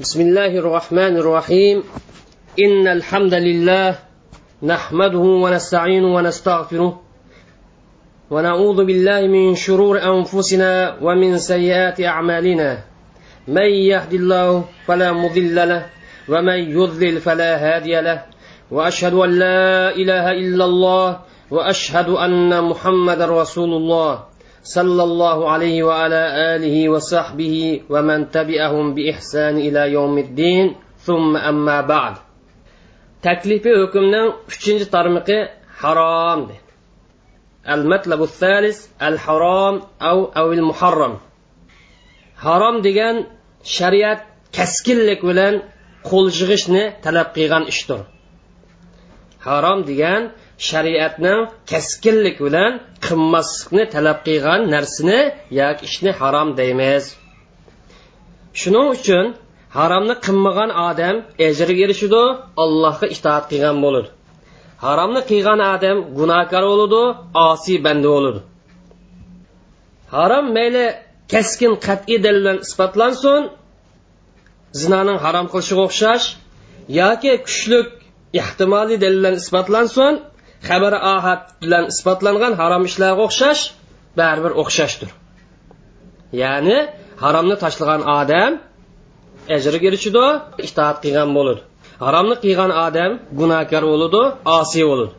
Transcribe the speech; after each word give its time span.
بسم 0.00 0.20
الله 0.20 0.46
الرحمن 0.46 1.16
الرحيم. 1.16 1.82
إن 2.56 2.88
الحمد 2.88 3.34
لله 3.34 3.98
نحمده 4.62 5.18
ونستعينه 5.18 6.14
ونستغفره 6.14 7.02
ونعوذ 8.30 8.84
بالله 8.84 9.20
من 9.20 9.54
شرور 9.54 10.00
أنفسنا 10.00 10.96
ومن 11.04 11.38
سيئات 11.38 12.00
أعمالنا. 12.00 12.78
من 13.48 13.70
يهد 13.92 14.12
الله 14.12 14.64
فلا 14.88 15.12
مضل 15.12 15.68
له 15.68 15.86
ومن 16.28 16.58
يضلل 16.72 17.20
فلا 17.20 17.52
هادي 17.60 18.00
له. 18.00 18.24
وأشهد 18.70 19.14
أن 19.14 19.30
لا 19.30 19.92
إله 19.92 20.32
إلا 20.32 20.64
الله 20.64 21.20
وأشهد 21.50 22.08
أن 22.08 22.64
محمد 22.64 23.20
رسول 23.20 23.68
الله. 23.68 24.29
صلى 24.62 25.02
الله 25.02 25.50
عليه 25.50 25.82
وعلى 25.82 26.22
آله 26.56 26.88
وصحبه 26.88 27.82
ومن 27.88 28.30
تبعهم 28.30 28.94
بإحسان 28.94 29.56
إلى 29.56 29.92
يوم 29.92 30.18
الدين 30.18 30.76
ثم 30.98 31.36
أما 31.36 31.80
بعد. 31.80 32.14
تكليف 33.22 33.64
حكمنا 33.68 34.32
üçüncü 34.48 34.90
tarmıqı 34.90 35.48
haram 35.82 36.48
المطلب 37.68 38.22
الثالث 38.22 38.78
الحرام 39.02 39.82
أو 40.02 40.24
أو 40.24 40.52
المحرم. 40.52 41.18
harom 42.44 42.84
degan 42.84 43.16
shariat 43.76 44.20
kaskinlik 44.56 45.20
bilan 45.28 45.54
qo'l 46.08 46.26
yig'ishni 46.38 46.84
talab 47.04 47.28
qilgan 47.36 47.64
ishdir 47.72 48.00
harom 49.46 49.80
degan 49.90 50.22
shariatning 50.68 51.40
kaskinlik 51.70 52.36
bilan 52.46 52.72
qilmaslikni 53.06 53.84
talab 53.94 54.18
qilgan 54.26 54.60
narsani 54.74 55.20
yoki 55.60 55.82
ishni 55.88 56.10
harom 56.20 56.48
deymiz. 56.60 57.04
Shuning 58.60 58.86
uchun 58.96 59.26
haromni 59.76 60.14
qilmagan 60.26 60.70
odam 60.88 61.16
ajriga 61.48 61.82
erishidi 61.86 62.22
allohga 62.62 63.06
itoat 63.16 63.44
qilgan 63.50 63.76
bo'ladi 63.84 64.08
haromni 64.84 65.22
qilgan 65.30 65.60
odam 65.74 65.96
gunohkor 66.18 66.64
bo'ladi 66.70 67.02
osiy 67.48 67.78
banda 67.86 68.08
bo'ladi 68.14 68.40
harom 70.14 70.46
mayli 70.56 70.84
kaskin 71.32 71.72
qat'iy 71.86 72.18
dalil 72.24 72.40
bilan 72.42 72.58
isbotlansin 72.66 73.42
zinoning 74.80 75.18
harom 75.24 75.46
qilishiga 75.52 75.82
o'xshash 75.88 76.26
yoki 77.00 77.32
kuchlik 77.46 77.88
ehtimoliy 78.42 78.98
dalil 79.04 79.18
bilan 79.20 79.36
isbotlansin 79.42 80.12
xabar 80.68 80.94
ahad 81.14 81.42
bilan 81.62 81.84
isbotlangan 81.92 82.52
harom 82.60 82.82
ishlarga 82.88 83.22
o'xshash 83.28 83.62
baribir 84.18 84.52
o'xshashdir. 84.62 85.10
Ya'ni 86.42 86.78
haromni 87.22 87.56
tashlagan 87.64 88.02
odam 88.20 88.52
ajriga 89.56 89.86
erishidi 89.90 90.26
itoat 90.66 90.96
qilgan 91.04 91.30
bo'ladi 91.36 91.60
haromni 92.04 92.36
qilgan 92.44 92.72
odam 92.86 93.12
gunohkor 93.40 93.82
bo'ladi 93.92 94.22
osiy 94.58 94.84
bo'ladi 94.90 95.12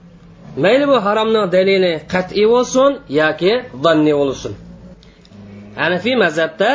mayli 0.64 0.86
bu 0.92 0.98
haromning 1.06 1.46
dalili 1.56 1.94
qat'iy 2.14 2.46
bo'lsin 2.54 2.92
yoki 3.22 3.54
zanniy 3.84 4.16
bo'lsin. 4.22 4.54
Hanafiy 5.82 6.16
mazhabda 6.24 6.72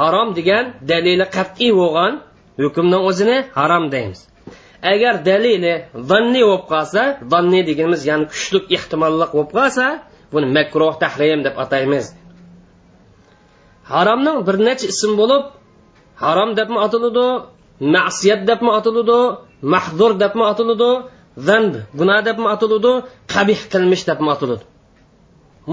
harom 0.00 0.28
degan 0.38 0.64
dalili 0.90 1.26
qat'iy 1.36 1.72
bo'lgan 1.80 2.12
hukmni 2.62 2.98
o'zini 3.08 3.36
harom 3.58 3.84
deymiz. 3.94 4.20
Agar 4.82 5.14
dalili 5.28 5.74
zanniy 6.10 6.44
bo'lib 6.48 6.64
qolsa 6.72 7.02
zanniy 7.32 7.62
deganimiz 7.68 8.02
ya'ni 8.10 8.26
kuchli 8.32 8.58
ehtimolliq 8.76 9.30
bo'lib 9.36 9.50
qolsa 9.58 9.86
buni 10.32 10.46
makruh 10.56 10.94
tahrim 11.02 11.40
deb 11.46 11.54
ataymiz. 11.64 12.06
Haromning 13.92 14.38
bir 14.46 14.56
necha 14.68 14.86
ism 14.92 15.12
bo'lib 15.20 15.42
harom 16.24 16.50
debmi 16.58 16.78
atiladi 16.86 17.26
ma'siyat 17.94 18.40
debmi 18.50 18.70
atiladi 18.78 19.20
mahzur 19.74 20.12
debmi 20.22 20.44
atiladi 20.52 20.90
zanb 21.48 21.72
gunoh 21.98 22.20
debmi 22.28 22.48
atiladi 22.54 22.92
qabih 23.34 23.60
qilmish 23.72 24.02
debmi 24.10 24.28
atiladi. 24.34 24.64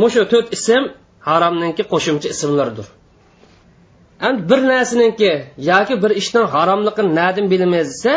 Mushu 0.02 0.24
to'rt 0.32 0.48
ism 0.58 0.84
haromninki 1.28 1.84
qo'shimcha 1.92 2.28
ismlardir. 2.36 2.88
Endi 4.28 4.42
bir 4.50 4.60
narsaniki 4.72 5.32
yoki 5.72 5.96
bir 6.04 6.12
ishning 6.22 6.46
haromligini 6.56 7.12
nadin 7.20 7.46
bilamiz 7.54 7.88
desa 7.94 8.14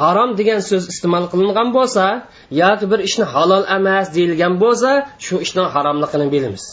harom 0.00 0.30
degan 0.38 0.60
so'z 0.68 0.84
iste'mol 0.92 1.24
qilingan 1.32 1.68
bo'lsa 1.76 2.04
yoki 2.62 2.84
bir 2.92 3.00
ishni 3.08 3.24
halol 3.34 3.64
emas 3.78 4.06
deyilgan 4.16 4.54
bo'lsa 4.62 4.90
shu 5.24 5.34
ishning 5.44 5.68
haromligini 5.74 6.26
bilamiz. 6.34 6.64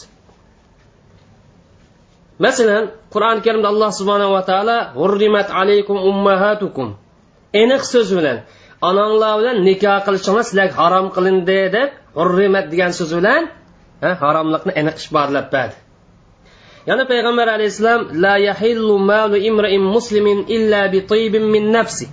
Masalan 2.44 2.84
qur'oni 3.14 3.40
karimda 3.46 3.68
alloh 3.72 3.90
subhanava 4.00 4.40
taolo 4.50 4.78
hurrimat 5.00 5.48
alaykum 5.60 5.96
ummahatukum. 6.10 6.88
Aniq 7.62 7.82
so'z 7.92 8.08
bilan 8.18 8.38
onanglar 8.88 9.32
bilan 9.40 9.56
nikoh 9.68 9.98
qilishinglar 10.06 10.44
sizlarga 10.48 10.74
harom 10.80 11.06
qilindi 11.16 11.60
deb 11.76 11.88
hurrimat 12.18 12.66
degan 12.72 12.92
so'z 12.98 13.10
bilan 13.18 13.42
haromlikni 14.22 14.72
aniq 14.80 14.96
isbotlab 15.02 15.46
berdi 15.54 15.76
yana 16.88 17.04
payg'ambar 17.12 17.46
alayhissalom 17.56 18.02
la 18.24 18.34
yahillu 18.48 18.94
malu 19.10 19.36
imrain 19.50 19.82
muslimin 19.94 20.38
illa 20.56 20.82
bi 20.92 20.98
tayyibin 21.10 21.44
min 21.54 21.64
nafsi. 21.76 22.06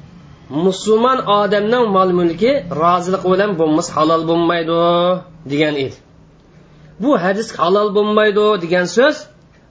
Musulmon 0.49 1.19
odamning 1.39 1.85
mol 1.97 2.09
mulki 2.19 2.51
rozilik 2.81 3.23
bilan 3.31 3.51
bo'lmas 3.59 3.87
halol 3.95 4.21
bo'lmaydi 4.29 4.81
degan 5.51 5.75
edi. 5.85 5.97
Bu 7.03 7.11
hadis 7.23 7.47
halol 7.59 7.89
bo'lmaydi 7.97 8.45
degan 8.63 8.85
so'z 8.97 9.15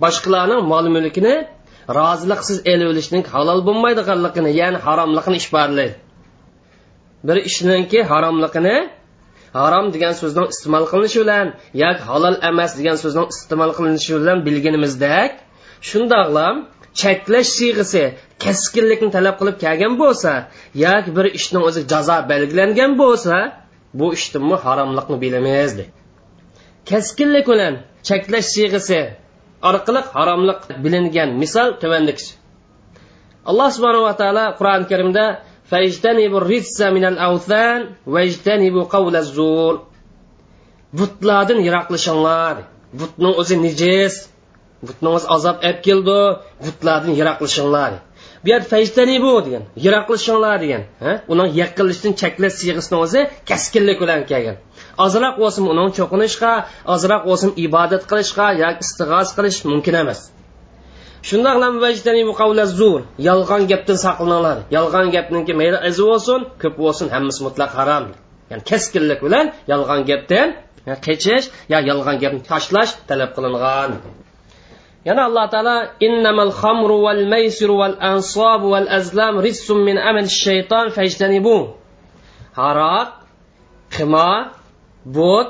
boshqalarning 0.03 0.63
mol 0.73 0.87
mulkini 0.97 1.35
roziliqsiz 1.99 2.59
elib 2.73 2.89
olishning 2.93 3.25
halol 3.35 3.61
bo'lmaydiganligini 3.69 4.51
ya'ni 4.61 4.79
haromligini 4.87 5.37
ishborlaydi 5.43 5.95
bir 7.27 7.37
ishninki 7.51 7.99
haromligini 8.11 8.77
harom 9.61 9.87
degan 9.95 10.15
so'zning 10.21 10.47
iste'mol 10.55 10.85
qilinishi 10.91 11.19
bilan 11.25 11.47
yoki 11.83 12.03
halol 12.11 12.37
emas 12.51 12.73
degan 12.79 12.97
so'zning 13.03 13.27
iste'mol 13.35 13.71
qilinishi 13.79 14.13
bilan 14.21 14.39
bilganimizdek 14.47 15.33
shundoqlam 15.89 16.57
cheklash 17.01 17.51
siyg'isi 17.59 18.03
keskinlikni 18.45 19.11
talab 19.17 19.37
qilib 19.41 19.57
kelgan 19.65 19.95
bo'lsa 20.03 20.33
yoki 20.85 21.11
bir 21.17 21.27
ishning 21.39 21.65
o'zi 21.69 21.81
jazo 21.93 22.17
belgilangan 22.31 22.93
bo'lsa 23.03 23.37
bu 23.99 24.07
ishni 24.19 24.57
haromliqni 24.65 25.17
bilamiz 25.25 25.71
de 25.79 25.85
keskinlik 26.91 27.47
bilan 27.53 27.75
cheklash 28.09 28.49
siyg'isi 28.55 29.01
orqali 29.69 30.01
haromliq 30.15 30.61
bilingan 30.85 31.31
misol 31.43 31.69
tuvandiki 31.83 32.27
alloh 33.51 33.69
subhanava 33.77 34.13
taolo 34.21 34.45
qur'oni 34.59 34.87
karimda 34.93 35.25
butlardan 40.99 41.59
yiroqlashinglar 41.67 42.57
butning 43.01 43.35
o'zi 43.43 43.57
nijis 43.67 44.15
butning 44.87 45.15
azob 45.37 45.57
olib 45.69 45.81
keldi 45.87 46.19
butlardan 46.65 47.13
yiroqlashinglar 47.21 47.93
bu 48.47 48.51
yer 48.51 48.63
fajtani 48.73 49.23
bu 49.23 49.45
degan. 49.47 49.63
Yiroqlashinglar 49.85 50.57
degan. 50.65 50.83
Uning 51.33 51.51
yaqinlashdan 51.63 52.13
cheklash 52.21 52.55
siyg'isini 52.61 52.97
o'zi 53.05 53.21
kaskinlik 53.51 53.99
bilan 54.03 54.21
kelgan. 54.31 54.57
Ozroq 55.05 55.35
bo'lsin 55.43 55.65
uning 55.73 55.91
cho'qinishga 55.99 56.53
ozroq 56.95 57.23
bo'lsin 57.29 57.51
ibodat 57.67 58.03
qilishga 58.11 58.47
yoki 58.63 58.81
istig'oz 58.87 59.29
qilish 59.37 59.59
mumkin 59.71 59.95
emas. 60.03 60.21
Shundoq 61.29 61.57
yolg'on 63.29 63.63
gapdan 63.71 63.99
saqlaninglar. 64.07 64.59
Yolg'on 64.77 65.07
gapniki 65.17 65.53
mayli 65.61 65.79
izi 65.89 66.03
bo'lsin 66.11 66.41
ko'p 66.63 66.75
bo'lsin 66.83 67.07
hammasi 67.15 67.41
mutlaq 67.47 67.71
harom. 67.79 68.05
Ya'ni 68.51 68.63
keskinlik 68.71 69.21
bilan 69.27 69.47
yolg'on 69.73 70.01
gapdan 70.11 70.49
kechish 71.07 71.47
yo 71.73 71.79
yolg'on 71.91 72.17
gapni 72.23 72.41
tashlash 72.51 72.93
talab 73.09 73.31
qilingan. 73.37 73.91
Yana 75.09 75.23
alloh 75.29 75.47
taolo 75.55 75.77
innamal 76.07 76.53
xamru 76.61 76.97
val 77.07 77.23
maysir 77.35 77.71
val 77.81 77.97
ansab 78.13 78.61
val 78.73 78.89
azlam 78.99 79.35
rissum 79.47 79.79
min 79.89 79.97
amal 80.11 80.29
shayton 80.43 80.87
fajtanibu. 80.97 81.59
Haroq 82.61 83.09
qimor 83.95 84.41
but 85.17 85.49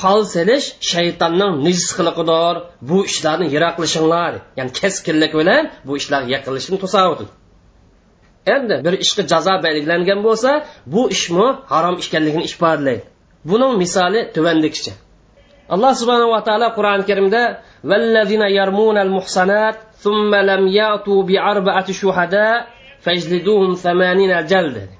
pol 0.00 0.20
selish 0.34 0.66
shaytonning 0.92 1.54
nijisqiliqidir 1.66 2.54
bu 2.88 2.98
ishlarni 3.10 3.46
yiroqlashinglar 3.54 4.32
ya'ni 4.58 4.72
keskinlik 4.80 5.32
bilan 5.40 5.62
bu 5.86 5.92
ishlarga 6.00 6.30
yaqinlashishni 6.36 6.78
to'savdi 6.84 7.24
endi 8.54 8.74
bir 8.84 8.94
ishga 9.04 9.22
jazo 9.32 9.54
belgilangan 9.66 10.20
bo'lsa 10.26 10.50
bu 10.94 11.02
ishmi 11.16 11.46
harom 11.72 11.96
ekanligini 12.02 12.44
ifodalaydi 12.50 13.04
buning 13.50 13.72
misoli 13.82 14.20
tuvandikicha 14.34 14.92
alloh 15.68 15.92
subhanava 16.00 16.38
taolo 16.48 16.68
qur'oni 16.76 17.04
karimda 17.10 17.42
vallazina 17.90 18.46
yarmunal 18.58 19.12
muhsanat 19.18 19.76
thumma 20.02 20.40
lam 20.50 20.62
yatu 20.80 21.14
bi 21.28 21.34
arbaati 21.52 21.92
shuhada 22.00 22.46
fajliduhum 23.04 23.72
samanina 23.84 24.38
jal 24.50 24.66
dedi 24.76 24.94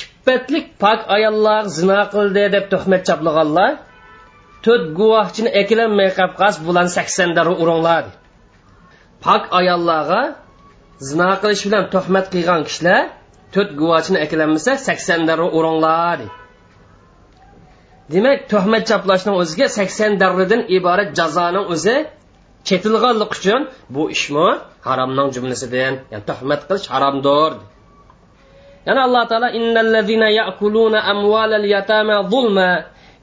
ippatlik 0.00 0.66
pok 0.82 1.00
ayollar 1.16 1.62
zino 1.78 2.00
qildi 2.14 2.44
deb 2.54 2.64
tuhmat 2.72 3.02
chaplaganlar 3.08 3.72
to'rt 4.64 4.84
guvohchini 4.98 5.50
ekilanmay 5.62 6.10
qolib 6.18 6.60
bulan 6.66 6.86
saksonda 6.96 7.42
uringlar 7.62 8.04
pok 9.24 9.42
ayollarga 9.60 10.22
zino 11.08 11.30
qilish 11.42 11.62
bilan 11.66 11.84
tuhmat 11.94 12.26
qilgan 12.32 12.60
kishilar 12.68 13.02
to'rt 13.54 13.70
guvohchini 13.80 14.18
ekilanmasa 14.26 14.72
saksonda 14.88 15.34
uringlar 15.58 16.16
deydi 16.20 16.41
demak 18.12 18.38
tuhmat 18.52 18.82
chaplashning 18.90 19.36
o'ziga 19.42 19.66
sakson 19.78 20.12
darradan 20.22 20.60
iborat 20.76 21.10
jazoning 21.18 21.66
o'zi 21.74 21.96
chetilganlik 22.68 23.30
uchun 23.36 23.60
bu 23.94 24.02
ishmi 24.14 24.48
haromning 24.86 25.28
jumlasidan 25.34 25.94
ya'ni 26.12 26.24
tuhmat 26.30 26.60
qilish 26.68 26.86
haromdir 26.92 27.52
yana 28.86 29.00
alloh 29.06 29.24
taolo 29.30 29.48
innallazina 29.58 30.28
ya'kuluna 30.40 30.98
amvalal 31.12 31.66
yatama 31.74 32.16
zulma 32.32 32.70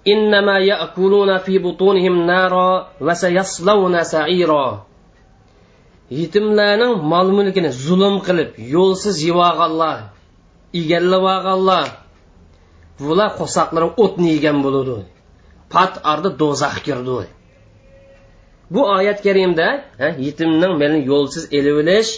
innama 0.06 0.56
ya'kuluna 0.72 1.40
fi 1.46 1.60
butunihim 1.60 2.26
nara 2.26 2.88
va 3.00 3.14
sayaslawna 3.24 4.04
sa'ira. 4.14 4.68
Yetimlarning 6.10 6.94
mol 7.12 7.28
mulkini 7.38 7.70
zulm 7.86 8.16
qilib 8.26 8.50
yo'lsiz 8.76 9.16
yevolganlar 9.28 10.00
egallab 10.74 11.24
olganlar 11.34 11.88
bular 13.08 13.30
qo'saqlari 13.40 13.88
o'tni 14.04 14.28
yegan 14.36 14.58
bo'ladi 14.66 14.98
pat 15.74 15.94
arda 16.12 16.30
do'zax 16.42 16.76
kirdi. 16.88 17.26
Bu 18.74 18.82
oyat 18.98 19.20
karimda 19.26 19.68
yetimning 20.26 20.74
meni 20.82 20.98
yo'lsiz 21.12 21.44
elivilish 21.58 22.12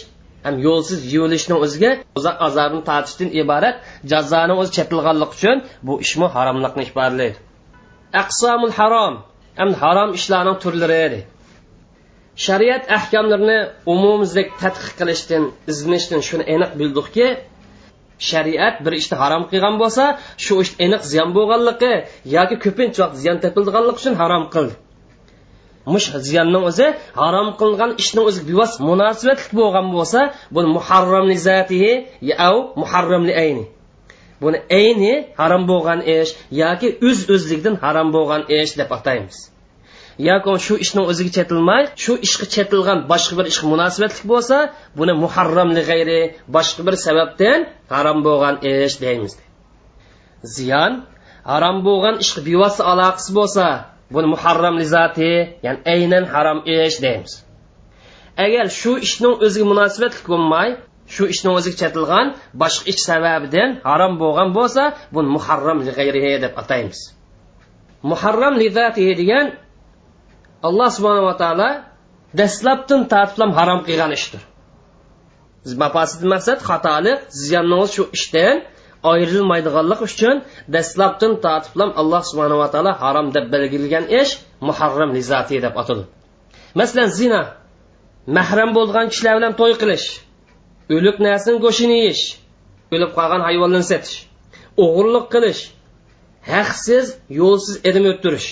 ham 0.44 0.54
yo'lsiz 0.66 1.00
yuvilishning 1.14 1.58
o'ziga 1.64 1.90
uzoq 2.18 2.36
azobini 2.48 2.82
tortishdan 2.90 3.28
iborat 3.42 3.76
jazoni 4.12 4.54
o'zi 4.60 4.70
chetilganlik 4.76 5.30
uchun 5.36 5.56
bu 5.86 5.92
ishmi 6.04 6.26
haromlikni 6.34 6.82
ifodalaydi 6.88 7.38
aqsomul 8.22 8.74
harom 8.78 9.14
ham 9.60 9.70
harom 9.82 10.10
ishlarning 10.18 10.56
turlari 10.64 11.20
shariat 12.46 12.84
ahkomlarini 12.98 13.58
umumizlik 13.94 14.48
tadqiq 14.62 14.92
qilishdan 14.98 15.42
izlanishdan 15.72 16.20
shuni 16.28 16.44
aniq 16.54 16.70
bildikki 16.80 17.26
shariat 18.30 18.74
bir 18.84 18.92
ishni 19.00 19.16
harom 19.22 19.42
qilgan 19.50 19.74
bo'lsa 19.82 20.04
shu 20.44 20.54
ish 20.64 20.72
aniq 20.84 21.02
ziyon 21.12 21.30
bo'lganligi 21.36 21.92
yoki 22.36 22.56
ko'pincha 22.64 22.98
vaqt 23.04 23.16
ziyon 23.22 23.36
topilganligi 23.44 23.98
uchun 24.02 24.14
harom 24.22 24.44
qildi 24.54 24.74
mush 25.86 26.08
ziyonning 26.28 26.64
o'zi 26.70 26.86
harom 27.20 27.48
qilingan 27.60 27.92
ishning 28.02 28.24
o'zi 28.30 28.40
bevos 28.48 28.72
munosabatli 28.88 29.54
bo'lgan 29.60 29.86
bo'lsa 29.96 30.20
buni 30.54 30.68
muharramli 30.76 31.36
zatihi 31.48 31.92
au 32.48 32.56
muharramli 32.80 33.32
ayni. 33.44 33.64
Buni 34.42 34.58
ayni 34.80 35.14
harom 35.40 35.62
bo'lgan 35.70 36.00
ish 36.16 36.30
yoki 36.62 36.88
o'z 37.08 37.18
öz 37.24 37.30
o'zligidan 37.34 37.74
harom 37.84 38.08
bo'lgan 38.16 38.42
ish 38.58 38.72
deb 38.80 38.90
ataymiz. 38.98 39.36
Yoki 40.18 40.52
shu 40.66 40.74
ishning 40.84 41.06
o'ziga 41.10 41.32
chetilmay 41.36 41.82
shu 42.02 42.12
ishga 42.26 42.46
chetilgan 42.54 42.98
boshqa 43.12 43.34
bir 43.38 43.46
ishga 43.52 43.66
munosabatlik 43.72 44.24
bo'lsa 44.32 44.56
buni 44.98 45.12
muharramli 45.24 45.82
g'ayri 45.90 46.20
boshqa 46.56 46.82
bir 46.86 46.94
sababdan 47.06 47.60
harom 47.94 48.18
bo'lgan 48.26 48.54
ish 48.72 48.96
deymiz. 49.04 49.32
Ziyon 50.54 50.92
harom 51.50 51.76
bo'lgan 51.86 52.16
ishga 52.24 52.40
bevosita 52.48 52.82
aloqasi 52.92 53.30
bo'lsa 53.38 53.66
buni 54.14 54.28
muharram 54.34 54.74
lizati 54.82 55.32
ya'ni 55.66 55.80
aynan 55.94 56.24
harom 56.32 56.58
ish 56.76 56.96
deymiz. 57.04 57.32
Agar 58.44 58.66
shu 58.80 58.92
ishning 59.06 59.34
o'ziga 59.46 59.66
munosabatlik 59.72 60.26
bo'lmay 60.32 60.68
shu 61.14 61.24
ishning 61.34 61.54
o'ziga 61.58 61.76
chetilgan 61.82 62.26
boshqa 62.62 62.84
ish 62.92 63.00
sababidan 63.08 63.70
harom 63.88 64.12
bo'lgan 64.22 64.48
bo'lsa 64.58 64.82
buni 65.14 65.28
muharram 65.36 65.78
g'ayrihi 65.86 66.32
deb 66.44 66.52
ataymiz. 66.62 67.00
Muharram 68.10 68.54
li 68.60 68.68
zati 68.78 69.04
degan 69.20 69.46
alloh 70.68 70.90
subhanava 70.96 71.34
taolo 71.42 71.70
dastlabdan 72.40 73.00
tortiblam 73.12 73.50
harom 73.58 73.80
qilgan 73.88 74.12
ishdir. 74.18 74.42
Mafasid 75.82 76.22
maqsad 76.32 76.58
xatolik 76.68 77.18
ziyonnoz 77.42 77.88
shu 77.96 78.02
ishdan 78.16 78.56
ayrilmaydiganlik 79.12 80.00
uchun 80.08 80.36
dastlabdan 80.74 81.32
tortiblam 81.44 81.90
alloh 82.00 82.22
subhanava 82.30 82.66
taolo 82.74 82.92
harom 83.02 83.26
deb 83.36 83.46
belgilagan 83.54 84.04
ish 84.20 84.32
muharram 84.68 85.10
lizati 85.16 85.56
deb 85.64 85.74
ataladi 85.82 86.08
masalan 86.80 87.08
zina 87.18 87.40
mahram 88.38 88.70
bo'lgan 88.78 89.06
kishilar 89.12 89.34
bilan 89.38 89.52
to'y 89.60 89.74
qilish 89.82 90.06
o'lik 90.96 91.16
narsani 91.26 91.58
go'shtini 91.64 91.96
yeyish 92.02 92.24
o'lib 92.94 93.10
qolgan 93.18 93.42
hayvonlarni 93.48 93.86
setish 93.92 94.16
o'g'irlik 94.84 95.26
qilish 95.34 95.62
haqsiz 96.54 97.06
yo'lsiz 97.40 97.74
edim 97.88 98.04
o'ttirish. 98.12 98.48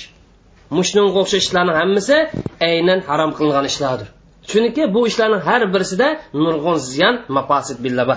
Mushunga 0.76 1.18
o'xshash 1.20 1.42
ishlarning 1.44 1.76
hammasi 1.80 2.16
aynan 2.68 3.00
harom 3.08 3.30
qilingan 3.38 3.66
ishlardir. 3.72 4.08
Chunki 4.50 4.82
bu 4.94 5.00
ishlarning 5.10 5.42
har 5.48 5.62
birisida 5.74 6.08
nurg'un 6.44 6.76
ziyon 6.90 7.14
mafosid 7.36 7.78
billaba 7.84 8.16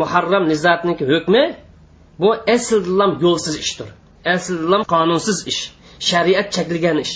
muharram 0.00 0.44
nizatniki 0.52 1.04
hukmi 1.12 1.42
bu 2.22 2.30
aslilam 2.54 3.12
yo'lsiz 3.24 3.54
ishdir. 3.64 3.88
Aslilam 4.34 4.82
qonunsiz 4.92 5.38
ish 5.50 5.60
shariat 6.08 6.48
cheklagan 6.56 6.98
ish. 7.04 7.14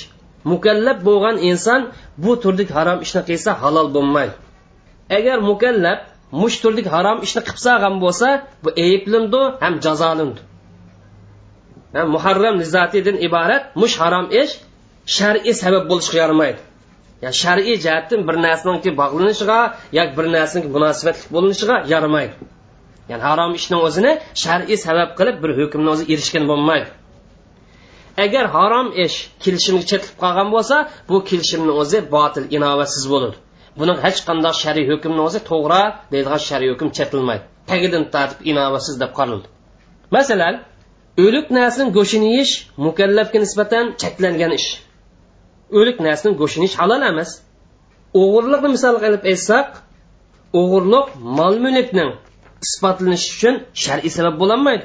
Mukallab 0.53 0.99
bo'lgan 1.09 1.37
inson 1.51 1.81
bu 2.25 2.33
turdagi 2.43 2.73
harom 2.79 2.99
ishni 3.07 3.23
qilsa 3.29 3.51
halol 3.63 3.89
bo'lmaydi. 3.97 4.35
Agar 5.19 5.39
mukallab 5.51 5.99
mush 6.41 6.57
turdagi 6.63 6.91
harom 6.97 7.19
ishni 7.27 7.41
qilib 7.49 7.97
bo'lsa 8.05 8.29
bu 8.65 8.71
ayblindi 8.87 9.43
ham 9.63 9.75
jazolindi 9.85 10.41
muharram 12.15 12.55
nizatidan 12.63 13.17
iborat 13.27 13.63
mush 13.83 13.97
harom 14.03 14.27
ish 14.43 14.53
shar'iy 15.17 15.55
sabab 15.63 15.85
bo'lishga 15.91 16.19
yaramaydi 16.25 16.61
ya'ni 17.23 17.37
shar'iy 17.43 17.77
jihatdan 17.85 18.21
bir 18.29 18.37
narsaniki 18.47 18.91
bog'lanishiga 19.01 19.61
yoki 19.99 20.13
bir 20.19 20.27
narsaniki 20.37 20.69
munosabatli 20.77 21.27
bo'linishiga 21.35 21.77
yaramaydi 21.93 22.35
ya'ni 23.11 23.23
harom 23.29 23.53
ishning 23.61 23.81
o'zini 23.89 24.13
shar'iy 24.45 24.79
sabab 24.87 25.11
qilib 25.19 25.37
bir 25.43 25.51
hukmni 25.61 25.89
o'zi 25.95 26.05
erishgan 26.13 26.45
bo'lmaydi. 26.51 26.89
Agar 28.25 28.45
harom 28.57 28.89
ish 29.05 29.17
kelishimga 29.45 29.85
chetilib 29.91 30.17
qolgan 30.23 30.49
bo'lsa 30.55 30.77
bu 31.11 31.17
kelishimni 31.29 31.73
o'zi 31.83 31.99
botil 32.15 32.45
inovatsiz 32.57 33.05
bo'ladi 33.13 33.37
buni 33.81 33.95
hech 34.05 34.21
qanday 34.29 34.55
shar'iy 34.63 34.87
hukmni 34.93 35.21
o'zi 35.29 35.41
to'g'ri 35.51 35.83
deydigan 36.13 36.41
shar'iy 36.49 36.71
hukm 36.73 36.89
chetilmaydi. 36.99 37.45
Tagidan 37.71 38.05
tortib 38.15 38.41
inovatsiz 38.53 38.95
deb 39.03 39.13
qaraldi 39.19 39.47
masalan 40.17 40.55
o'lik 41.25 41.47
narsani 41.59 41.91
go'shtini 41.97 42.27
yeyish 42.35 42.53
mukallafga 42.87 43.39
nisbatan 43.45 43.85
cheklangan 44.01 44.53
ish. 44.59 44.69
O'lik 45.79 45.97
narsani 46.07 46.35
go'shtini 46.41 46.65
yeyish 46.65 46.79
halol 46.81 47.03
emas. 47.11 47.31
O'g'irlikni 48.21 48.69
misol 48.77 48.97
qilib 49.05 49.23
aytsak 49.33 49.69
o'g'irlik 50.61 51.07
mol 51.39 51.55
mulkning 51.65 52.11
isbotlanishi 52.67 53.29
uchun 53.37 53.55
shar'iy 53.85 54.13
sabab 54.19 54.35
bo'lolmaydi 54.43 54.85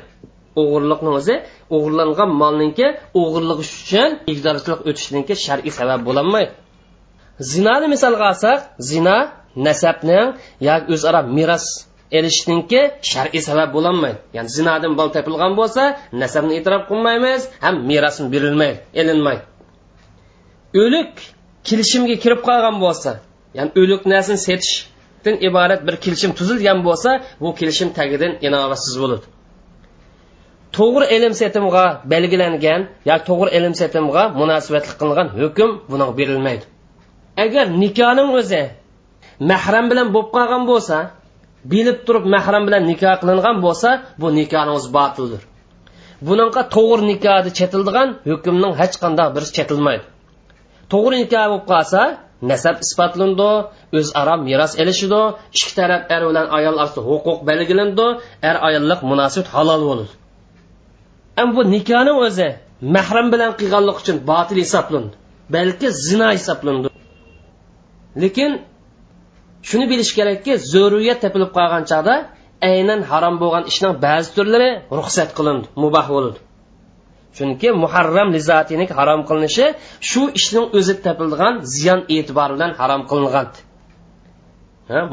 o'g'irlikni 0.62 1.12
o'zi 1.20 1.36
o'g'irlangan 1.76 2.30
molninki 2.42 2.88
o'g'irlik 3.22 3.60
uchun 3.66 4.10
ijdorchilik 4.32 4.82
o'tishniki 4.90 5.34
shar'iy 5.46 5.74
sabab 5.80 6.02
bo'lolmaydi 6.08 6.52
zinoni 7.52 7.88
misolga 7.94 8.26
olsak 8.32 8.60
zina 8.90 9.18
nasabning 9.68 10.28
yoki 10.68 10.88
o'zaro 10.96 11.22
meros 11.38 11.66
erishishdinki 12.18 12.82
shar'iy 13.12 13.42
sabab 13.50 13.70
bo'lolmaydi 13.76 14.20
ya'ni 14.38 14.50
zinodan 14.58 14.94
bola 15.00 15.12
topilgan 15.18 15.54
bo'lsa 15.60 15.84
nasabni 16.22 16.54
e'tirof 16.60 16.84
qilmaymiz 16.92 17.42
ham 17.66 17.76
merosni 17.90 18.28
berilmaydi 18.34 18.78
elinmaydi. 19.02 19.44
O'lik 20.84 21.12
kelishimga 21.68 22.16
kirib 22.24 22.42
qolgan 22.48 22.76
bo'lsa 22.86 23.12
ya'ni 23.58 23.72
o'lik 23.82 24.02
narsani 24.14 24.40
setishdan 24.48 25.36
iborat 25.48 25.82
bir 25.88 25.96
kelishim 26.04 26.32
tuzilgan 26.40 26.80
bo'lsa 26.88 27.10
bu 27.44 27.50
kelishim 27.60 27.90
tagidan 27.98 28.32
inobatsiz 28.48 28.96
bo'ladi. 29.04 29.26
To'g'ri 30.78 31.06
ilm 31.16 31.34
setimga 31.42 31.86
belgilangan 32.14 32.82
yoki 33.10 33.24
to'g'ri 33.30 33.50
ilm 33.58 33.74
setimga 33.82 34.24
munosabatli 34.42 34.94
qilingan 35.00 35.28
hukm 35.40 35.70
buni 35.92 36.06
berilmaydi. 36.20 36.66
Agar 37.44 37.66
nikohning 37.84 38.30
o'zi 38.40 38.64
mahram 39.50 39.86
bilan 39.92 40.08
bo'lib 40.16 40.30
qolgan 40.36 40.64
bo'lsa 40.72 40.98
bilib 41.72 41.98
turib 42.06 42.26
mahram 42.34 42.64
bilan 42.68 42.84
nikoh 42.92 43.16
qilingan 43.22 43.58
bo'lsa 43.66 43.90
bu 44.22 44.28
nikohni 44.40 44.72
o'zi 44.78 44.90
botildir. 44.98 45.42
Buningga 46.28 46.62
to'g'ri 46.76 47.04
nikohni 47.12 47.52
chetildigan 47.60 48.10
hukmning 48.32 48.74
hech 48.82 48.96
qanday 49.04 49.28
biri 49.36 49.48
chetilmaydi. 49.58 50.06
To'g'ri 50.92 51.16
nikoh 51.24 51.46
bo'lib 51.52 51.66
qolsa 51.72 52.02
nasab 52.52 52.76
isbotlandi 52.86 53.52
o'zaro 53.98 54.36
meros 54.48 54.74
elishidi 54.82 55.22
ikki 55.58 55.74
taraf 55.78 56.02
er 56.16 56.22
bilan 56.30 56.48
ayol 56.58 56.76
orasida 56.82 57.02
huquq 57.10 57.38
belgilandi 57.50 58.08
er 58.50 58.56
ayollik 58.68 59.00
munosabat 59.12 59.48
halol 59.56 59.82
bo'ladi 59.90 60.14
am 61.42 61.50
bu 61.56 61.62
nikohni 61.76 62.14
o'zi 62.26 62.50
mahram 62.96 63.28
bilan 63.34 63.52
qilganlik 63.60 63.98
uchun 64.02 64.18
botil 64.30 64.58
hisoblandi 64.66 65.16
balki 65.56 65.88
zino 66.08 66.28
hisoblandi. 66.38 66.88
Lekin 68.24 68.52
shuni 69.70 69.86
bilish 69.92 70.12
kerakki 70.18 70.52
zaruriyat 70.74 71.20
topilib 71.24 71.52
qolgan 71.58 71.84
chog'da 71.92 72.16
aynan 72.70 73.02
harom 73.12 73.36
bo'lgan 73.42 73.64
ishning 73.72 73.94
ba'zi 74.06 74.30
turlari 74.36 74.70
ruxsat 74.98 75.30
qilindi 75.38 75.68
muboh 75.84 76.08
bo'ladi 76.16 76.40
chunki 77.38 77.68
muharram 77.84 78.30
lizatinik 78.36 78.90
harom 79.00 79.22
qilinishi 79.30 79.66
shu 80.10 80.22
ishning 80.40 80.66
o'zi 80.78 80.94
topilgan 81.06 81.54
ziyon 81.74 82.00
e'tibori 82.16 82.54
bilan 82.56 82.72
harom 82.80 83.02
qilingan. 83.12 83.48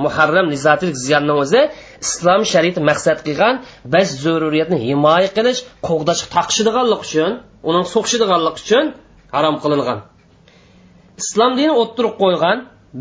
Muharram 0.04 0.46
lizatilik 0.54 0.96
ziyonni 1.06 1.34
o'zi 1.42 1.60
islom 2.04 2.42
shariati 2.52 2.80
maqsad 2.90 3.18
qilgan 3.26 3.54
besh 3.94 4.10
zaruriyatni 4.24 4.78
himoya 4.86 5.28
qilish 5.36 5.60
qo'g'dash 5.88 6.22
taqishadiganlik 6.34 7.00
uchun 7.06 7.30
uning 7.68 7.84
so'qishadiganlik 7.94 8.56
uchun 8.62 8.84
harom 9.34 9.56
qilingan. 9.62 9.98
Islom 11.22 11.52
dini 11.58 11.72
o'ttirib 11.82 12.14
qo'ygan 12.22 12.56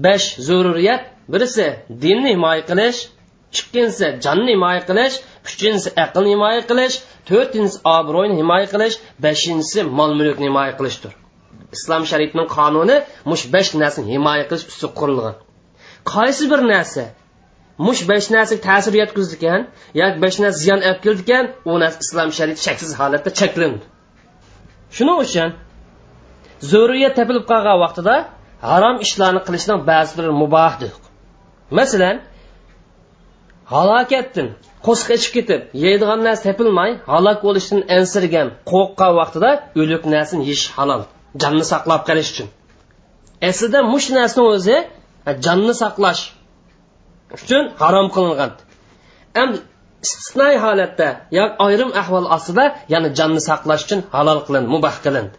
besh 0.05 0.25
zaruriyat 0.47 1.01
birisi 1.33 1.65
dinni 2.03 2.29
himoya 2.35 2.63
qilish 2.69 2.99
ikkinchisi 3.59 4.07
jonni 4.25 4.51
himoya 4.55 4.81
qilish 4.89 5.15
uchinchisi 5.47 5.89
aqlni 6.03 6.29
himoya 6.35 6.61
qilish 6.69 6.95
to'rtinchisi 7.29 7.79
obro'yni 7.97 8.35
himoya 8.41 8.67
qilish 8.73 8.95
beshinchisi 9.25 9.79
mol 9.97 10.11
mulkni 10.19 10.45
himoya 10.49 10.73
qilishdir. 10.79 11.11
Islom 11.75 12.03
shariatining 12.11 12.49
qonuni 12.57 12.97
mush 13.29 13.43
besh 13.53 13.69
narsani 13.81 14.07
himoya 14.15 14.43
qilish 14.49 14.65
ustida 14.71 14.89
qurilgan. 14.99 15.35
Qaysi 16.13 16.43
bir 16.51 16.61
narsa 16.73 17.03
mush 17.87 18.01
besh 18.09 18.27
narsaga 18.35 18.61
ta'sir 18.69 18.93
yetkazdi 19.01 19.35
ekan 19.39 19.61
yoki 20.01 20.17
besh 20.23 20.37
narsa 20.43 20.57
ziyon 20.63 20.79
olib 20.89 21.01
keldi 21.05 21.21
ekan 21.27 21.45
u 21.69 21.79
narsa 21.83 21.97
islom 22.05 22.29
shariati 22.37 22.61
shaksiz 22.67 22.91
holatda 22.99 23.29
cheklandi 23.39 23.85
shuning 24.97 25.17
uchun 25.25 25.49
zo'riyat 26.71 27.13
topilib 27.19 27.45
qolgan 27.51 27.77
vaqtida 27.85 28.15
harom 28.71 28.95
ishlarni 29.05 29.41
qilishning 29.47 29.79
ba'zilari 29.89 30.33
mubohdir. 30.43 30.93
Masalan 31.71 32.17
halokatdan 33.73 34.47
qo'shiq 34.85 35.09
ichib 35.17 35.31
ketib 35.37 35.61
yeydigan 35.85 36.19
narsa 36.27 36.43
topilmay 36.47 36.91
halok 37.13 37.39
bo'lishdan 37.47 37.81
ansirgan 37.97 38.47
qo'rqqan 38.71 39.11
vaqtida 39.19 39.49
o'lik 39.81 40.03
narsani 40.13 40.43
yeyish 40.49 40.65
halol. 40.77 41.01
Jonni 41.41 41.65
saqlab 41.71 42.01
qolish 42.09 42.29
uchun. 42.33 42.47
Aslida 43.49 43.79
mush 43.93 44.07
narsani 44.17 44.43
o'zi 44.53 44.77
e, 45.29 45.31
jonni 45.45 45.73
saqlash 45.81 46.21
uchun 47.37 47.63
harom 47.81 48.07
qilingan. 48.15 48.51
Endi 49.41 49.57
istisnoy 50.05 50.55
holatda 50.65 51.07
yoki 51.37 51.55
ayrim 51.65 51.89
ahvol 52.01 52.25
ostida 52.35 52.65
ya'ni 52.93 53.09
jonni 53.19 53.41
saqlash 53.49 53.83
uchun 53.87 53.99
halol 54.15 54.39
qilindi 54.47 54.69
mubah 54.75 54.95
qilindi. 55.05 55.35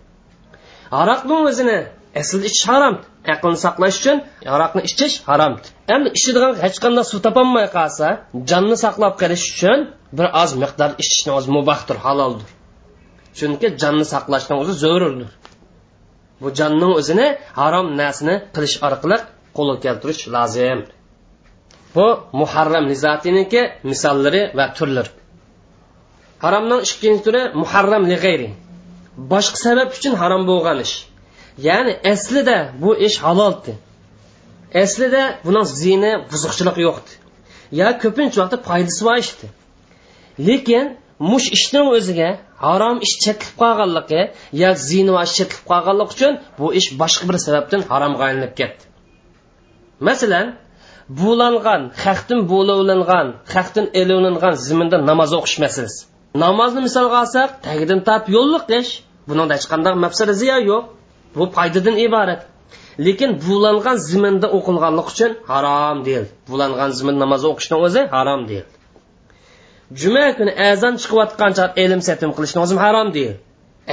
Aroqni 1.00 1.34
o'zini 1.48 1.78
E, 2.16 2.20
asl 2.20 2.42
ichish 2.48 2.66
harom 2.70 2.96
aqlni 3.34 3.58
saqlash 3.66 3.96
uchun 4.00 4.18
aroqni 4.54 4.82
ichish 4.88 5.16
harom 5.28 5.54
endi 5.94 6.08
ichadigan 6.18 6.52
hech 6.64 6.78
qanday 6.84 7.04
suv 7.10 7.18
topolmay 7.26 7.66
qolsa 7.76 8.06
jonni 8.50 8.76
saqlab 8.84 9.14
qolish 9.22 9.44
uchun 9.52 9.78
bir 10.16 10.26
oz 10.42 10.50
miqdor 10.62 10.90
ichishni 11.02 11.32
o'zi 11.38 11.48
mubahdir 11.56 11.96
haloldir. 12.04 12.48
Chunki 13.38 13.66
jonni 13.82 14.04
saqlashni 14.14 14.54
o'zi 14.62 14.74
zarurdir. 14.84 15.30
Bu 16.40 16.48
jonning 16.58 16.92
o'zini 17.00 17.28
harom 17.60 17.86
narsani 18.00 18.34
qilish 18.54 18.76
orqali 18.88 19.16
qo'lga 19.56 19.76
keltirish 19.84 20.22
lozim. 20.34 20.80
Bu 21.94 22.06
muharram 22.40 22.84
lizatiniki 22.92 23.62
misollari 23.90 24.42
va 24.58 24.66
turlari 24.76 25.10
haromning 26.44 26.80
ikkinchi 26.86 27.22
turi 27.26 27.42
muharram 27.62 28.04
lig'ayri 28.12 28.48
boshqa 29.32 29.58
sabab 29.66 29.88
uchun 29.96 30.14
harom 30.22 30.42
bo'lgan 30.50 30.78
ish. 30.86 30.94
Ya'ni 31.66 31.92
aslida 32.12 32.58
bu 32.82 32.90
ish 33.06 33.16
haloldi 33.24 33.72
aslida 34.82 35.22
buni 35.46 35.62
zini 35.82 36.12
buzuqchilik 36.30 36.76
yo'qdi 36.86 37.12
yo 37.80 37.88
ko'pincha 38.02 38.36
vaqtda 38.42 38.58
foydasi 38.68 39.00
bor 39.06 39.16
ishdi 39.24 39.46
lekin 40.48 40.84
mush 41.30 41.48
ishning 41.56 41.86
o'ziga 41.96 42.30
harom 42.64 42.96
ish 43.06 43.14
cheklib 43.24 43.54
qolganligi 43.62 44.22
yo 44.62 44.70
zini 44.88 45.12
va 45.16 45.24
cheklib 45.36 45.62
qolganligi 45.70 46.10
uchun 46.16 46.32
bu 46.58 46.66
ish 46.80 46.88
boshqa 47.00 47.24
bir 47.28 47.36
sababdan 47.46 47.82
haromga 47.90 48.22
aylanib 48.28 48.52
ketdi. 48.60 48.82
Masalan 50.08 50.46
bulangan 51.20 51.82
haqdan 52.04 52.40
bo'lovlangan 52.52 53.28
haqdan 53.54 53.86
elovlangan 54.00 54.54
ziminda 54.66 54.96
namoz 55.10 55.30
o'qish 55.38 55.56
masalasi 55.64 56.00
namozni 56.44 56.80
misolga 56.86 57.16
olsak 57.22 57.50
tagidan 57.66 58.00
tap 58.08 58.24
yo'lliq 58.36 58.64
ish 58.80 58.90
buningda 59.28 59.52
hech 59.58 59.66
qanday 59.72 59.94
mafsada 60.04 60.32
ziyo 60.42 60.58
yo'q. 60.70 60.84
Bu 61.38 61.44
foydadan 61.56 61.96
iborat. 62.06 62.42
Lekin 63.06 63.30
bulangan 63.44 63.96
ziminda 64.10 64.46
o'qilganlik 64.56 65.06
uchun 65.12 65.32
harom 65.50 65.98
deyildi 66.06 66.30
bulangan 66.50 66.90
zimin 66.98 67.16
namoz 67.22 67.42
o'qishni 67.50 67.76
o'zi 67.86 68.00
harom 68.14 68.40
deyildi 68.50 68.74
juma 70.00 70.26
kuni 70.38 70.52
azon 70.70 70.94
chiqayotgan 71.02 71.52
chaq 71.58 71.70
ilm 71.84 72.00
satim 72.08 72.30
qilishni 72.36 72.60
o'zi 72.64 72.74
harom 72.84 73.08
deyildi 73.16 73.38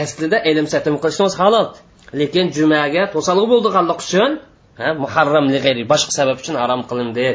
aslida 0.04 0.38
ilm 0.52 0.68
satim 0.74 0.96
qilishni 1.02 1.24
o'zi 1.28 1.38
halol. 1.44 1.68
Lekin 2.20 2.46
jumaga 2.58 3.04
to'salg'i 3.14 3.48
bo'lganlik 3.54 4.00
uchun 4.06 4.32
muharramli 5.04 5.84
boshqa 5.92 6.12
sabab 6.20 6.38
uchun 6.42 6.56
harom 6.62 6.82
qilindi 6.90 7.28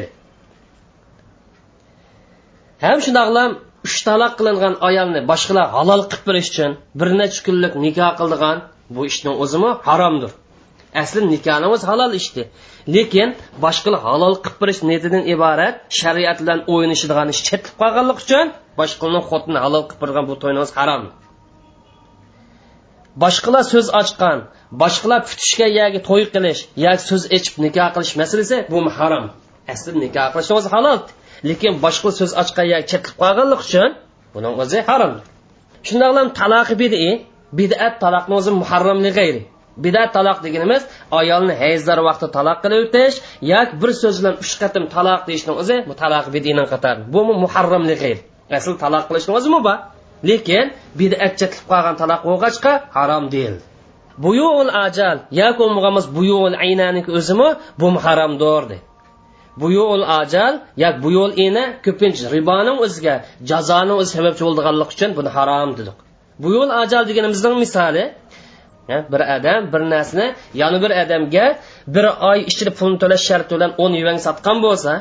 ham 2.83 2.97
shundoqlam 3.05 3.51
uch 3.87 3.97
taloq 4.07 4.33
qilingan 4.39 4.73
ayolni 4.87 5.21
boshqalar 5.31 5.67
halol 5.75 6.01
qilib 6.09 6.23
berish 6.29 6.49
uchun 6.53 6.71
bir 6.99 7.09
necha 7.19 7.39
kunlik 7.45 7.73
nikoh 7.85 8.11
qildigan 8.19 8.57
bu 8.95 9.01
ishning 9.11 9.35
o'zimi 9.43 9.71
haromdir. 9.87 10.31
Asli 11.01 11.21
nikohni 11.33 11.67
halol 11.89 12.13
ishdi. 12.21 12.43
Lekin 12.95 13.29
boshqalar 13.63 14.01
halol 14.07 14.35
qilib 14.43 14.57
berish 14.61 14.81
niyatidan 14.89 15.23
iborat 15.33 15.75
shariat 15.99 16.37
bilan 16.41 16.59
o'ynashadigan 16.73 17.27
ish 17.33 17.41
chetlib 17.47 17.75
qolganlik 17.81 18.17
uchun 18.23 18.47
boshqani 18.79 19.19
xotini 19.29 19.59
halol 19.65 19.83
qilib 19.89 20.01
bergan 20.03 20.25
bu 20.29 20.35
to'yni 20.43 20.65
harom. 20.79 21.03
Boshqalar 23.23 23.63
so'z 23.73 23.87
ochgan 24.01 24.37
boshqalar 24.81 25.21
putishga 25.29 25.67
yoki 25.79 25.99
to'y 26.09 26.23
qilish 26.33 26.61
yoki 26.85 27.03
so'z 27.09 27.23
ichib 27.37 27.55
nikoh 27.65 27.89
qilish 27.95 28.13
masalasi 28.21 28.57
bu 28.71 28.77
harom. 28.99 29.25
Asli 29.73 29.91
nikoh 30.05 30.27
qilish 30.33 30.51
o'zi 30.57 30.69
halol. 30.75 30.99
Lekin 31.49 31.73
boshqa 31.85 32.09
so'z 32.19 32.31
ochgan 32.41 32.67
yoki 32.73 32.87
chetlib 32.91 33.15
qolganlik 33.21 33.59
uchun 33.65 33.89
buning 34.33 34.53
o'zi 34.63 34.79
harom. 34.89 35.13
Shundoqlam 35.87 36.27
taloqi 36.39 36.75
bidi 36.83 37.03
bidat 37.59 37.93
taloqni 38.03 38.33
o'zi 38.39 38.51
muharramli 38.61 39.11
g'ayri 39.17 39.41
bidat 39.83 40.09
taloq 40.17 40.37
deganimiz 40.45 40.83
ayolni 41.19 41.53
hayzlar 41.61 41.99
vaqti 42.07 42.27
taloq 42.37 42.57
qilib 42.63 42.81
o'tish 42.87 43.15
yoki 43.53 43.73
bir 43.81 43.91
so'z 44.01 44.15
bilan 44.19 44.35
uch 44.43 44.53
qatim 44.61 44.83
taloq 44.95 45.21
deyishni 45.29 45.53
o'zi 45.61 45.75
bu 45.89 45.93
taloq 46.03 46.25
bidini 46.35 46.65
qatar 46.73 46.95
bu 47.13 47.21
muharramli 47.43 47.95
g'ayri 48.01 48.21
asl 48.57 48.73
taloq 48.83 49.03
qilishni 49.09 49.31
o'zi 49.39 49.49
bor 49.67 49.77
lekin 50.29 50.65
bidatcha 50.99 51.45
qilib 51.51 51.67
qolgan 51.71 51.95
taloq 52.01 52.21
bo'lg'achqa 52.27 52.73
harom 52.97 53.25
deyildi. 53.33 53.63
Buyul 54.25 54.69
ajal 54.85 55.17
yoki 55.41 55.57
bo'lmaganmiz 55.61 56.05
buyul 56.17 56.53
aynaniki 56.65 57.09
o'zimi 57.19 57.49
bu 57.81 57.87
haromdir 58.05 58.63
deydi 58.71 58.91
bu 59.61 59.71
yo'l 59.71 60.03
ajal 60.21 60.53
yoki 60.83 60.99
bu 61.03 61.09
yo'l 61.17 61.31
ena 61.45 61.63
ko'pincha 61.85 62.25
riboning 62.35 62.77
o'ziga 62.85 63.15
jazoni 63.49 63.93
o'zi 64.01 64.11
sababchi 64.17 64.43
bo'lganligi 64.47 64.91
uchun 64.95 65.11
buni 65.17 65.29
harom 65.37 65.69
dedik. 65.79 65.97
Bu 66.41 66.47
yo'l 66.55 66.69
ajal 66.81 67.03
deganimizning 67.09 67.55
misoli 67.63 68.03
bir 69.11 69.21
odam 69.35 69.61
bir 69.73 69.81
narsani 69.93 70.27
yana 70.61 70.77
bir 70.83 70.91
odamga 71.01 71.45
bir 71.95 72.05
oy 72.29 72.39
ichida 72.51 72.71
pulni 72.79 72.97
to'lash 73.03 73.23
sharti 73.29 73.51
bilan 73.55 73.71
o'n 73.83 73.93
yuan 74.01 74.17
sotgan 74.27 74.57
bo'lsa 74.65 74.93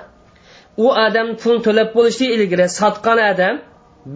u 0.84 0.86
odam 1.06 1.28
pulni 1.40 1.60
to'lab 1.66 1.88
bo'lishi 1.96 2.24
ilgari 2.34 2.66
sotgan 2.80 3.18
odam 3.32 3.54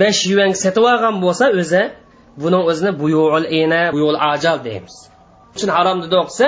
besh 0.01 0.21
yuan 0.33 0.53
sotib 0.63 0.85
olgan 0.93 1.15
bo'lsa 1.25 1.45
o'zi 1.61 1.83
buning 2.43 2.63
o'zini 2.71 2.93
buyul 3.03 3.45
ena 3.61 3.83
bu 3.93 4.09
ajal 4.33 4.59
deymiz. 4.67 4.97
Uchun 5.57 5.71
harom 5.77 5.99
dedi 6.05 6.17
o'qisa 6.23 6.47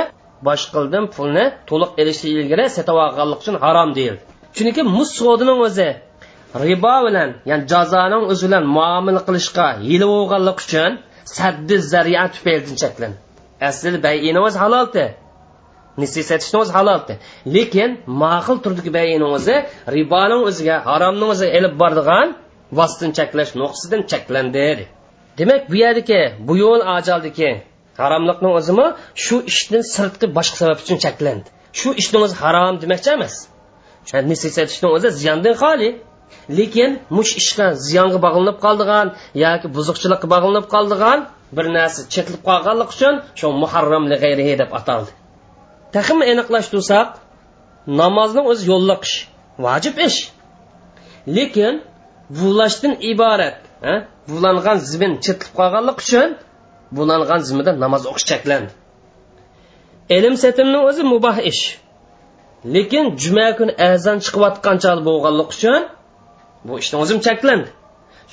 boshqildim 0.48 1.04
pulni 1.16 1.44
to'liq 1.70 1.90
elishdan 2.02 2.30
ilgari 2.40 2.64
sotib 2.76 2.96
olganlik 3.04 3.38
uchun 3.42 3.56
harom 3.64 3.90
deyildi. 3.98 4.22
Chunki 4.56 4.82
muz 4.96 5.08
sodining 5.20 5.58
o'zi 5.68 5.88
ribo 6.54 6.94
bilan 7.06 7.30
ya'ni 7.50 7.64
jazoning 7.72 8.22
o'zi 8.32 8.42
bilan 8.46 8.64
muomala 8.76 9.20
qilishga 9.28 9.66
yili 9.90 10.06
bo'lganlik 10.12 10.58
uchun 10.64 10.92
saddi 11.36 11.76
zariya 11.92 12.24
tufaylidan 12.34 12.76
cheklan 12.82 13.12
asli 13.68 13.98
bayini 14.06 14.40
o'zi 14.46 14.58
haloldi 14.64 15.04
nisi 16.02 16.20
sotishni 16.30 16.58
o'zi 16.62 16.72
haloldi 16.78 17.14
lekin 17.56 17.90
ma'qul 18.22 18.58
turdagi 18.64 18.90
bayini 18.98 19.26
o'zi 19.36 19.56
riboning 19.96 20.42
o'ziga 20.48 20.76
haromni 20.88 21.26
o'ziga 21.32 21.50
ilib 21.58 21.74
bordigan 21.82 22.28
vositani 22.78 23.12
cheklash 23.18 23.52
nuqsidan 23.62 24.02
cheklandi 24.10 24.68
demak 25.38 25.62
bu 25.70 25.76
yerdagi 25.84 26.20
bu 26.46 26.54
yo'l 26.64 26.80
ajaldiki 26.96 27.50
haromlikni 28.00 28.48
o'zimi 28.58 28.86
shu 29.24 29.36
ishdan 29.50 29.82
sirtqi 29.94 30.26
boshqa 30.36 30.56
sabab 30.62 30.78
uchun 30.84 30.98
cheklandi 31.04 31.48
shu 31.78 31.88
ishni 32.02 32.18
o'zi 32.24 32.34
harom 32.42 32.74
demoqchi 32.82 33.10
emas. 33.16 33.34
Nisi 34.30 34.48
sotishni 34.56 34.88
o'zi 34.96 35.08
ziyondan 35.20 35.54
xoli. 35.62 35.88
Lekin 36.58 36.90
mush 37.16 37.32
ishga 37.40 37.66
ziyonga 37.86 38.18
bog'linib 38.26 38.58
qoldigan 38.64 39.06
yoki 39.44 39.66
buzuqchilikqa 39.76 40.26
bog'linib 40.34 40.66
qoldigan 40.74 41.18
bir 41.56 41.66
narsa 41.76 42.00
chetlib 42.14 42.42
qolganlik 42.48 42.90
uchun 42.94 43.14
shu 43.38 43.46
muharramli 43.62 44.16
g'ayrihi 44.22 44.54
deb 44.62 44.70
ataldi. 44.78 45.10
Taxmin 45.94 46.26
aniqlashtirsak 46.32 47.08
namozning 48.00 48.00
namozni 48.00 48.42
o'zi 48.50 48.64
yo'lliq 48.72 49.02
ish 49.08 49.16
vojib 49.64 49.96
ish. 50.08 50.18
Lekin 51.36 51.74
buvlashdan 52.38 52.92
iborat 53.12 53.58
bulangan 54.30 54.78
zimin 54.90 55.12
chetlib 55.24 55.52
qolganlik 55.58 55.98
uchun 56.04 56.28
bulangan 56.96 57.40
zimida 57.48 57.72
namoz 57.84 58.02
o'qish 58.10 58.26
cheklandi. 58.30 58.72
Ilm 60.16 60.34
setimni 60.44 60.78
o'zi 60.88 61.02
muboh 61.12 61.36
ish. 61.52 61.62
Lekin 62.74 63.04
juma 63.22 63.48
kuni 63.58 63.72
azon 63.90 64.18
chiqayotgan 64.24 64.76
chog 64.84 64.98
bo'lganligi 65.08 65.52
uchun 65.56 65.80
bu 66.66 66.72
ishni 66.82 66.96
o'zim 67.02 67.18
cheklandi 67.26 67.68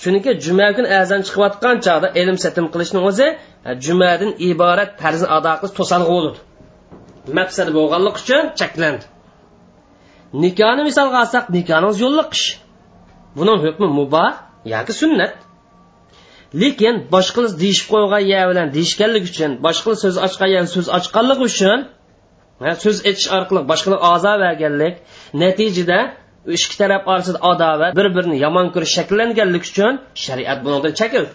shuniki 0.01 0.31
juma 0.45 0.67
kuni 0.77 0.89
azon 1.01 1.21
chiqayotgan 1.27 1.75
chog'da 1.85 2.07
ilm 2.21 2.37
satim 2.43 2.65
qilishni 2.73 2.99
o'zi 3.09 3.27
e, 3.69 3.71
jumadan 3.85 4.31
iborat 4.49 4.91
tarzni 5.01 5.27
ado 5.37 5.53
qilish 5.59 5.75
to'salg'i 5.79 6.11
bo'ladi 6.15 6.39
maqsadi 7.39 7.71
bo'lganligi 7.77 8.17
uchun 8.23 8.43
cheklandi 8.59 9.05
nikohni 10.43 10.83
misolga 10.89 11.17
olsak 11.23 11.45
nikohni 11.57 11.89
yo'lliq 12.03 12.29
ish 12.37 12.47
buning 13.37 13.59
hukmi 13.65 13.87
muboh 13.99 14.33
yoki 14.73 14.93
sunnat. 15.01 15.33
Lekin 16.61 16.95
boshqalar 17.13 17.51
deyishib 17.61 17.87
qo'ygan 17.93 18.23
ya 18.33 18.41
bilan 18.49 18.67
deyishganligi 18.75 19.27
uchun 19.33 19.51
boshqalar 19.65 19.97
so'z 20.03 20.15
ochgan 20.25 20.49
ya 20.55 20.61
so'z 20.75 20.87
ochganligi 20.97 21.43
uchun 21.51 21.79
so'z 22.83 22.97
aytish 23.09 23.27
orqali 23.37 23.61
boshqalar 23.71 23.99
a'zo 24.11 24.33
berganlik 24.43 24.95
natijada 25.43 25.99
ikki 26.47 26.75
taraf 26.81 27.01
orasida 27.11 27.39
adovat 27.51 27.91
bir 27.99 28.07
birini 28.15 28.37
yomon 28.45 28.67
ko'rish 28.73 28.93
shakllanganligi 28.97 29.67
uchun 29.71 29.93
shariat 30.25 30.59
bundan 30.65 30.93
chekildi 30.99 31.31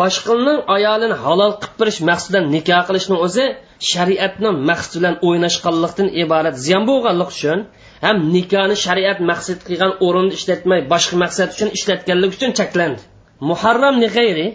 boshqaning 0.00 0.58
ayolini 0.76 1.16
halol 1.24 1.52
qilib 1.60 1.76
berish 1.80 2.00
maqsadidan 2.10 2.44
nikoh 2.54 2.82
qilishning 2.88 3.18
o'zi 3.26 3.44
shariatni 3.92 4.50
maqsad 4.70 4.94
bilan 4.98 5.14
o'ynashganlikdan 5.26 6.08
iborat 6.22 6.56
ziyon 6.64 6.82
bo'lganligi 6.90 7.32
uchun 7.36 7.58
ham 8.04 8.16
nikohni 8.34 8.76
shariat 8.86 9.18
maqsad 9.30 9.58
qilgan 9.66 9.92
o'rinda 10.06 10.34
ishlatmay 10.38 10.80
boshqa 10.92 11.16
maqsad 11.24 11.48
uchun 11.54 11.68
ishlatganligi 11.78 12.32
uchun 12.38 12.50
cheklandi 12.58 13.02
muharram 13.50 13.96
g'ayri 14.16 14.46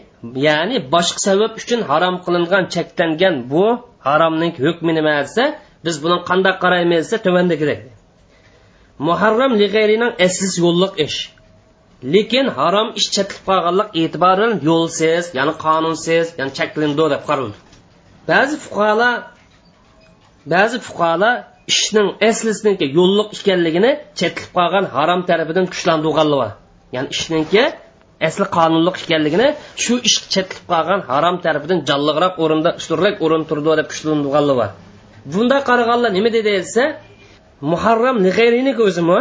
ya'ni 0.48 0.78
boshqa 0.96 1.20
sabab 1.28 1.52
uchun 1.62 1.80
harom 1.90 2.16
qilingan 2.26 2.64
cheklangan 2.76 3.36
bu 3.52 3.66
haromning 4.08 4.54
hukmi 4.66 4.92
nima 4.98 5.14
desa 5.26 5.44
biz 5.86 5.96
buni 6.04 6.18
qanday 6.30 6.54
qaraymiz 6.64 7.00
desa 7.04 7.18
tovandagidek 7.26 7.80
muharram 9.08 9.54
lig'ayrining 9.62 10.14
aslis 10.26 10.54
yo'lliq 10.64 10.94
ish. 11.06 11.18
Lekin 12.14 12.48
harom 12.58 12.88
ish 13.00 13.08
chetlib 13.16 13.42
qolganlik 13.50 13.90
e'tiboran 14.02 14.52
yo'lsiz 14.70 15.24
ya'ni 15.38 15.54
qonunsiz 15.66 16.26
ya'ni 16.40 16.52
cheklandi 16.60 17.06
deb 17.14 17.24
qaraldi. 17.30 17.58
Ba'zi 18.30 18.56
fuqarolar 18.66 19.16
ba'zi 20.54 20.78
fuqarolar 20.88 21.36
ishning 21.74 22.08
aslisiniki 22.30 22.86
yo'lliq 22.98 23.30
ekanligini 23.38 23.92
chetlib 24.20 24.52
qolgan 24.58 24.86
harom 24.96 25.22
tarafidan 25.30 25.66
kuchlantirganlar 25.74 26.52
ya'ni 26.96 27.10
ishninki 27.16 27.64
asli 28.28 28.46
qonunliq 28.58 28.96
ekanligini 29.06 29.48
shu 29.84 29.94
ish 30.08 30.18
chetlib 30.34 30.66
qolgan 30.72 31.02
harom 31.10 31.36
tarafidan 31.46 31.80
jonliroq 31.90 32.34
o'rinda 32.44 32.70
ustunroq 32.80 33.16
o'rin 33.26 33.44
turdi 33.50 33.72
deb 33.80 33.88
kuchlantirganlar 33.92 34.56
bor. 34.62 34.70
Bunda 35.34 35.58
qaraganlar 35.70 36.10
nima 36.18 36.30
dedi 36.38 36.50
desa 36.60 36.84
muharram 37.72 38.18
nig'ayriniki 38.26 38.82
o'zimi 38.90 39.20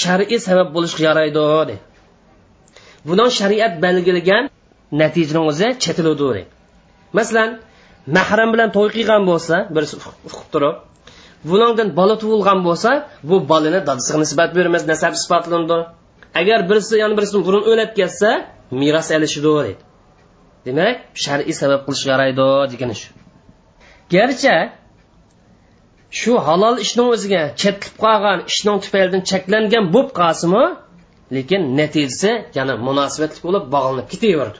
shar'iy 0.00 0.38
sabab 0.48 0.68
bo'lishga 0.74 1.02
yaraydi 1.08 1.44
de. 1.68 1.76
Budan 3.08 3.28
shariat 3.38 3.74
belgilagan 3.84 4.44
natijani 5.00 5.40
o'zi 5.50 5.68
chetiladi 5.84 6.42
masalan 7.18 7.50
mahram 8.16 8.48
bilan 8.54 8.68
to'y 8.76 8.88
qilgan 8.96 9.22
bo'lsa 9.30 9.56
birisi 9.74 9.94
uqib 10.28 10.46
turib 10.52 10.76
bundan 11.48 11.88
bola 11.98 12.14
tug'ilgan 12.22 12.58
bo'lsa 12.68 12.90
bu 13.28 13.36
bolani 13.50 13.80
dadasiga 13.88 14.18
nisbat 14.24 14.50
bermas 14.56 14.82
nasab 14.92 15.12
sifatlandi 15.22 15.78
agar 16.40 16.58
birisi 16.70 16.94
yana 17.02 17.14
birisini 17.18 17.40
burun 17.46 17.62
o'lib 17.70 17.90
ketsa 17.98 18.30
meros 18.80 19.08
alishidi 19.16 19.50
deydi 19.56 19.72
demak 20.66 20.96
shar'iy 21.24 21.54
sabab 21.60 21.80
qilish 21.86 22.04
yaraydi 22.10 22.46
degani 22.72 22.94
shu. 23.00 23.08
Garchi 24.14 24.54
shu 26.10 26.32
halol 26.46 26.76
ishning 26.84 27.08
o'ziga 27.14 27.42
chetlib 27.62 27.94
qolgan 28.04 28.38
ishning 28.52 28.78
tufaylidan 28.84 29.22
cheklangan 29.30 29.84
bo'lib 29.94 30.10
qolsimi 30.20 30.64
lekin 31.36 31.60
natijasi 31.80 32.30
yana 32.58 32.74
munosabatli 32.88 33.40
bo'lib 33.46 33.64
bog'lanib 33.74 34.06
ketaverdi. 34.12 34.58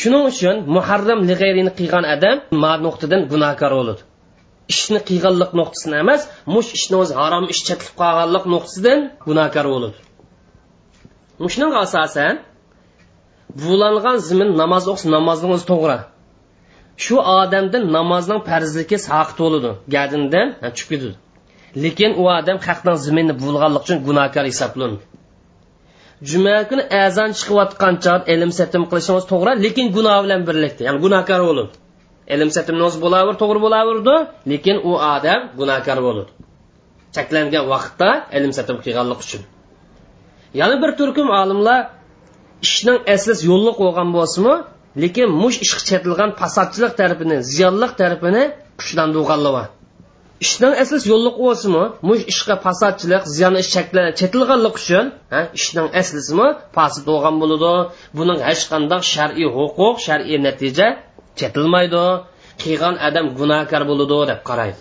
Shuning 0.00 0.24
uchun 0.32 0.56
muharram 0.76 1.20
lig'ayrini 1.30 1.72
qilgan 1.78 2.04
odam 2.14 2.36
ma 2.62 2.72
nuqtadan 2.84 3.22
gunohkor 3.32 3.72
bo'ladi 3.78 4.02
ishni 4.72 4.98
qilganlik 5.08 5.50
nuqtasidan 5.58 5.98
emas 6.04 6.22
mush 6.54 6.70
ishni 6.78 6.96
o'zi 7.02 7.14
harom 7.20 7.44
ish 7.52 7.62
chetlib 7.68 7.94
qolganlik 8.02 8.44
nuqtasidan 8.54 8.98
gunohkor 9.28 9.66
bo'ladi 9.74 9.98
shuning 11.54 11.72
asosan 11.84 12.34
bulangan 13.62 14.16
zimin 14.28 14.50
namoz 14.62 14.84
o'qisa 14.92 15.08
namozning 15.16 15.52
o'zi 15.56 15.66
to'g'ri. 15.72 15.98
Shu 17.04 17.16
odamdan 17.40 17.82
namozning 17.96 18.40
farzligi 18.48 18.98
saqit 19.08 19.38
bo'ladi. 19.44 19.70
Gadindan 19.94 20.48
tushib 20.62 20.88
ketadi. 20.92 21.14
Lekin 21.84 22.10
u 22.22 22.24
odam 22.38 22.58
haqdan 22.66 22.96
zimini 23.06 23.34
bulg'anlik 23.42 23.82
uchun 23.86 23.98
gunohkor 24.08 24.44
hisoblanadi. 24.52 25.02
Juma 26.30 26.56
kuni 26.70 26.82
azon 27.04 27.30
chiqayotgan 27.38 27.94
chog 28.04 28.20
ilm 28.34 28.50
satim 28.58 28.82
qilishingiz 28.90 29.24
to'g'ri 29.32 29.52
lekin 29.64 29.86
gunoh 29.96 30.18
bilan 30.24 30.40
birlikda 30.48 30.82
ya'ni 30.86 30.98
gunohkor 31.04 31.40
bo'ladi. 31.48 31.72
Ilm 32.34 32.50
satimnoz 32.56 32.94
bo'laver 33.04 33.34
to'g'ri 33.42 33.60
bo'laverdi 33.64 34.16
lekin 34.52 34.76
u 34.90 34.92
odam 35.14 35.40
gunohkor 35.60 35.98
bo'ladi. 36.06 36.30
Cheklangan 37.16 37.64
vaqtda 37.72 38.08
ilm 38.36 38.52
satim 38.58 38.76
qilganlik 38.84 39.20
uchun. 39.26 39.42
Yana 40.60 40.76
bir 40.82 40.90
turkum 40.98 41.28
olimlar 41.40 41.80
ishning 42.66 42.98
asli 43.14 43.32
yo'lliq 43.50 43.76
bo'lgan 43.84 44.08
bo'lsinmi? 44.16 44.54
Lekin 45.02 45.28
mush 45.42 45.58
ish 45.64 45.74
chetilgan 45.88 46.30
fasodchilik 46.40 46.92
tarafini 47.00 47.36
ziyonliq 47.52 47.92
tarafini 48.00 48.42
kuchlandirganlar 48.78 49.66
ishning 50.44 50.74
asli 50.82 50.98
yo'lliq 51.12 51.36
bo'lsinmi 51.44 51.84
mush 52.08 52.22
ishga 52.32 52.54
fasodchilik 52.64 53.22
ziyon 53.34 53.54
ish 53.62 53.70
chetilganlik 54.20 54.74
uchun 54.80 55.06
ishning 55.58 55.88
aslisimi? 56.00 56.48
Fasid 56.76 57.02
bo'lgan 57.10 57.34
bo'ladi. 57.42 57.74
Buning 58.18 58.40
hech 58.48 58.62
qanday 58.72 59.00
shar'iy 59.14 59.48
huquq 59.56 59.96
shar'iy 60.06 60.38
natija 60.46 60.86
chetilmaydi. 61.40 62.04
Qilgan 62.62 62.94
odam 63.08 63.26
gunohkor 63.38 63.82
bo'ladi 63.90 64.18
deb 64.30 64.40
qaraydi. 64.48 64.80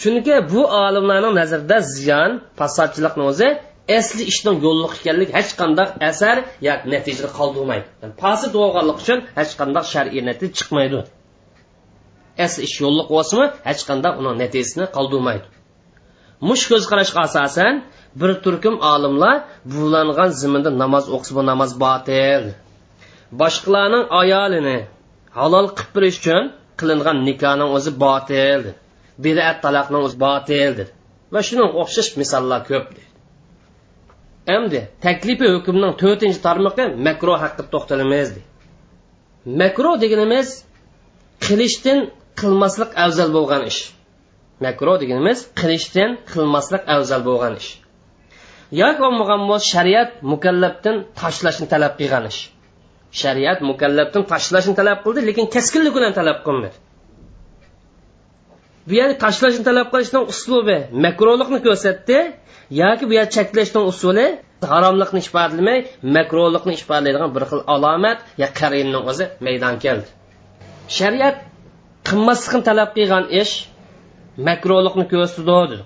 Chunki 0.00 0.34
bu 0.52 0.60
olimlarning 0.84 1.34
nazarida 1.40 1.78
ziyon 1.94 2.30
fasodchilikni 2.58 3.24
o'zi 3.30 3.48
asli 3.96 4.22
ishdan 4.32 4.56
yo'lliq 4.66 4.92
ekanlik 5.00 5.30
hech 5.38 5.52
qanday 5.60 5.88
asar 6.10 6.36
yoki 6.68 6.86
natija 6.94 7.28
qoldirmaydi. 7.38 7.86
Yani 8.02 8.14
fasid 8.22 8.50
bo'lganlik 8.60 8.96
uchun 9.02 9.18
hech 9.38 9.52
qanday 9.60 9.84
shar'iy 9.92 10.22
natija 10.30 10.54
chiqmaydi. 10.58 11.00
Asli 12.44 12.60
ish 12.68 12.76
yo'lliq 12.84 13.08
bo'lsinmi 13.14 13.46
hech 13.68 13.82
qanday 13.88 14.12
uni 14.20 14.32
natijasini 14.42 14.86
qoldirmaydi. 14.96 15.46
Mush 16.48 16.64
ko'zqarashga 16.70 17.20
asosan 17.28 17.74
bir 18.20 18.30
turkum 18.44 18.76
olimlar 18.92 19.36
bulangan 19.74 20.30
ziminda 20.40 20.70
namoz 20.82 21.04
o'qisa 21.14 21.32
bu 21.38 21.42
namoz 21.50 21.70
botil. 21.84 22.44
Boshqalarning 23.40 24.04
ayolini 24.20 24.78
halol 25.38 25.66
qilib 25.76 25.90
berish 25.96 26.18
uchun 26.22 26.44
qilingan 26.80 27.18
nikohning 27.28 27.70
o'zi 27.76 27.92
botil. 28.04 28.62
Bidat 29.24 29.56
taloqning 29.64 30.02
o'zi 30.06 30.18
botildir. 30.26 30.88
Va 31.32 31.40
shunga 31.46 31.66
o'xshash 31.82 32.10
misollar 32.20 32.60
ko'p 32.70 32.86
endi 34.56 34.80
taklifi 35.06 35.46
hukmning 35.54 35.92
to'rtinchi 36.02 36.40
tarmoqi 36.46 36.84
makro 37.06 37.34
haqida 37.42 37.64
to'xtalamiz 37.74 38.28
makro 39.62 39.92
deganimiz 40.02 40.48
qilishdan 41.44 41.98
qilmaslik 42.40 42.90
afzal 43.04 43.30
bo'lgan 43.36 43.62
ish. 43.70 43.80
Makro 44.64 44.94
deganimiz 45.02 45.38
qilishdan 45.60 46.10
qilmaslik 46.30 46.82
afzal 46.94 47.22
bo'lgan 47.28 47.54
ish. 47.60 47.70
Yoki 48.80 49.00
bo'lmagan 49.04 49.40
bo'lsa 49.50 49.66
shariat 49.74 50.10
mukallabdan 50.32 50.96
tashlashni 51.20 51.66
talab 51.72 51.92
qilgan 52.00 52.24
ish. 52.32 52.40
Shariat 53.20 53.58
mukallabdan 53.70 54.22
tashlashni 54.32 54.74
talab 54.80 54.98
qildi 55.04 55.20
lekin 55.28 55.46
keskinlik 55.54 55.94
bilan 55.98 56.12
talab 56.18 56.38
qilmadi. 56.46 56.76
Bu 58.88 58.94
yer 59.00 59.10
tashlashni 59.24 59.62
talab 59.68 59.88
qilishning 59.92 60.24
uslubi 60.32 60.78
makrolikni 61.06 61.58
ko'rsatdi 61.66 62.18
yoki 62.82 63.04
bu 63.10 63.14
yer 63.18 63.26
cheklashning 63.36 63.84
usuli 63.92 64.26
haromlikni 64.72 65.20
ifodalamay 65.26 65.78
makrolikni 66.16 66.72
ifodalaydigan 66.80 67.30
bir 67.36 67.44
xil 67.50 67.60
alomat 67.74 68.18
yo 68.42 68.48
qarinning 68.60 69.04
o'zi 69.10 69.24
maydon 69.46 69.74
keldi. 69.84 70.08
Shariat 70.98 71.36
qilmaslikni 72.08 72.62
talab 72.68 72.90
qilgan 72.96 73.24
ish 73.42 73.54
makrolikni 74.48 75.04
ko'rsatdi 75.12 75.78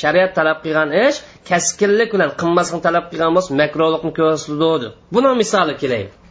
shariat 0.00 0.30
talab 0.38 0.58
qilgan 0.64 0.90
ish 1.06 1.16
kaskinlik 1.50 2.08
bilan 2.14 2.30
qilmaslikni 2.40 2.82
talab 2.88 3.04
qilgan 3.10 3.32
bo'lsa 3.36 3.50
makrolikni 3.62 4.12
ko'rsatdi 4.18 4.88
buni 5.14 5.30
misoli 5.42 5.74
kelaylik 5.82 6.25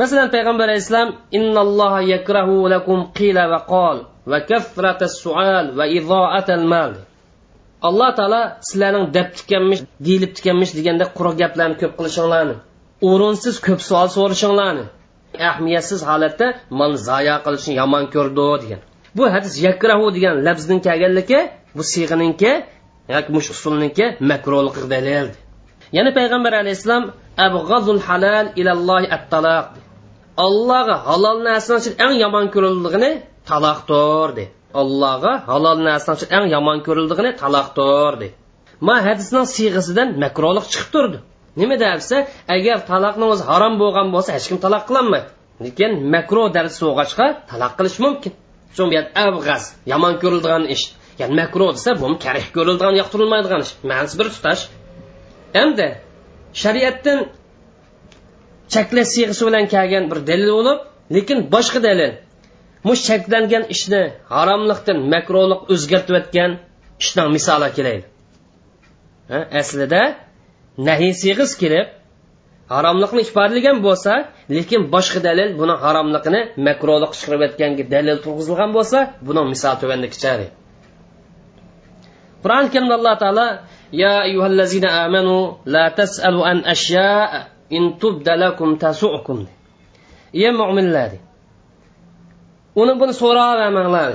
masalan 0.00 0.28
payg'ambar 0.34 0.66
alayhissalom 0.68 1.10
innalloha 1.38 2.00
yakrahu 2.14 2.56
lakum 2.74 2.98
qila 3.18 3.42
va 3.52 3.60
qol 3.72 3.96
va 4.30 4.38
kafrata 4.50 5.06
sual 5.20 5.66
va 5.78 5.84
izoatal 5.98 6.64
mal. 6.72 6.92
Alloh 7.88 8.10
taolo 8.18 8.42
sizlarning 8.68 9.06
deb 9.16 9.28
tikanmish 9.38 9.82
deyilib 10.06 10.32
tikanmish 10.38 10.72
deganda 10.78 11.04
quruq 11.16 11.34
gaplarni 11.42 11.76
ko'p 11.82 11.92
qilishinglarni 11.98 12.56
o'rinsiz 13.10 13.56
ko'p 13.66 13.80
savol 13.88 14.08
so'rashinglarni 14.16 14.84
ahamiyatsiz 15.48 16.00
holatda 16.10 16.46
mol 16.78 16.92
zoya 17.08 17.36
qilishni 17.44 17.74
yomon 17.80 18.04
ko'rdi 18.14 18.46
degan. 18.62 18.80
Bu 19.16 19.22
hadis 19.34 19.54
yakrahu 19.68 20.06
degan 20.16 20.34
labzning 20.46 20.80
kelganligi 20.86 21.40
bu 21.76 21.82
siyg'ininki 21.92 22.52
yoki 23.14 23.30
mush 23.36 23.48
usulniki 23.54 24.04
makruhlik 24.30 24.76
dalil 24.92 25.26
yana 25.96 26.10
payg'ambar 26.18 26.52
alayhissalom 26.62 27.04
abg'azul 27.46 28.00
halal 28.08 28.46
ilallohi 28.60 29.06
at-taloq 29.16 29.66
allohga 30.44 30.96
halol 31.08 31.38
narsani 31.48 31.90
eng 32.04 32.14
yomon 32.24 32.46
ko'rildigini 32.54 33.10
taloqdir 33.50 34.28
dedi. 34.38 34.44
allohga 34.80 35.32
halol 35.50 35.78
narsani 35.88 36.26
eng 36.36 36.46
yomon 36.54 36.78
ko'rildigini 36.86 37.30
taloqdir 37.42 38.12
dedi. 38.20 38.28
ma 38.86 38.96
hadisning 39.06 39.46
siyg'isidan 39.54 40.08
makruhlik 40.24 40.66
chiqib 40.72 40.90
turdi. 40.94 41.18
Nima 41.60 41.76
desa 41.82 42.16
agar 42.56 42.78
taloqning 42.90 43.28
o'zi 43.34 43.44
harom 43.50 43.74
bo'lgan 43.82 44.06
bo'lsa 44.14 44.30
hech 44.36 44.46
kim 44.50 44.58
taloq 44.64 44.82
qilolmaydi 44.88 45.30
lekin 45.64 45.92
makruh 46.14 46.46
darsi 46.56 46.76
so'g'achqa 46.82 47.26
taloq 47.50 47.72
qilish 47.78 47.98
mumkin. 48.04 48.32
Shu 48.74 48.82
bu 48.90 49.00
avg'az 49.24 49.64
yomon 49.92 50.14
ko'riladigan 50.22 50.64
ish. 50.74 50.84
Ya'ni 51.20 51.34
makruh 51.42 51.70
desa 51.76 51.90
bu 52.00 52.06
karih 52.24 52.46
ko'riladigan 52.56 52.94
yoqtirilmaydigan 53.00 53.60
ish. 53.66 53.72
Ma'nosi 53.90 54.14
bir 54.20 54.28
tutash. 54.34 54.62
Endi 55.62 55.86
shariatdan 56.62 57.18
cheklash 58.74 59.10
siyg'isi 59.14 59.42
bilan 59.48 59.64
kelgan 59.74 60.04
bir 60.10 60.18
dalil 60.30 60.50
bo'lib 60.56 60.78
lekin 61.16 61.38
boshqa 61.54 61.80
dalil. 61.88 62.12
Mush 62.86 63.02
cheklangan 63.08 63.64
ishni 63.74 64.02
haromlikdan 64.34 64.98
makruhlik 65.14 65.60
o'zgartiyotgan 65.72 66.50
ishdan 67.02 67.28
misoli 67.36 67.68
kelaydi. 67.76 68.06
Aslida 69.60 70.02
nahiy 70.88 71.12
siyg'is 71.22 71.52
kelib 71.62 71.88
haromlikni 72.74 73.20
ifodalagan 73.26 73.76
bo'lsa 73.86 74.12
lekin 74.56 74.80
boshqa 74.94 75.20
dalil 75.28 75.48
buni 75.60 75.74
haromligini 75.84 76.40
makruhlik 76.68 77.12
chiqirayotganga 77.18 77.84
dalil 77.94 78.16
turg'izilgan 78.24 78.70
bo'lsa 78.76 78.98
buni 79.28 79.42
misol 79.52 79.74
tuvanda 79.82 80.08
kichari 80.14 80.46
qur'oni 82.42 82.68
karimda 82.74 82.94
alloh 83.00 83.14
taolo 83.22 83.48
ya 84.02 84.12
ayyuhallazina 84.26 84.88
amanu 85.04 85.36
la 85.74 85.84
tasalu 85.98 86.40
an 86.52 86.58
ashya 86.74 87.08
in 87.76 87.84
tubdalakum 88.00 88.70
tasu'kum 88.84 89.38
ye 90.42 90.50
mo'minlar 90.60 91.10
uni 92.80 92.94
buni 93.00 93.14
so'ravermanglar 93.22 94.12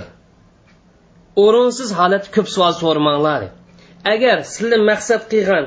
o'rinsiz 1.43 1.89
holat 1.99 2.25
ko'p 2.35 2.47
savol 2.55 2.73
so'ramanglar 2.81 3.41
agar 4.13 4.37
sizlar 4.53 4.81
maqsad 4.91 5.21
qilgan 5.31 5.65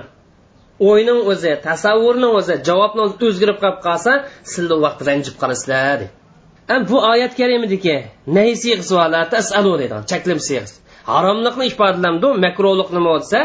o'yning 0.90 1.20
o'zi 1.32 1.52
tasavvurning 1.68 2.32
o'zi 2.40 2.54
javobni 2.68 3.02
o'zgarib 3.28 3.58
qolib 3.62 3.80
qolsa 3.86 4.12
sizlar 4.52 4.78
vaqt 4.86 5.00
ranjib 5.08 5.36
qolasizlar 5.42 5.98
bu 6.90 6.96
oyat 7.12 7.32
karimidiki 7.40 7.96
nayi 8.36 8.54
siyg'isi 8.62 8.94
deydi 9.82 9.96
chaklim 10.10 10.40
siyg'isi 10.48 10.76
haromlikni 11.12 11.64
ifodalamdi 11.72 12.28
makruhlik 12.44 12.88
nima 12.96 13.08
bo'lsa 13.14 13.38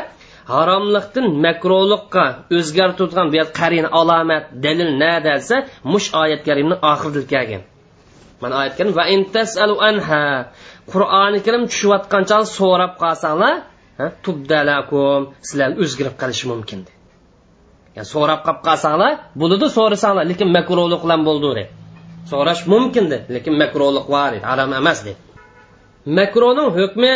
haromlikdan 0.52 1.26
makruhlikqa 1.46 2.26
o'zgartiradigan 2.58 3.28
bu 3.34 3.42
qarin 3.60 3.86
alomat 4.00 4.44
dalil 4.66 4.92
na 5.02 5.14
desa 5.28 5.56
mush 5.94 6.08
oyat 6.22 6.42
karimni 6.48 6.76
oxirida 6.92 7.24
kelgan. 7.34 7.62
Mana 8.42 8.54
oyat 8.62 8.74
karim 8.78 8.94
va 9.00 9.04
intasalu 9.16 9.76
anha 9.90 10.24
qur'oni 10.92 11.40
karim 11.46 11.64
tushayotgan 11.72 12.24
chog 12.30 12.44
so'rab 12.58 12.94
qolsanglar 13.04 13.56
tubdalakum 14.26 15.22
sizlar 15.48 15.70
o'zgarib 15.84 16.16
qolishi 16.22 16.46
mumkin 16.52 16.80
yani 17.96 18.08
so'rab 18.14 18.40
qolib 18.46 18.62
qolsanglar 18.68 19.14
bo'ladi 19.42 19.66
so'rasanglar 19.78 20.26
lekin 20.32 20.48
makruhlik 20.58 21.02
bilan 21.06 21.22
bo'ldi 21.28 21.50
deb 21.60 21.70
so'rash 22.32 22.62
mumkindi 22.74 23.18
lekin 23.36 23.54
makruhlik 23.64 24.06
bor 24.16 24.32
harom 24.50 24.72
emas 24.82 25.00
deb 25.08 25.18
makruhning 26.20 26.70
hukmi 26.80 27.14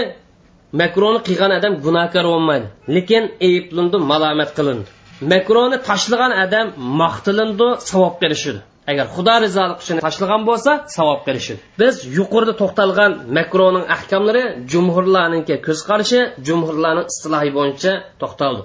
makroni 0.82 1.20
qilgan 1.28 1.52
odam 1.58 1.74
gunohkor 1.86 2.26
bo'lmaydi. 2.34 2.68
Lekin 2.96 3.24
ayblindi 3.48 3.98
malomat 4.12 4.52
qilindi. 4.58 4.88
Makroni 5.34 5.78
tashlagan 5.90 6.34
odam 6.44 6.68
maqtilindi 7.02 7.68
savob 7.90 8.16
berishidi 8.22 8.62
agar 8.92 9.06
xudo 9.16 9.36
rizolik 9.44 9.78
uchun 9.84 9.98
tashlagan 10.06 10.42
bo'lsa 10.50 10.72
savob 10.98 11.22
berishidi 11.28 11.60
biz 11.82 11.96
yuqorida 12.18 12.54
to'xtalgan 12.62 13.12
makroning 13.38 13.86
ahkomlari 13.96 14.44
jumhurlarniki 14.72 15.56
ko'z 15.68 15.80
qarashi 15.90 16.20
jumhurlarning 16.48 17.08
istilohi 17.14 17.50
bo'yicha 17.58 17.92
to'xtaldi. 18.22 18.64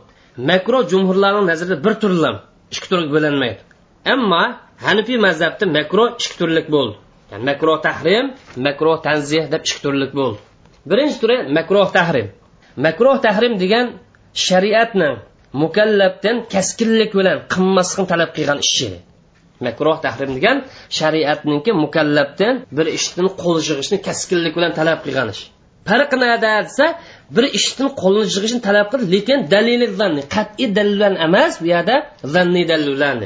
Makro 0.51 0.79
jumhurlarning 0.93 1.47
nazarida 1.51 1.77
bir 1.87 1.95
turlam 2.03 2.37
ikki 2.75 2.87
turga 2.93 3.11
bo'linmaydi. 3.17 3.61
Ammo 4.15 4.43
hanifiy 4.87 5.19
mazhabda 5.27 5.65
makro 5.79 6.05
ikki 6.21 6.37
turlik 6.41 6.67
bo'ldi. 6.75 6.97
Ya'ni 7.31 7.45
makro 7.51 7.73
tahrim 7.87 8.27
makro 8.67 8.93
tanzih 9.07 9.43
deb 9.53 9.63
ikki 9.69 9.81
turlik 9.85 10.13
bo'ldi. 10.21 10.41
Birinchi 10.91 11.17
turi 11.23 11.37
makruh 11.57 11.89
tahrim. 11.99 12.29
Makruh 12.87 13.17
tahrim 13.27 13.55
degan 13.63 13.87
shariatni 14.47 15.11
mukallabdan 15.63 16.37
kaskinlik 16.55 17.11
bilan 17.19 17.39
qilmaslikni 17.53 18.07
talab 18.13 18.31
qilgan 18.37 18.59
ishi 18.67 18.89
makruh 19.67 19.97
tahrim 20.05 20.31
degan 20.37 20.57
shariatniki 20.99 21.71
mukallabdan 21.85 22.55
bir 22.77 22.87
ishdan 22.99 23.29
qo'l 23.43 23.57
yig'ishni 23.69 23.99
kaskinlik 24.09 24.53
bilan 24.59 24.73
talab 24.79 24.99
qilgan 25.05 25.29
ish. 25.35 25.43
Farqi 25.89 26.17
nada 26.25 26.53
desa 26.67 26.87
bir 27.37 27.45
ishdan 27.59 27.89
qo'lni 28.03 28.25
yig'ishni 28.35 28.61
talab 28.69 28.87
qildi 28.93 29.07
lekin 29.15 29.39
dalili 29.55 29.87
zanni 30.01 30.23
qat'iy 30.35 30.69
dalil 30.77 30.95
bilan 30.99 31.15
emas 31.27 31.53
bu 31.63 31.67
yerda 31.75 31.97
zanniy 32.35 32.65
dalil 32.73 32.91
bilan 32.97 33.19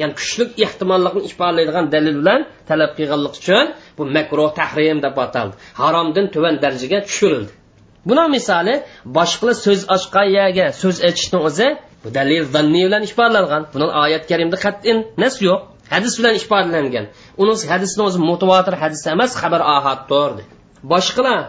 ya'ni 0.00 0.14
kuchli 0.20 0.44
ehtimollikni 0.66 1.20
ifodalaydigan 1.30 1.86
dalil 1.94 2.16
bilan 2.20 2.40
talab 2.70 2.90
qilganlik 2.98 3.34
uchun 3.40 3.66
bu 3.96 4.02
makruh 4.16 4.50
tahrim 4.60 4.98
deb 5.06 5.16
ataldi. 5.24 5.54
Haromdan 5.80 6.26
tuvan 6.34 6.54
darajaga 6.64 6.98
tushirildi. 7.06 7.52
Buni 8.08 8.24
misoli 8.36 8.74
boshqa 9.18 9.52
so'z 9.64 9.80
ochgan 9.96 10.26
yerga 10.38 10.66
so'z 10.82 10.96
aytishni 11.08 11.38
o'zi 11.48 11.68
bu 12.04 12.08
dalil 12.18 12.44
zanniy 12.54 12.84
bilan 12.88 13.02
ifodalangan 13.08 13.62
buni 13.74 13.86
oyat 14.04 14.24
karimda 14.30 14.56
qat'in 14.64 14.98
nas 15.22 15.34
yo'q 15.46 15.60
hadis 15.94 16.12
bilan 16.18 16.34
ifodalangan 16.40 17.06
uni 17.42 17.54
hadisni 17.72 18.02
o'zi 18.08 18.18
mutavotir 18.30 18.74
hadis 18.82 19.00
emas 19.14 19.32
xabar 19.42 19.62
ahaddir 19.76 20.30
boshqalar 20.92 21.40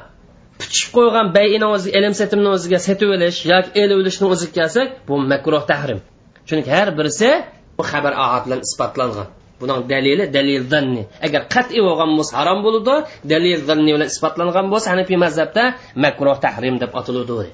pichib 0.60 0.90
qo'ygan 0.98 1.28
bayini 1.38 1.68
o'zi 1.76 1.90
ilm 1.98 2.14
setimni 2.22 2.50
o'ziga 2.56 2.80
setib 2.88 3.10
olish 3.16 3.40
yoki 3.52 3.70
elib 3.84 3.98
olishni 4.02 4.26
o'ziga 4.34 4.54
kelsak 4.60 4.88
bu 5.08 5.14
makruh 5.32 5.64
tahrim. 5.72 6.00
Chunki 6.48 6.70
har 6.76 6.90
birisi 6.98 7.30
bu 7.78 7.84
xabar 7.92 8.14
ahad 8.26 8.44
bilan 8.48 8.60
isbotlangan. 8.68 9.28
Buning 9.62 9.80
dalili 9.92 10.24
dalil 10.38 10.64
zanni. 10.74 11.04
Agar 11.26 11.42
qat'iy 11.56 11.82
bo'lgan 11.88 12.12
bo'lsa 12.18 12.34
harom 12.40 12.60
bo'ladi 12.66 12.96
dalil 13.34 13.60
zanni 13.70 13.92
bilan 13.96 14.08
isbotlangan 14.14 14.66
bo'lsa 14.74 14.88
hanafiy 14.94 15.18
mazhabda 15.26 15.64
makruh 16.06 16.38
tahrim 16.46 16.76
deb 16.84 16.92
atiladi 17.00 17.50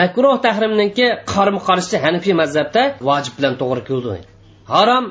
makruh 0.00 0.36
tahrimniki 0.46 1.06
qarama 1.32 1.60
qarshi 1.68 1.96
hanafiy 2.04 2.34
mazhabda 2.42 2.82
vojib 3.08 3.34
bilan 3.38 3.54
to'g'ri 3.60 3.82
keldi. 3.88 4.16
Harom 4.74 5.04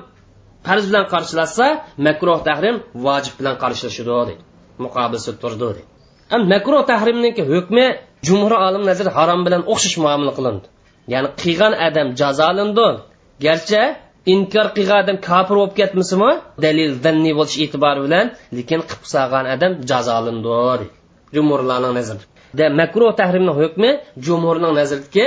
farz 0.65 0.83
bilan 0.89 1.05
qarshilashsa 1.13 1.65
makruh 2.07 2.39
tahrim 2.47 2.75
vojib 3.05 3.33
bilan 3.39 3.55
qarshilashadi 3.63 4.33
muqobilsi 4.83 5.31
turdi 5.41 5.81
makruh 6.53 6.81
tahrimniki 6.91 7.43
hukmi 7.51 7.85
jumhur 8.27 8.53
olim 8.67 8.83
nazar 8.89 9.07
harom 9.17 9.41
bilan 9.45 9.61
o'xshash 9.73 9.97
muomala 10.03 10.33
qilindi. 10.37 10.67
Ya'ni 11.13 11.29
qilgan 11.41 11.73
odam 11.87 12.07
jazolandi. 12.21 12.87
Garchi 13.45 13.81
inkor 14.33 14.67
qilgan 14.75 14.99
odam 15.03 15.17
kofir 15.27 15.55
bo'lib 15.59 15.73
ketmasimi 15.79 16.31
dalil 16.65 16.91
zanniy 17.03 17.33
bo'lish 17.39 17.57
e'tibori 17.63 17.99
bilan 18.05 18.25
lekin 18.57 18.79
qilib 18.89 19.05
solgan 19.13 19.45
odam 19.55 19.71
jazolandi 19.89 20.87
jumhurlarning 21.35 21.93
nazarida. 21.99 22.65
Makruh 22.81 23.11
tahrimning 23.21 23.55
hukmi 23.61 23.89
jumhurning 24.25 24.73
nazaridagi 24.79 25.25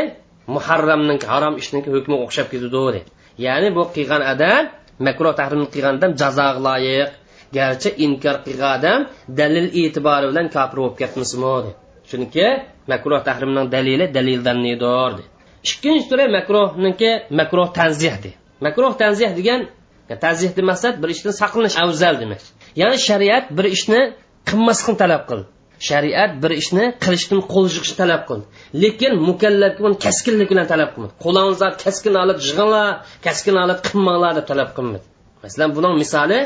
muharramning 0.55 1.21
harom 1.31 1.55
ishning 1.63 1.85
hukmiga 1.95 2.23
o'xshab 2.27 2.47
ketadi. 2.53 3.01
Ya'ni 3.45 3.69
bu 3.77 3.83
qilgan 3.97 4.23
odam 4.33 4.63
makruh 5.07 5.33
tahrimni 5.41 5.69
qilgan 5.75 5.93
odam 5.99 6.13
jazoga 6.23 6.61
loyiq. 6.69 7.11
Garchi 7.57 7.89
inkor 8.07 8.37
qilgan 8.47 8.73
odam 8.79 9.01
dalil 9.41 9.67
e'tibori 9.81 10.27
bilan 10.31 10.47
kofir 10.55 10.77
bo'lib 10.81 10.97
ketmasmi 11.01 11.73
chunki 12.11 12.47
makruh 12.93 13.21
tahrimning 13.29 13.67
dalili 13.75 14.07
dalildan 14.17 14.59
zannidir 14.59 15.13
ikkinchi 15.69 16.05
turi 16.11 16.25
makruhniki 16.37 17.11
makruh 17.39 17.69
tanzih 17.79 18.15
makruh 18.67 18.93
tanzih 19.03 19.31
degan 19.39 19.61
tanzihni 20.25 20.63
maqsad 20.71 20.95
bir 21.03 21.09
ishdan 21.15 21.35
saqlanish 21.43 21.77
afzal 21.85 22.15
demak. 22.23 22.43
Ya'ni 22.81 22.99
shariat 23.09 23.45
bir 23.57 23.67
ishni 23.77 24.01
qilmaslikni 24.49 24.97
talab 25.03 25.23
qildi 25.31 25.47
shariat 25.89 26.33
bir 26.43 26.53
ishni 26.63 26.85
qilishdan 27.05 27.41
qo'l 27.53 27.67
yig'ishni 27.75 27.97
talab 28.03 28.23
qildi 28.29 28.47
lekin 28.83 29.13
mukallafga 29.29 29.83
uni 29.89 29.97
kaskinlik 30.07 30.49
bilan 30.53 30.67
talab 30.73 30.91
qilmadi 30.95 31.15
qo'lingizni 31.25 31.69
kaskin 31.85 32.15
olib 32.23 32.39
yig'inglar 32.47 32.89
kaskin 33.27 33.57
olib 33.65 33.79
qilmanglar 33.87 34.33
deb 34.39 34.47
talab 34.53 34.71
qilmadi 34.77 35.07
masalan 35.45 35.71
buning 35.77 35.95
misoli 36.03 36.39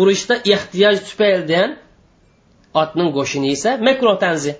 urushda 0.00 0.34
ehtiyoj 0.54 0.96
tufaylidan 1.08 1.70
otning 2.82 3.08
go'shtini 3.16 3.48
yesa 3.54 3.70
makruh 3.88 4.16
tanzi 4.24 4.52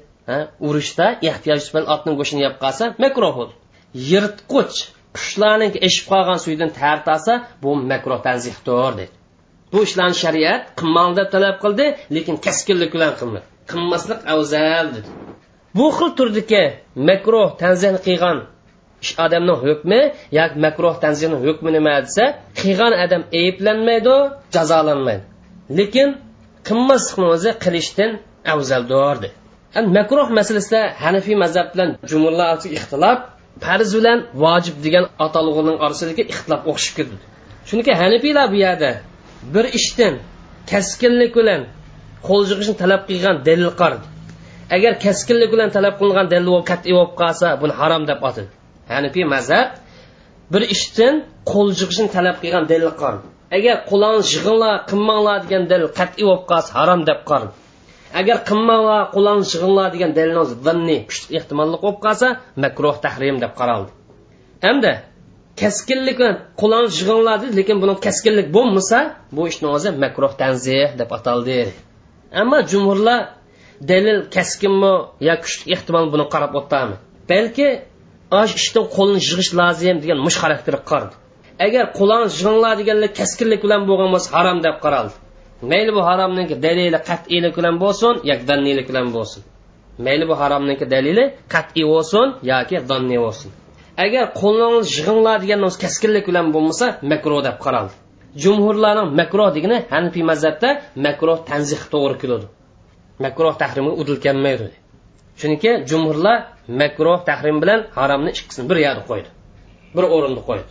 urushda 0.68 1.06
ehtiyoj 1.30 1.60
tufayli 1.66 1.86
otning 1.94 2.14
go'shtini 2.20 2.42
yeb 2.46 2.54
qolsa 2.62 2.84
makruh 3.04 3.32
bo'ldi 3.38 3.54
yirtqich 4.10 4.78
qushlarning 5.16 5.75
eshib 5.87 6.07
qolgan 6.12 6.38
suydan 6.44 6.70
tartasa 6.81 7.33
bu 7.62 7.70
makruh 7.92 8.20
tanzihdir 8.27 8.92
dedi. 8.98 9.14
Bu 9.72 9.79
ishlarni 9.87 10.16
shariat 10.25 10.62
qilmang 10.79 11.11
deb 11.18 11.29
talab 11.35 11.57
qildi 11.64 11.87
lekin 12.16 12.37
kaskinlik 12.46 12.90
bilan 12.96 13.12
qilmadi 13.20 13.46
qilmaslik 13.70 14.20
afzal 14.35 14.87
dedi. 14.96 15.09
Bu 15.79 15.87
xil 15.96 16.11
turdagi 16.18 16.64
makruh 17.11 17.48
tanzih 17.62 17.94
qilgan 18.07 18.38
ish 19.05 19.12
odamning 19.25 19.59
hukmi 19.66 20.01
yoki 20.38 20.57
makruh 20.66 20.94
tanzihni 21.05 21.38
hukmi 21.46 21.70
nima 21.77 21.94
desa 22.07 22.25
qilgan 22.61 22.92
odam 23.05 23.22
ayblanmaydi 23.40 24.16
jazolanmaydi. 24.55 25.25
Lekin 25.79 26.09
qilmaslikni 26.68 27.27
o'zi 27.35 27.51
qilishdan 27.64 28.11
afzaldir 28.55 29.31
makruh 29.96 30.29
masalasida 30.38 30.81
hanafiy 31.05 31.37
mazhab 31.44 31.66
bilan 31.72 31.90
jumurlar 32.11 32.48
ixtilof 32.79 33.18
farz 33.64 33.90
bilan 33.98 34.18
vojib 34.44 34.76
degan 34.84 35.04
atalg'uning 35.26 35.76
orasidagi 35.84 36.22
ixtilof 36.32 36.62
o'xshab 36.70 36.94
ketdi 36.98 37.16
chunki 37.68 37.92
hanafiylar 38.02 38.46
bu 38.54 38.58
yerda 38.66 38.90
bir 39.54 39.64
ishdan 39.78 40.14
kaskinlik 40.70 41.32
bilan 41.38 41.60
qo'l 42.28 42.42
yig'ishni 42.50 42.74
talab 42.82 43.02
qilgan 43.08 43.36
dalil 43.48 43.70
qardi 43.80 44.06
agar 44.76 44.92
kaskinlik 45.04 45.50
bilan 45.54 45.68
talab 45.76 45.94
qilingan 46.00 46.26
dalil 46.34 46.50
qat'iy 46.70 46.92
bo'lib 46.98 47.14
qolsa 47.20 47.46
buni 47.62 47.74
harom 47.80 48.02
deb 48.10 48.20
atadi 48.28 48.48
hanifiy 48.92 49.26
mazhab 49.34 49.68
bir 50.52 50.62
ishdan 50.74 51.14
qo'l 51.52 51.68
yig'ishni 51.80 52.08
talab 52.16 52.36
qilgan 52.42 52.64
dalil 52.72 52.92
qardi 53.02 53.26
agar 53.56 53.76
qo'lingni 53.90 54.24
yig'inglar 54.32 54.74
qilmanglar 54.90 55.38
degan 55.44 55.64
dalil 55.72 55.90
qat'iy 55.98 56.24
bo'lib 56.28 56.44
qolsa 56.50 56.70
harom 56.78 57.00
deb 57.10 57.20
qardi 57.30 57.50
agar 58.20 58.38
qilmanglar 58.48 59.03
qo'lingni 59.14 59.46
shig'inlar 59.53 59.88
degan 59.94 60.11
dalilni 60.18 60.44
vanni 60.66 60.98
kuchli 61.09 61.33
ehtimolli 61.38 61.77
bo'lib 61.83 61.98
qolsa 62.07 62.29
makruh 62.64 62.96
tahrim 63.05 63.37
deb 63.44 63.53
qaraldi. 63.61 63.90
Hamda 64.66 64.92
keskinlik 65.61 66.16
bilan 66.20 66.37
qo'lni 66.61 66.88
yig'inglar 66.98 67.37
dedi 67.42 67.55
lekin 67.61 67.77
buni 67.83 67.94
keskinlik 68.07 68.48
bo'lmasa 68.57 68.98
bu 69.37 69.42
ishni 69.51 69.68
o'zi 69.77 69.90
makruh 70.05 70.33
tanzih 70.42 70.88
deb 71.01 71.11
ataldi. 71.18 71.61
Ammo 72.40 72.59
jumhurlar 72.72 73.20
dalil 73.90 74.18
keskinmi 74.37 74.94
yo 75.29 75.35
kuchli 75.44 75.64
ehtimol 75.75 76.07
buni 76.14 76.27
qarab 76.35 76.53
o'tami 76.61 76.96
balki 77.33 77.68
osh 78.40 78.53
ishdan 78.61 78.85
qo'lni 78.96 79.18
yig'ish 79.29 79.51
lozim 79.61 79.96
degan 80.03 80.18
mush 80.27 80.38
xarakteri 80.42 80.81
qardi. 80.90 81.14
Agar 81.66 81.85
qo'lni 81.98 82.29
yig'inglar 82.37 82.75
deganlar 82.81 83.11
keskinlik 83.20 83.61
bilan 83.64 83.83
bo'lgan 83.88 84.09
bo'lsa 84.14 84.29
harom 84.37 84.59
deb 84.66 84.77
qaraldi. 84.85 85.14
Mayli 85.70 85.92
bu 85.96 86.03
haromniki 86.09 86.55
dalili 86.66 86.98
qat'iylik 87.09 87.55
bilan 87.59 87.77
bo'lsin 87.85 88.14
yoki 88.31 88.44
danniylik 88.51 88.87
bilan 88.90 89.09
bo'lsin. 89.16 89.42
Mayli 90.07 90.25
bu 90.31 90.35
haromniki 90.40 90.85
dalili 90.94 91.25
qat'iy 91.55 91.87
bo'lsin 91.92 92.27
yoki 92.53 92.77
danniy 92.90 93.20
bo'lsin. 93.27 93.51
Agar 94.05 94.25
qo'llaringiz 94.40 94.88
yig'inglar 94.98 95.37
degan 95.44 95.61
keskinlik 95.83 96.25
bilan 96.31 96.46
bo'lmasa 96.55 96.87
makro 97.12 97.38
deb 97.48 97.57
qaraldi. 97.64 97.94
Jumhurlarning 98.42 99.09
makro 99.20 99.46
degani 99.57 99.79
hanfiy 99.94 100.25
mazhabda 100.31 100.68
makro 101.07 101.35
tanzih 101.48 101.83
to'g'ri 101.92 102.16
keladi. 102.22 102.46
Makro 103.25 103.51
tahrimga 103.62 103.92
udilkanmaydi 104.01 104.68
chunki 105.40 105.70
jumhurlar 105.90 106.37
makro 106.68 107.14
tahrim 107.29 107.57
bilan 107.62 107.81
haromni 107.96 108.31
ikkisini 108.31 108.70
bir 108.70 108.79
yerda 108.87 109.03
qo'ydi. 109.11 109.29
Bir 109.96 110.05
o'rinda 110.14 110.42
qo'ydi. 110.48 110.70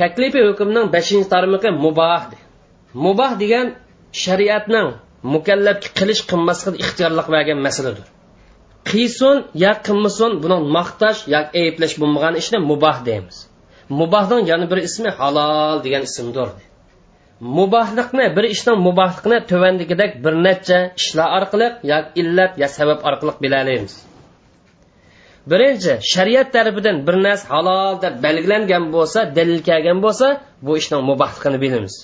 Taklifiy 0.00 0.44
hukmning 0.50 0.86
beshinchi 0.94 1.28
tarmog'i 1.34 1.70
muboh 1.84 2.22
muboh 2.94 3.32
degan 3.42 3.66
shariatning 4.24 4.88
mukallafga 5.34 5.88
qilish 5.98 6.22
qilmaslikda 6.30 6.78
ixtiyorlik 6.84 7.26
bergan 7.34 7.58
masaladir. 7.66 8.06
Qiysin 8.90 9.36
yo 9.64 9.72
qilmasin 9.86 10.30
buni 10.42 10.58
maqtash 10.76 11.20
yoki 11.34 11.50
ayblash 11.62 11.94
bo'lmagan 12.00 12.34
ishni 12.42 12.58
muboh 12.70 12.96
deymiz. 13.08 13.36
Mubohning 14.00 14.42
yana 14.50 14.66
bir 14.72 14.78
ismi 14.88 15.10
halol 15.18 15.76
degan 15.84 16.02
ismdir. 16.08 16.48
Mubohlikni 17.58 18.26
bir 18.36 18.44
ishning 18.54 18.78
mubohlikni 18.86 19.38
tuvandagidek 19.50 20.12
bir 20.24 20.34
necha 20.46 20.78
ishlar 21.00 21.28
orqali 21.38 21.68
yoki 21.92 22.10
illat 22.20 22.52
yo 22.62 22.68
sabab 22.78 22.98
orqali 23.08 23.32
bilalaymiz 23.44 23.94
birinchi 25.50 25.94
shariat 26.12 26.48
tarafidan 26.54 26.96
bir 27.06 27.16
narsa 27.26 27.46
halol 27.52 27.94
deb 28.04 28.14
belgilangan 28.24 28.84
bo'lsa 28.94 29.20
dalil 29.36 29.60
kelgan 29.68 29.98
bo'lsa 30.04 30.26
bu 30.66 30.72
ishning 30.80 31.02
mubohligini 31.10 31.58
bilamiz. 31.64 31.94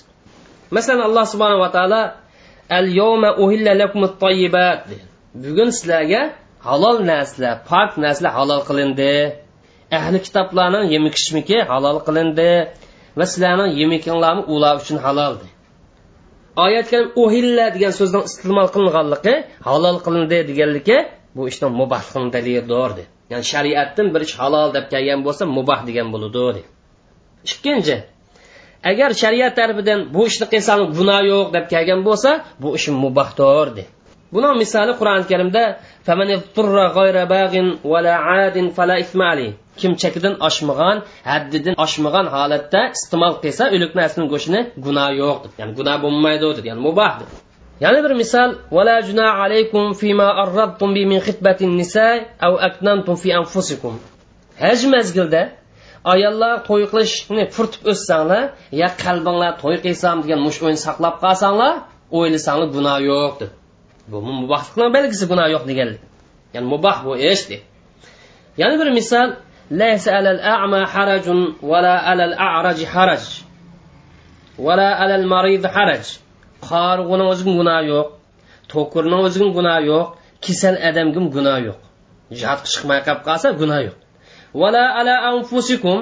Masalan 0.75 1.01
alloh 1.07 1.25
subhanava 1.33 1.67
taolo 1.75 2.01
al 2.77 2.87
yawma 2.99 3.29
uhilla 3.43 3.71
lakum 3.81 4.01
bugun 5.43 5.69
sizlarga 5.77 6.21
halol 6.67 6.97
narsalar 7.11 7.55
pok 7.69 7.89
narsalar 8.03 8.31
halol 8.37 8.61
qilindi. 8.69 9.13
Ahli 9.97 10.17
kitoblarning 10.25 10.85
yemi 10.93 11.09
kishmiki 11.15 11.57
halol 11.71 11.97
qilindi 12.07 12.51
va 13.19 13.25
sizlarning 13.31 13.71
yemakinglarni 13.81 14.43
ular 14.53 14.75
uchun 14.81 14.97
haloldi 15.05 15.47
oyatga 16.65 16.99
uhilla 17.23 17.65
degan 17.75 17.93
so'zdan 17.99 18.23
iste'mol 18.29 18.67
qilinganligi 18.75 19.33
halol 19.67 19.97
qilindi 20.05 20.37
deganligi 20.49 20.97
bu 21.35 21.41
ishning 21.51 21.71
mubahligini 21.81 22.29
dalilidir 22.35 22.91
ya'ni 23.31 23.45
shariatdan 23.53 24.07
bir 24.13 24.21
ish 24.27 24.35
halol 24.41 24.67
deb 24.75 24.85
kelgan 24.93 25.19
bo'lsa 25.27 25.43
mubah 25.57 25.79
degan 25.89 26.07
bo'ladi 26.13 26.61
ikkinchi 27.53 27.95
agar 28.83 29.09
shariat 29.21 29.53
tarafidan 29.59 29.99
bu 30.13 30.21
ishni 30.29 30.45
qilsang 30.53 30.81
gunoh 30.97 31.21
yo'q 31.31 31.47
deb 31.55 31.65
kelgan 31.73 31.99
bo'lsa 32.07 32.31
bu 32.61 32.69
ish 32.77 32.87
mubahdir 33.03 33.67
de. 33.77 33.83
Buni 34.33 34.49
misoli 34.61 34.93
qur'oni 34.99 35.25
karimda 35.31 35.63
kim 39.81 39.91
chekidan 40.01 40.35
oshmagan 40.47 40.97
haddidan 41.31 41.75
oshmagan 41.85 42.25
holatda 42.35 42.81
iste'mol 42.95 43.33
qilsa 43.43 43.63
o'lik 43.75 43.91
narsani 43.99 44.25
go'shtini 44.33 44.61
gunoh 44.85 45.09
yo'q 45.21 45.37
deb 45.43 45.53
ya'ni 45.59 45.73
gunoh 45.79 45.97
bo'lmaydi 46.03 46.47
deb 46.57 46.65
ya'ni 46.69 46.81
mubah 46.87 47.13
deb. 47.19 47.29
Yana 47.83 47.99
bir 48.05 48.13
misol 48.21 48.49
vala 48.75 48.95
juna 49.07 49.27
alaykum 49.43 49.85
fima 50.01 50.27
arradtum 50.43 50.89
bi 50.95 51.03
min 51.11 51.19
xitbatin 51.27 51.71
nisa 51.81 52.07
aw 52.45 52.53
aknantum 52.67 53.15
fi 53.21 53.29
anfusikum. 53.39 53.93
Haj 54.63 54.79
mazgilda 54.93 55.41
ayollar 56.13 56.53
to'y 56.67 56.83
qilishni 56.91 57.43
furtib 57.55 57.83
o'ssanglar 57.91 58.43
yo 58.81 58.87
qalbinglar 59.03 59.51
to'y 59.61 59.77
qilsam 59.85 60.15
degan 60.23 60.39
mush 60.45 60.59
o'yin 60.65 60.79
saqlab 60.87 61.15
qolsanglar 61.23 61.73
o'ylasanglar 62.17 62.69
gunoh 62.75 62.97
yo'q 63.09 63.33
deb. 63.41 63.51
Bu 64.11 64.17
mubohlikni 64.27 64.85
belgisi 64.95 65.25
gunoh 65.31 65.47
yo'q 65.55 65.63
deganlik 65.69 66.01
ya'ni 66.53 66.67
muboh 66.73 66.97
bu 67.05 67.11
ish 67.31 67.43
de 67.49 67.57
yana 68.61 68.75
bir 68.81 68.89
misol 68.99 69.29
laysa 69.81 70.09
alal 70.19 70.39
a'ma 70.53 70.81
harajun 70.93 71.39
vala 71.71 71.95
alal 72.11 72.33
a'raji 72.47 72.85
haraj. 72.93 73.23
Vala 74.65 74.89
alal 75.03 75.25
marid 75.33 75.63
haraj. 75.75 76.05
Qorg'uni 76.69 77.25
o'ziga 77.31 77.51
gunoh 77.59 77.81
yo'q 77.91 78.07
to'kurni 78.71 79.17
o'ziga 79.25 79.47
gunoh 79.57 79.79
yo'q 79.91 80.07
kasal 80.45 80.75
odamga 80.89 81.21
gunoh 81.35 81.57
yo'q. 81.67 81.79
Jihatga 82.37 82.67
chiqmay 82.73 82.99
qolib 83.05 83.21
qolsa 83.27 83.47
gunoh 83.61 83.79
yo'q. 83.87 83.97
ولا 84.54 84.84
على 84.96 85.14
أنفسكم 85.32 85.98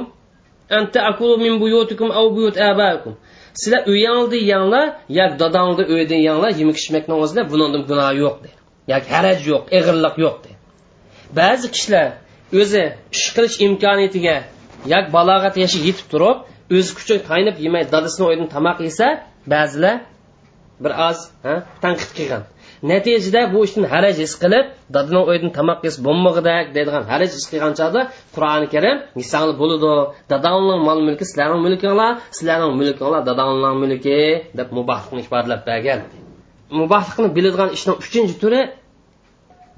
أن 0.73 0.91
تأكلوا 0.91 1.37
من 1.37 1.59
بيوتكم 1.59 2.09
أو 2.11 2.35
بيوت 2.35 2.59
آبائكم 2.59 3.15
sizlar 3.55 3.87
uyingda 3.87 4.37
yanglar 4.37 4.87
yoki 5.09 5.39
dadangda 5.39 5.83
uyda 5.95 6.15
yanglar 6.29 6.51
yemak 6.61 6.77
ichmakni 6.81 7.15
o'zida 7.23 7.43
bundan 7.51 7.83
gunoh 7.91 8.13
yo'q 8.23 8.37
deydi 8.45 8.61
yoki 8.93 9.09
haraj 9.17 9.39
yo'q 9.51 9.63
ig'irlik 9.79 10.17
yo'q 10.25 10.37
deydi 10.45 10.59
ba'zi 11.39 11.67
kishilar 11.75 12.09
o'zi 12.61 12.83
ish 13.17 13.29
qilish 13.35 13.57
imkoniyatiga 13.67 14.37
yoki 14.93 15.09
balog'at 15.17 15.55
yoshi 15.63 15.79
yetib 15.89 16.07
turib 16.13 16.39
o'z 16.77 16.89
kuchi 16.99 17.15
qaynab 17.31 17.57
yemay 17.65 17.85
dadasini 17.95 18.25
uydan 18.31 18.49
tomoq 18.55 18.79
yesa 18.89 19.07
ba'zilar 19.53 19.97
bir 20.83 20.93
oz 21.09 21.19
tanqid 21.83 22.11
qilgan 22.19 22.43
Natijada 22.92 23.42
bu 23.54 23.60
ishdan 23.68 23.86
haraj 23.94 24.16
his 24.24 24.34
qilib 24.42 24.66
dadani 24.96 25.22
uydan 25.30 25.50
tomoq 25.58 25.80
yesa 25.88 26.00
bo'lmag'idak 26.08 26.66
deydigan 26.76 27.04
haraj 27.12 27.30
his 27.38 27.46
qilgan 27.52 27.74
chog'da 27.80 28.02
qur'oni 28.36 28.68
karim 28.74 28.98
misol 29.20 29.50
bo'ladi 29.62 29.92
dadangning 30.32 30.82
mol 30.88 31.00
mulki 31.08 31.26
sizlarning 31.30 31.62
mulkinglar 31.66 32.12
sizlarning 32.38 32.74
mulkinglar 32.80 33.22
dadangning 33.30 33.76
mulki 33.84 34.20
deb 34.60 34.68
mubohlikni 34.78 35.20
ifodalab 35.26 35.62
bergan. 35.70 36.00
Mubohlikni 36.80 37.30
biladigan 37.38 37.70
ishning 37.78 37.98
uchinchi 38.04 38.36
turi 38.42 38.62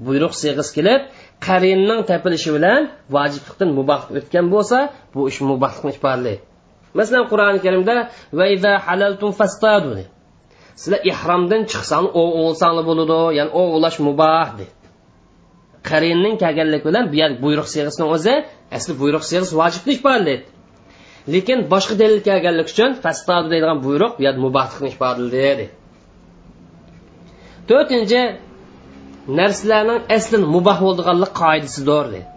buyruq 0.05 0.33
siyg'isi 0.41 0.71
kelib 0.77 1.01
qarinning 1.47 2.01
tapilishi 2.11 2.49
bilan 2.57 2.81
vojiblikdan 3.15 3.69
mubohlik 3.79 4.13
o'tgan 4.19 4.45
bo'lsa 4.53 4.77
bu 5.13 5.21
ish 5.31 5.39
mubohlikni 5.51 5.91
ifodalaydi. 5.97 6.41
Masalan 6.97 7.25
qur'oni 7.31 7.59
karimda 7.65 7.95
va 8.37 8.45
halaltum 8.87 9.31
fastadu 9.39 9.91
sizlar 10.81 11.01
ihromdan 11.11 11.61
chiqsang 11.71 12.05
o'g'ilsanglar 12.21 12.83
bo'ladi 12.89 13.19
ya'ni 13.37 13.51
o'g'irlash 13.61 13.97
muboh 14.07 14.49
deydi 14.59 14.75
qarinning 15.89 16.35
kelganligi 16.43 16.83
bilan 16.89 17.05
bu 17.11 17.15
yer 17.21 17.31
buyruq 17.43 17.67
siyg'isini 17.73 18.05
o'zi 18.15 18.35
asli 18.77 18.93
buyruq 19.01 19.23
siyg'isi 19.29 19.53
vojibni 19.61 19.91
ifodalaydi 19.97 20.45
lekin 21.33 21.57
boshqa 21.73 21.93
dalil 22.01 22.19
kelganlik 22.27 22.67
uchun 22.73 22.91
fastadu 23.03 23.47
deydigan 23.53 23.77
buyruq 23.87 24.13
bu 24.17 24.21
yer 24.27 24.35
mubohlikni 24.45 24.89
ifodalaydi 24.95 25.65
to'rtinchi 27.69 28.21
narsalarning 29.39 29.99
aslin 30.17 30.43
muboh 30.55 30.77
bo'ldiganlik 30.85 31.31
qoidasidir 31.41 32.05
deydi 32.13 32.29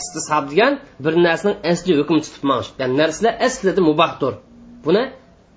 istisob 0.00 0.44
degan 0.52 0.72
bir 1.04 1.14
narsaning 1.26 1.58
asli 1.72 1.92
hukm 2.00 2.18
tutib 2.24 2.44
ya'ni 2.80 2.94
narsalar 3.02 3.34
aslida 3.46 3.80
mubohdir. 3.90 4.34
Buni 4.84 5.02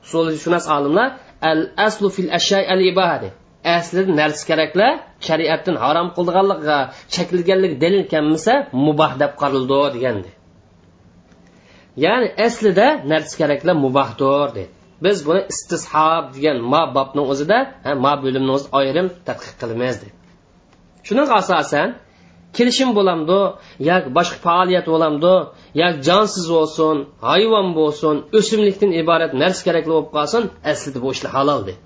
usulishunos 0.05 0.65
olimlar 0.75 1.07
al 1.51 1.61
aslu 1.87 2.07
fil 2.15 2.29
ashay 2.39 2.63
al 2.73 2.81
ibada 2.91 3.29
aslida 3.75 4.11
narsa 4.21 4.43
keraklar 4.49 4.91
shariatdan 5.27 5.75
harom 5.83 6.07
qildiganligiga 6.15 6.77
chekilganligi 7.15 7.75
dalil 7.83 8.03
kelmasa 8.13 8.53
muboh 8.85 9.11
deb 9.21 9.31
qaraldi 9.41 9.79
degandi. 9.95 10.31
Ya'ni 12.05 12.27
aslida 12.45 12.87
narsa 13.11 13.33
keraklar 13.41 13.75
mubohdir 13.85 14.49
dedi. 14.55 14.63
Biz 15.03 15.17
buni 15.27 15.41
istishob 15.51 16.25
degan 16.35 16.57
ma 16.71 16.81
bobni 16.95 17.21
o'zida 17.31 17.57
ma 18.05 18.13
bo'limni 18.23 18.51
o'zida 18.55 18.69
ayrim 18.79 19.07
tadqiq 19.27 19.53
qilamiz 19.61 19.95
dedi. 20.01 20.13
Shuning 21.07 21.29
asosan 21.39 21.89
kelishim 22.57 22.89
bo'lamdi 22.97 23.39
yoki 23.89 24.09
boshqa 24.17 24.37
faoliyat 24.47 24.85
bo'lamdi 24.93 25.33
yoki 25.81 25.99
jonsiz 26.07 26.45
bo'lsin 26.55 26.95
hayvon 27.29 27.67
bo'lsin 27.79 28.15
o'simlikdan 28.37 28.91
iborat 29.01 29.31
narsa 29.41 29.61
kerakli 29.67 29.91
bo'lib 29.95 30.11
qolsin 30.17 30.43
aslida 30.71 30.99
bu 31.03 31.09
ishlar 31.15 31.31
halol 31.37 31.61
deydi 31.67 31.81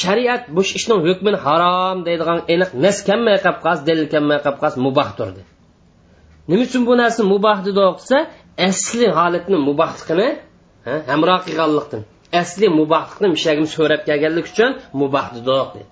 shariat 0.00 0.42
bu 0.56 0.62
ishning 0.78 1.00
hukmini 1.08 1.38
harom 1.46 1.98
deydigan 2.06 2.38
aniq 2.54 2.70
nas 2.84 2.98
kammay 3.08 3.36
qolib 3.44 3.58
qolsa 3.64 3.82
dalil 3.88 4.06
kammay 4.14 4.38
qolib 4.44 4.58
qolsa 4.62 4.78
mubohdir 4.86 5.28
nima 6.48 6.62
uchun 6.66 6.82
bu 6.88 6.92
narsa 7.02 7.20
muboh 7.32 7.58
dedi 7.66 7.82
desa 7.98 8.18
asli 8.68 9.06
holatni 9.18 9.56
mubohligini 9.68 10.28
hamroh 11.10 11.38
qilganlikdan 11.46 12.02
asli 12.40 12.66
mubohlikni 12.80 13.28
mishagim 13.34 13.66
so'rab 13.76 14.00
kelganlik 14.08 14.46
uchun 14.52 14.70
muboh 15.00 15.26
dedi 15.36 15.82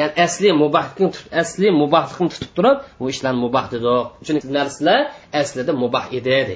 ya'ni 0.00 0.14
asli 0.24 0.48
mubahlikni 0.62 1.08
asli 1.42 1.68
mubahlikni 1.82 2.28
tutib 2.34 2.50
turib 2.56 2.78
bu 3.00 3.04
ishlar 3.12 3.34
muboh 3.44 3.66
dedi. 3.74 3.94
Chunki 4.26 4.46
narsalar 4.58 5.00
aslida 5.40 5.72
muboh 5.82 6.04
edi 6.18 6.30
dedi. 6.38 6.54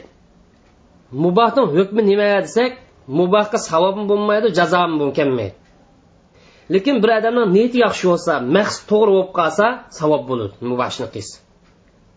Mubohning 1.24 1.68
hukmi 1.76 2.02
nima 2.11 2.28
desak 2.46 2.72
mubohga 3.18 3.59
savobim 3.70 4.05
bo'lmaydi 4.11 4.48
jazom 4.59 4.90
bo'lmaydi 5.00 5.57
lekin 6.74 6.96
bir 7.02 7.11
odamning 7.18 7.48
niyati 7.57 7.78
yaxshi 7.87 8.05
bo'lsa 8.11 8.33
maqsad 8.57 8.85
to'g'ri 8.90 9.11
bo'lib 9.16 9.31
qolsa 9.38 9.66
savob 9.98 10.22
bo'ladi 10.31 10.55
mubahni 10.70 11.07
qilsa. 11.14 11.35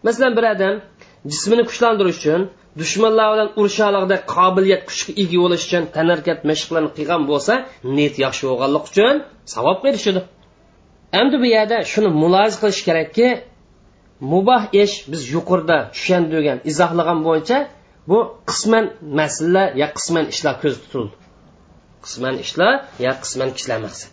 Masalan 0.05 0.33
bir 0.37 0.45
odam 0.53 0.75
jismini 1.31 1.63
kuchlantirish 1.69 2.17
uchun 2.21 2.41
dushmanlar 2.79 3.27
bilan 3.33 3.49
urishaliqda 3.59 4.17
qobiliyat 4.35 4.81
kuchga 4.89 5.11
ega 5.23 5.37
bo'lish 5.43 5.63
uchun 5.67 5.83
tanarkat 5.95 6.39
mashqlarni 6.49 6.91
qilgan 6.97 7.21
bo'lsa 7.31 7.53
niyat 7.95 8.15
yaxshi 8.25 8.43
bo'lganlik 8.49 8.83
uchun 8.91 9.15
savob 9.53 9.79
erishadi 9.89 10.21
endi 11.19 11.35
bu 11.41 11.47
yerda 11.55 11.77
shuni 11.91 12.09
mulohaza 12.21 12.57
qilish 12.61 12.81
kerakki 12.87 13.27
muboh 14.31 14.63
ish 14.83 14.95
biz 15.11 15.21
yuqorida 15.35 15.77
tushundirgan 15.93 16.59
izohlagan 16.71 17.19
bo'yicha 17.27 17.57
bu 18.09 18.19
qisman 18.49 18.85
masalalar 19.19 19.67
yo 19.81 19.87
qisman 19.97 20.25
ishlar 20.33 20.55
ko'z 20.63 20.75
tutildi. 20.83 21.15
Qisman 22.05 22.35
ishlar 22.45 22.73
yo 23.05 23.13
qisman 23.23 23.49
kishilar 23.55 23.79
maqsad 23.85 24.09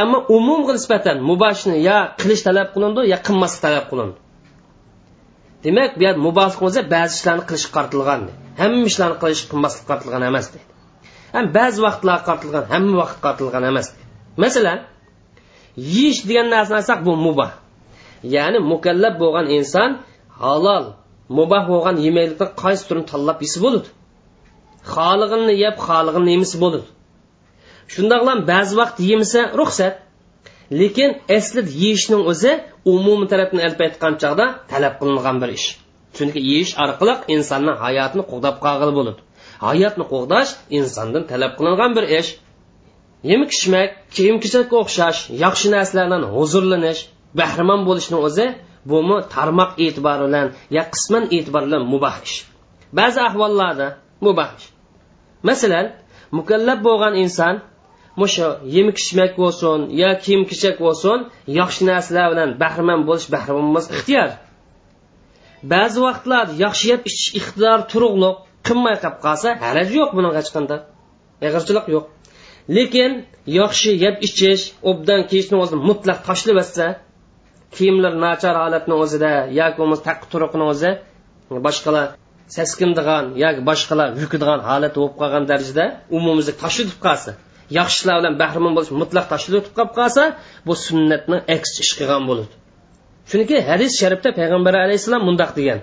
ammo 0.00 0.18
umumga 0.36 0.72
nisbatan 0.78 1.16
muboshni 1.30 1.76
yo 1.88 1.98
qilish 2.20 2.42
talab 2.46 2.68
qilindi 2.74 3.02
yo 3.12 3.18
qilmaslik 3.26 3.60
talab 3.66 3.84
qilindi. 3.90 4.18
Demak 5.64 5.90
bu 5.98 6.02
yer 6.06 6.16
mubohlik 6.26 6.58
bo'lsa 6.64 6.80
ba'zi 6.94 7.12
ishlarni 7.18 7.44
qilish 7.48 7.66
qartilgan 7.76 8.20
hamma 8.60 8.84
ishlarni 8.90 9.16
qilish 9.22 9.42
qilmaslik 9.50 9.84
qartilgan 9.90 10.22
emas 10.30 10.46
deydi 10.52 10.66
ham 11.34 11.44
ba'zi 11.58 11.78
vaqtlar 11.86 12.18
qartilgan 12.28 12.64
hamma 12.72 12.94
vaqt 13.02 13.18
qartilgan 13.26 13.64
emas 13.70 13.86
masalan 14.44 14.78
yeyish 15.76 16.20
degan 16.28 16.46
narsani 16.54 16.78
olsak 16.82 17.00
bu 17.06 17.12
mubah. 17.26 17.50
Ya'ni 18.34 18.58
mukallab 18.72 19.14
bo'lgan 19.22 19.46
inson 19.56 19.90
halol 20.42 20.84
mubah 21.38 21.64
bo'lgan 21.72 21.96
yemaklikni 22.06 22.46
qaysi 22.62 22.82
turini 22.88 23.06
tanlab 23.12 23.38
yesa 23.44 23.58
bo'ladi? 23.64 23.88
Xohlig'inni 24.94 25.54
yeb 25.64 25.76
xohlig'inni 25.86 26.30
yemasa 26.36 26.56
bo'ladi. 26.64 26.86
Shundoqlam 27.94 28.38
ba'zi 28.52 28.74
vaqt 28.80 28.96
yemasa 29.10 29.40
ruxsat 29.60 29.94
lekin 30.80 31.10
aslida 31.36 31.70
yeyishning 31.82 32.22
o'zi 32.32 32.52
umumiy 32.92 33.28
tarafdan 33.32 33.60
olib 33.66 33.80
aytgan 33.86 34.14
chog'da 34.22 34.46
talab 34.72 34.94
qilingan 35.00 35.36
bir 35.42 35.50
ish. 35.58 35.66
Chunki 36.16 36.40
yeyish 36.50 36.72
orqali 36.84 37.14
insonni 37.34 37.72
hayotini 37.84 38.24
qo'g'dab 38.30 38.56
qolg'ili 38.64 38.92
bo'ladi. 38.98 39.20
Hayotni 39.66 40.04
qo'g'dash 40.12 40.50
insondan 40.78 41.22
talab 41.30 41.52
qilingan 41.58 41.90
bir 41.96 42.04
ish. 42.18 42.30
Yemak 43.30 43.50
ichmak 43.56 43.90
kiyim 44.16 44.36
kechakka 44.44 44.74
o'xshash 44.82 45.20
yaxshi 45.44 45.66
narsalardan 45.74 46.22
huzurlanish 46.34 47.00
bahramand 47.40 47.82
bo'lishni 47.88 48.18
o'zi 48.26 48.46
bumi 48.90 49.16
tarmoq 49.34 49.70
e'tibori 49.84 50.22
bilan 50.28 50.48
yo 50.76 50.82
qisman 50.94 51.24
e'tibor 51.36 51.62
bilan 51.68 51.82
mubah 51.92 52.16
ish. 52.26 52.36
Ba'zi 52.98 53.18
ahvollarda 53.28 53.88
mubah 54.26 54.50
ish. 54.58 54.66
Masalan 55.48 55.86
mukallab 56.38 56.78
bo'lgan 56.88 57.14
inson 57.24 57.54
mushu 58.20 58.48
yemak 58.76 58.96
ichmak 59.02 59.32
bo'lsin 59.42 59.78
yo 60.02 60.10
kiyim 60.24 60.42
kechak 60.50 60.76
bo'lsin 60.84 61.18
yaxshi 61.60 61.82
narsalar 61.90 62.26
bilan 62.32 62.50
bahramand 62.62 63.02
bo'lish 63.08 63.28
bahramand 63.34 63.70
bo'lish 63.74 63.90
ixtiyor. 63.96 64.30
Ba'zi 65.72 65.98
vaqtlarda 66.06 66.52
yaxshi 66.64 66.84
yeb 66.92 67.02
ichish 67.10 67.28
iqtidor 67.40 67.78
turug'liq 67.92 68.36
qilmay 68.66 68.96
qolib 69.02 69.18
qolsa 69.26 69.48
haraj 69.64 69.88
yo'q 69.98 70.10
buning 70.16 70.34
hech 70.38 70.50
qanday. 70.56 70.80
Ig'irchilik 71.46 71.86
yo'q. 71.94 72.04
Lekin 72.68 73.12
yaxshi 73.60 73.90
yeb 74.04 74.16
ichish 74.26 74.62
obdan 74.90 75.20
kiyishni 75.30 75.56
o'zini 75.62 75.82
mutlaq 75.90 76.18
tashlab 76.28 76.56
yotsa 76.60 76.86
kiyimlar 77.76 78.12
nachar 78.24 78.54
holatni 78.62 78.94
o'zida 79.02 79.32
yoki 79.60 79.76
bo'lmasa 79.80 80.02
taqi 80.08 80.26
turuqni 80.32 80.64
o'zi 80.72 80.90
boshqalar 81.66 82.06
saskindigan 82.56 83.24
yoki 83.44 83.60
boshqalar 83.68 84.08
yukidigan 84.22 84.60
holat 84.68 84.92
bo'lib 84.98 85.14
qolgan 85.20 85.44
darajada 85.50 85.84
umumimizni 86.16 86.54
tashlatib 86.62 86.98
qolsa 87.06 87.30
yaxshilar 87.78 88.14
bilan 88.20 88.34
bahramand 88.42 88.74
bo'lish 88.76 88.92
mutlaq 89.02 89.26
tashlatib 89.32 89.72
qolib 89.76 89.92
qolsa 89.98 90.22
bu 90.66 90.72
sunnatni 90.86 91.38
aks 91.56 91.70
ish 91.82 91.92
qilgan 91.98 92.22
bo'ladi. 92.30 92.54
Chunki 93.30 93.56
hadis 93.68 93.92
sharifda 94.00 94.30
payg'ambar 94.38 94.74
alayhissalom 94.84 95.22
mundoq 95.28 95.50
degan. 95.58 95.80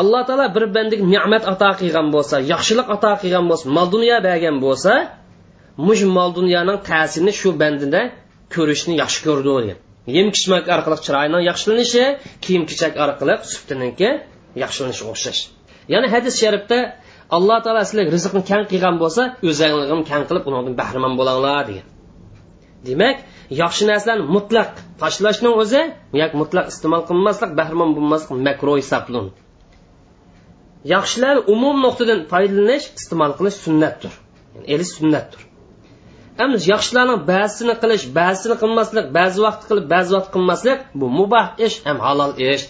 Alloh 0.00 0.22
taolo 0.28 0.46
bir 0.56 0.64
bandiga 0.76 1.04
ne'mat 1.14 1.44
ato 1.52 1.70
qilgan 1.80 2.06
bo'lsa 2.14 2.36
yaxshilik 2.52 2.88
ato 2.96 3.12
qilgan 3.22 3.44
bo'lsa 3.50 3.64
mol 3.76 3.86
dunyo 3.94 4.16
bergan 4.26 4.56
bo'lsa 4.64 4.92
mush 5.86 6.02
mol 6.16 6.30
dunyoning 6.38 6.78
ta'sirini 6.90 7.32
shu 7.40 7.48
bandida 7.62 8.00
ko'rishni 8.54 8.94
yaxshi 9.02 9.20
ko'rdi 9.26 9.50
degan 9.58 9.78
yem 10.16 10.28
kishmak 10.36 10.64
orqali 10.74 10.98
chiroyning 11.06 11.42
yaxshilanishi 11.50 12.04
kiyim 12.44 12.62
kechak 12.70 12.92
orqali 13.04 13.34
suftiniki 13.52 14.10
yaxshilanishi 14.62 15.04
o'xshash. 15.12 15.40
Ya'ni 15.92 16.06
hadis 16.14 16.34
sharifda 16.42 16.78
alloh 17.36 17.58
taolo 17.64 17.82
sizlarga 17.88 18.10
rizqni 18.16 18.42
kang 18.50 18.64
qilgan 18.72 18.96
bo'lsa 19.02 19.22
o'zinglarni 19.50 20.04
kang 20.10 20.24
qilib 20.28 20.44
undan 20.48 20.74
bahramand 20.80 21.14
bo'linglar 21.20 21.62
degan. 21.70 21.86
Demak 22.88 23.16
yaxshi 23.62 23.84
narsalarni 23.90 24.24
mutlaq 24.36 24.70
tashlashning 25.02 25.54
o'zi 25.62 25.82
yoki 26.22 26.36
mutlaq 26.42 26.66
iste'mol 26.72 27.02
qilmaslik 27.10 27.50
bahramand 27.60 27.92
bo'lmaslik 27.96 28.30
makro 28.48 28.72
hisoblanadi 28.80 29.38
yaxshilar 30.94 31.36
umum 31.54 31.76
nuqtadan 31.84 32.20
foydalanish 32.32 32.86
iste'mol 32.98 33.32
qilish 33.38 33.56
sunnatdir. 33.66 34.12
Yani 34.54 34.66
eli 34.74 34.84
sunnatdir. 34.96 35.40
Endi 36.42 36.56
yaxshilarning 36.72 37.20
ba'zisini 37.32 37.74
qilish 37.82 38.04
ba'zisini 38.18 38.56
qilmaslik 38.62 39.06
ba'zi 39.18 39.38
vaqt 39.46 39.62
qilib 39.68 39.86
ba'zi 39.94 40.10
vaqt 40.16 40.30
qilmaslik 40.34 40.78
bu 41.00 41.06
mubah 41.18 41.46
ish 41.66 41.76
ham 41.86 41.98
halol 42.06 42.32
ish 42.52 42.64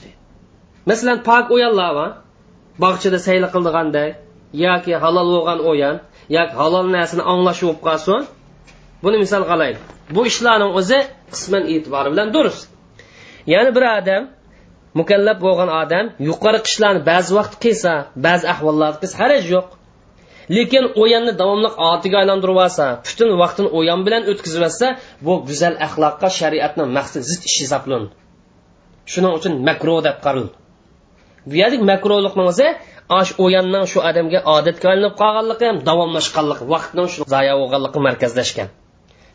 masalan 0.88 1.18
pok 1.28 1.46
o'yanlar 1.54 1.96
bog'chada 2.82 3.18
sayli 3.26 3.48
qildigandek 3.54 4.10
yoki 4.64 4.92
halol 5.02 5.28
bo'lgan 5.34 5.58
o'yan 5.70 5.96
yoki 6.36 6.54
halol 6.60 6.86
narsani 6.96 7.22
anglash 7.32 7.60
bo'lib 7.64 7.80
qolsin 7.86 8.20
buni 9.04 9.16
misol 9.24 9.44
qilaylik 9.50 9.84
bu 10.14 10.20
ishlarning 10.30 10.72
o'zi 10.80 10.98
qisman 11.32 11.64
e'tibori 11.74 12.08
bilan 12.12 12.28
durust. 12.34 12.68
Ya'ni 13.52 13.70
bir 13.76 13.84
odam 13.98 14.22
mukallab 15.00 15.38
bo'lgan 15.46 15.70
odam 15.82 16.06
yuqori 16.28 16.60
qishlarni 16.66 17.02
ba'zi 17.10 17.30
vaqt 17.38 17.54
qilsa 17.64 17.92
ba'zi 18.26 18.44
ahvollarda 18.54 18.98
qilsa 19.02 19.16
haraj 19.22 19.44
yo'q. 19.54 19.68
Lekin 20.56 20.84
o'yanni 21.02 21.32
davomli 21.40 21.70
otiga 21.90 22.16
aylantirib 22.22 22.58
olsa 22.66 22.86
butun 23.06 23.28
vaqtini 23.42 23.68
o'yan 23.78 24.00
bilan 24.06 24.22
o'tkazib 24.30 24.62
olsa 24.68 24.86
bu 25.26 25.32
go'zal 25.48 25.74
axloqqa 25.86 26.28
shariatni 26.40 26.84
maqsad 26.96 27.22
zid 27.30 27.42
ish 27.48 27.58
hisoblanadi 27.64 28.14
shuning 29.12 29.32
uchun 29.38 29.52
makro 29.68 29.96
deb 30.06 30.16
qaraldi 30.26 30.54
bu 31.48 31.54
yerlik 31.62 31.82
makrolikni 31.92 32.42
o'zi 32.50 32.68
ash 33.18 33.30
o'yanning 33.44 33.84
shu 33.92 33.98
odamga 34.10 34.40
odatga 34.56 34.86
aylanib 34.92 35.14
qolganligi 35.22 35.64
ham 35.70 35.78
davomlashganligi 35.88 36.64
vaqtning 36.74 37.08
shu 37.12 37.20
zoya 37.34 37.54
bo'lganligi 37.60 37.98
markazlashgan. 38.06 38.68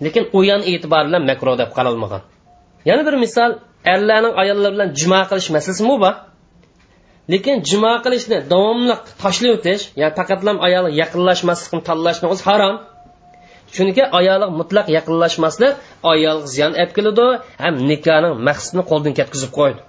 Lekin 0.06 0.24
o'yan 0.40 0.62
e'tibori 0.72 1.06
bilan 1.10 1.24
makro 1.32 1.54
deb 1.62 1.70
qaralmagan. 1.78 2.22
Yana 2.90 3.04
bir 3.08 3.16
misol 3.26 3.52
erlarning 3.94 4.34
ayollar 4.42 4.72
bilan 4.76 4.90
juma 5.00 5.22
qilish 5.30 5.50
masalasi 5.56 5.84
bor? 6.04 6.14
Lekin 7.32 7.56
juma 7.70 7.94
qilishni 8.06 8.38
davomli 8.54 8.96
tashlab 9.24 9.52
o'tish 9.58 9.84
ya'ni 10.02 10.14
faqatlam 10.20 10.58
ayolga 10.68 10.92
yaqinlashmaslikni 11.02 11.82
tanlashni 11.90 12.28
o'zi 12.34 12.44
harom. 12.50 12.76
Chunki 13.76 14.04
ayolga 14.20 14.48
mutlaq 14.60 14.88
yaqinlashmaslik 14.98 15.74
ayolga 16.12 16.48
ziyon 16.54 16.72
olib 16.82 16.92
keladi 16.98 17.28
ham 17.64 17.76
nikohning 17.92 18.34
maqsadini 18.48 18.84
qo'ldan 18.92 19.14
ketkazib 19.20 19.52
qo'ydi. 19.60 19.82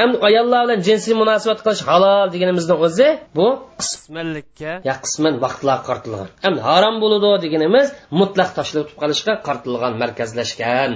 Ham 0.00 0.10
ayollar 0.28 0.60
bilan 0.66 0.80
jinsiy 0.86 1.14
munosabat 1.22 1.60
qilish 1.64 1.82
halol 1.88 2.26
deganimizning 2.34 2.78
o'zi 2.86 3.08
bu 3.38 3.46
qismanlikka 3.80 4.72
yo 4.88 4.94
qisman 5.04 5.34
vaqtlar 5.44 5.78
qartilgan. 5.88 6.28
Ham 6.44 6.54
harom 6.66 6.96
bo'ladi 7.02 7.30
deganimiz 7.44 7.86
mutlaq 8.20 8.50
tashlab 8.58 8.88
qolishga 9.00 9.34
qartilgan 9.46 9.92
markazlashgan 10.02 10.92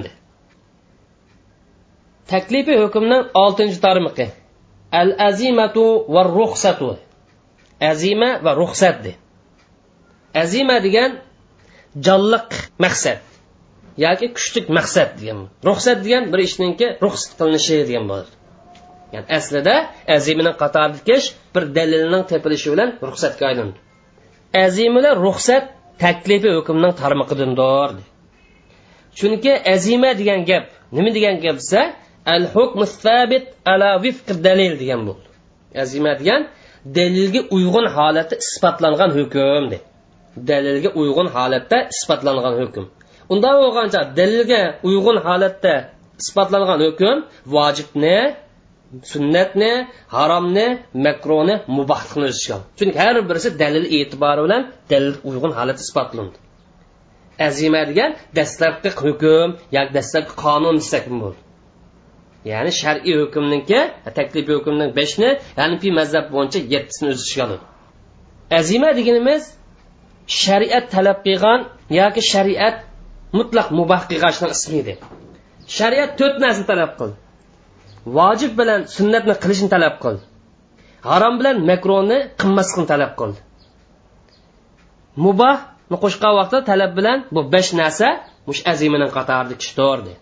taklifiy 2.33 2.77
hukmning 2.83 3.23
oltinchi 3.43 3.79
tarmiqi 3.87 4.27
al 4.91 5.15
azimatu 5.19 5.85
va 6.15 6.23
ruxsatu 6.23 6.97
azima 7.81 8.39
va 8.45 8.53
ruxsat 8.55 9.03
de. 9.05 9.13
Azima 10.35 10.81
degan 10.87 11.11
jonliq 12.07 12.51
maqsad 12.85 13.21
yoki 14.05 14.27
kuchlik 14.37 14.67
maqsad 14.79 15.11
degan. 15.21 15.49
Ruxsat 15.69 15.99
degan 16.05 16.25
bir 16.33 16.41
ishninki 16.49 16.87
ruxsat 17.05 17.33
qilinishi 17.39 17.77
degan 17.89 18.05
bo'ladi. 18.11 18.33
Ya'ni 19.15 19.27
aslida 19.39 19.75
azimini 20.17 20.53
qatorlikish 20.63 21.27
bir 21.55 21.65
dalilning 21.77 22.25
tepilishi 22.33 22.69
bilan 22.75 22.91
ruxsatga 23.09 23.45
aylandi. 23.51 23.79
Azimilar 24.67 25.15
ruxsat 25.27 25.65
taklifi 26.03 26.51
hukmning 26.59 26.93
tarmoqidandir 27.03 27.91
chunki 29.19 29.53
azima 29.75 30.11
degan 30.21 30.41
gap 30.51 30.65
nima 30.97 31.11
degan 31.17 31.37
gap 31.45 31.57
desa 31.63 31.81
Əl-hukm 32.29 32.85
səbit 32.89 33.53
əla 33.73 33.95
vifq 34.03 34.35
dəlil 34.45 34.77
deyən 34.81 35.05
bu. 35.09 35.15
Əzimə 35.83 36.15
deyən 36.21 36.49
dəlilgə 36.97 37.47
uyğun 37.57 37.89
halətdə 37.95 38.39
isbatlanğan 38.45 39.15
hökmdür. 39.17 39.85
Dəlilgə 40.51 40.93
uyğun 41.03 41.31
halətdə 41.37 41.79
isbatlanğan 41.95 42.59
hökm. 42.63 42.91
Unda 43.33 43.55
olğanca 43.65 44.03
dəlilgə 44.19 44.61
uyğun 44.89 45.23
halətdə 45.25 45.75
isbatlanğan 46.21 46.85
hökm 46.87 47.25
vacibni, 47.55 48.19
sünnətni, 49.13 49.73
haramni, 50.13 50.69
məkroni, 51.07 51.59
mubahlıqni 51.79 52.29
özüşən. 52.31 52.69
Çünki 52.79 52.99
hər 52.99 53.23
birisi 53.31 53.55
dəlil 53.63 53.89
etibarı 54.01 54.47
ilə 54.49 54.63
dəlil 54.93 55.19
uyğun 55.25 55.57
halətdə 55.59 55.85
isbatlanır. 55.89 56.39
Əzimə 57.49 57.85
deyən 57.91 58.17
dəstəbki 58.37 58.97
hökm, 59.03 59.59
yəni 59.75 59.95
dəstəbki 59.97 60.41
qanun 60.45 60.81
desək 60.83 61.13
bu. 61.21 61.35
Ya'ni 62.45 62.73
shar'iy 62.81 63.17
hukmniki 63.23 63.81
e, 64.09 64.11
taklifiy 64.19 64.55
hukmning 64.59 64.91
beshni 64.99 65.29
hanifiy 65.61 65.93
mazhab 66.01 66.27
bo'yicha 66.35 66.59
yettisini 66.75 67.09
o'z 67.13 67.21
ichiga 67.25 67.43
oladi. 67.47 67.65
Azima 68.61 68.91
deganimiz 68.99 69.43
shariat 70.43 70.85
talab 70.95 71.19
qilgan 71.27 71.61
yoki 72.01 72.23
shariat 72.33 72.77
mutlaq 73.39 73.69
mubah 73.79 74.03
qilgan 74.11 74.51
ismi 74.57 74.77
edi. 74.83 74.95
Shariat 75.79 76.11
to'rt 76.19 76.37
narsani 76.45 76.67
talab 76.73 76.93
qildi 77.01 77.17
vojib 78.17 78.53
bilan 78.61 78.81
sunnatni 78.97 79.35
qilishni 79.43 79.69
talab 79.75 79.95
qildi 80.05 80.25
harom 81.11 81.35
bilan 81.41 81.57
makroni 81.71 82.19
qilmaslikni 82.41 82.87
talab 82.93 83.13
qildi 83.21 83.41
mubahni 85.25 85.97
qo'shgan 86.05 86.33
vaqtda 86.39 86.59
talab 86.71 86.93
bilan 86.99 87.19
bu 87.35 87.41
besh 87.55 87.71
narsa 87.81 88.09
mush 88.49 88.61
azimining 88.73 89.11
qatorida 89.17 89.55
tushdi 89.63 90.15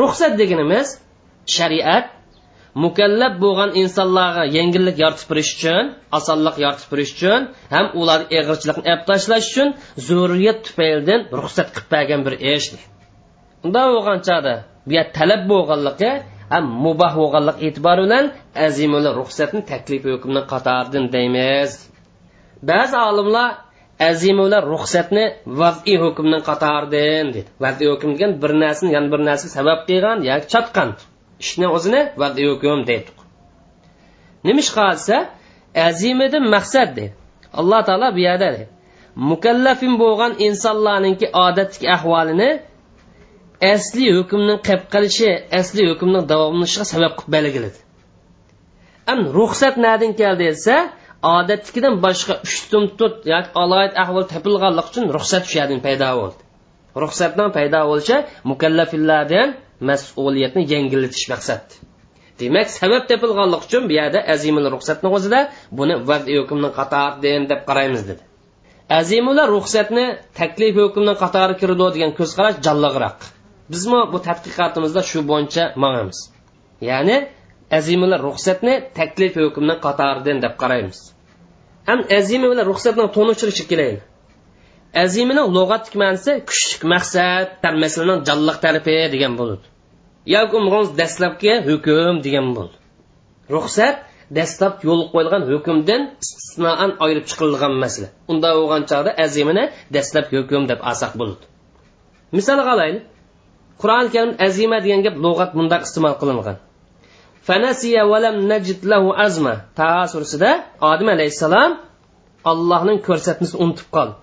ruxsat 0.00 0.32
deganimiz 0.40 0.88
shariat 1.56 2.06
mukallab 2.84 3.34
bo'lgan 3.44 3.70
insonlarga 3.82 4.44
yengillik 4.56 4.96
yoritib 5.04 5.28
berish 5.32 5.52
uchun 5.56 5.84
osonlik 6.18 6.56
yoritib 6.64 6.88
berish 6.92 7.12
uchun 7.16 7.40
ham 7.74 7.86
ularni 8.00 8.26
eg'irchilikni 8.38 8.82
olib 8.92 9.02
tashlash 9.10 9.46
uchun 9.52 9.68
zurriyat 10.06 10.58
tufaylidan 10.66 11.20
ruxsat 11.40 11.68
qilib 11.74 11.88
bergan 11.94 12.20
bir 12.26 12.34
ish. 12.54 12.66
Unday 13.64 13.86
bo'lgan 13.94 14.18
chog'da 14.28 14.54
bu 14.90 15.00
talab 15.16 15.42
bo'lganligi 15.52 16.12
ham 16.52 16.64
muboh 16.84 17.12
bo'lganlik 17.20 17.56
e'tibori 17.66 18.02
bilan 18.06 18.24
azimuli 18.66 19.10
ruxsatni 19.20 19.60
taklif 19.70 20.02
hukmni 20.14 20.42
qatoridan 20.52 21.04
deymiz. 21.14 21.70
Ba'zi 22.70 22.96
olimlar 23.10 23.48
azimula 24.10 24.58
ruxsatni 24.72 25.24
vaziy 25.60 25.98
hukmni 26.04 26.38
qatoridan 26.48 27.26
dedi. 27.34 27.48
Vaziy 27.64 27.88
hukm 27.92 28.10
degan 28.14 28.32
bir 28.42 28.52
narsani 28.62 28.90
yana 28.96 29.08
bir 29.12 29.20
narsa 29.28 29.48
sabab 29.56 29.80
qilgan 29.88 30.18
yoki 30.30 30.46
chotgan 30.52 30.90
ishni 31.44 31.66
o'zini 31.76 32.00
vaziy 32.22 32.46
hukm 32.52 32.80
deydi. 32.90 33.10
Nimish 34.46 34.70
ish 34.70 34.74
qilsa 34.78 35.16
azimidan 35.88 36.44
maqsad 36.54 36.90
deydi 36.98 37.14
alloh 37.60 37.80
taolo 37.88 38.08
bu 38.16 38.20
yerda 38.28 38.48
mukallafin 39.30 39.94
bo'lgan 40.02 40.32
insonlarninki 40.46 41.26
odatdagi 41.44 41.86
ahvolini 41.96 42.50
asli 43.74 44.06
hukmning 44.16 44.60
qilib 44.66 44.84
qilishi 44.94 45.30
asli 45.60 45.82
hukmning 45.90 46.24
davomlashishiga 46.32 46.86
sabab 46.94 47.12
qilib 47.18 47.32
belgiladi. 47.36 47.78
Am 49.12 49.20
ruxsat 49.38 49.74
nadin 49.86 50.12
keldi 50.20 50.44
desa 50.52 50.76
odatdagidan 51.30 51.94
boshqa 52.04 52.34
uchtum 52.46 52.84
to'rt 52.98 53.18
yoki 53.32 53.50
aloyat 53.62 53.92
ahvol 54.02 54.24
topilganligi 54.32 54.88
uchun 54.90 55.04
ruxsat 55.16 55.44
shu 55.50 55.78
paydo 55.86 56.08
bo'ldi. 56.20 56.40
Ruxsatdan 57.02 57.48
paydo 57.56 57.80
bo'lishi 57.90 58.16
mukallafillardan 58.50 59.48
mas'uliyatni 59.90 60.62
yengillatish 60.72 61.26
maqsad 61.32 61.64
demak 62.40 62.68
sabab 62.80 63.02
topilganligi 63.10 63.64
uchun 63.66 63.82
bu 63.88 63.92
yerda 64.00 64.20
azimul 64.34 64.66
ruxsatni 64.74 65.08
o'zida 65.16 65.40
buni 65.78 65.94
vaziy 66.08 66.36
hukmni 66.42 66.70
qatoridan 66.78 67.42
deb 67.50 67.60
qaraymiz 67.68 68.02
dedi. 68.10 68.22
Azimula 69.00 69.44
ruxsatni 69.54 70.06
taklif 70.38 70.74
hukmni 70.84 71.14
qatori 71.22 71.54
kirdi 71.60 71.86
degan 71.94 72.10
ko'z 72.18 72.30
qarash 72.38 72.58
bizmi 73.72 74.00
bu 74.12 74.18
tadqiqotimizda 74.28 75.02
shu 75.10 75.18
bo'yicha 75.30 75.64
mangamiz 75.82 76.18
ya'ni 76.90 77.16
azimula 77.78 78.16
ruxsatni 78.26 78.74
taklif 78.98 79.32
hukmni 79.44 79.74
qatoridan 79.86 80.38
deb 80.44 80.54
qaraymiz. 80.62 81.11
Ham 81.88 82.00
azima 82.18 82.46
bilan 82.52 82.64
ruxsatni 82.70 83.04
tonishtirishib 83.16 83.66
kelaydi 83.72 84.00
azimining 85.04 85.46
lug'atlik 85.56 85.94
ma'nosi 86.02 86.32
kuchlik 86.48 86.82
maqsad 86.94 87.46
masalaning 87.84 88.20
jonliq 88.28 88.56
tarafi 88.64 88.94
degan 89.14 89.32
bo'ladi 89.40 89.66
yoki 90.26 90.58
dastlabki 91.00 91.52
hukm 91.68 92.16
degan 92.26 92.46
bo'ldi. 92.56 92.76
Ruxsat 93.54 93.96
dastlab 94.38 94.74
yo'l 94.86 95.02
qo'yilgan 95.12 95.42
hukmdan 95.50 96.02
istisnoan 96.22 96.90
ayirib 97.04 97.24
chiqilgan 97.30 97.74
masala. 97.82 98.08
Unda 98.30 98.48
bo'lgan 98.58 98.82
chog'da 98.90 99.10
azimini 99.24 99.64
dastlab 99.94 100.26
hukm 100.34 100.62
deb 100.70 100.80
alsak 100.90 101.12
bo'ladi 101.20 101.44
misol 102.36 102.58
olaylik 102.74 103.04
qur'oni 103.82 104.08
karim 104.14 104.32
azima 104.46 104.78
degan 104.84 105.00
gap 105.06 105.16
lug'at 105.24 105.50
bundoq 105.56 105.82
iste'mol 105.88 106.14
qilingan. 106.20 106.56
Fanasiya 107.48 108.02
valam 108.12 108.36
najid 108.52 108.80
lahu 108.92 109.08
azma 109.26 109.54
taho 109.78 110.02
surasida 110.12 110.50
odim 110.90 111.08
alayhissalom 111.16 111.72
allohning 112.52 112.98
ko'rsatmasini 113.08 113.58
unutib 113.64 113.88
qoldi 113.96 114.14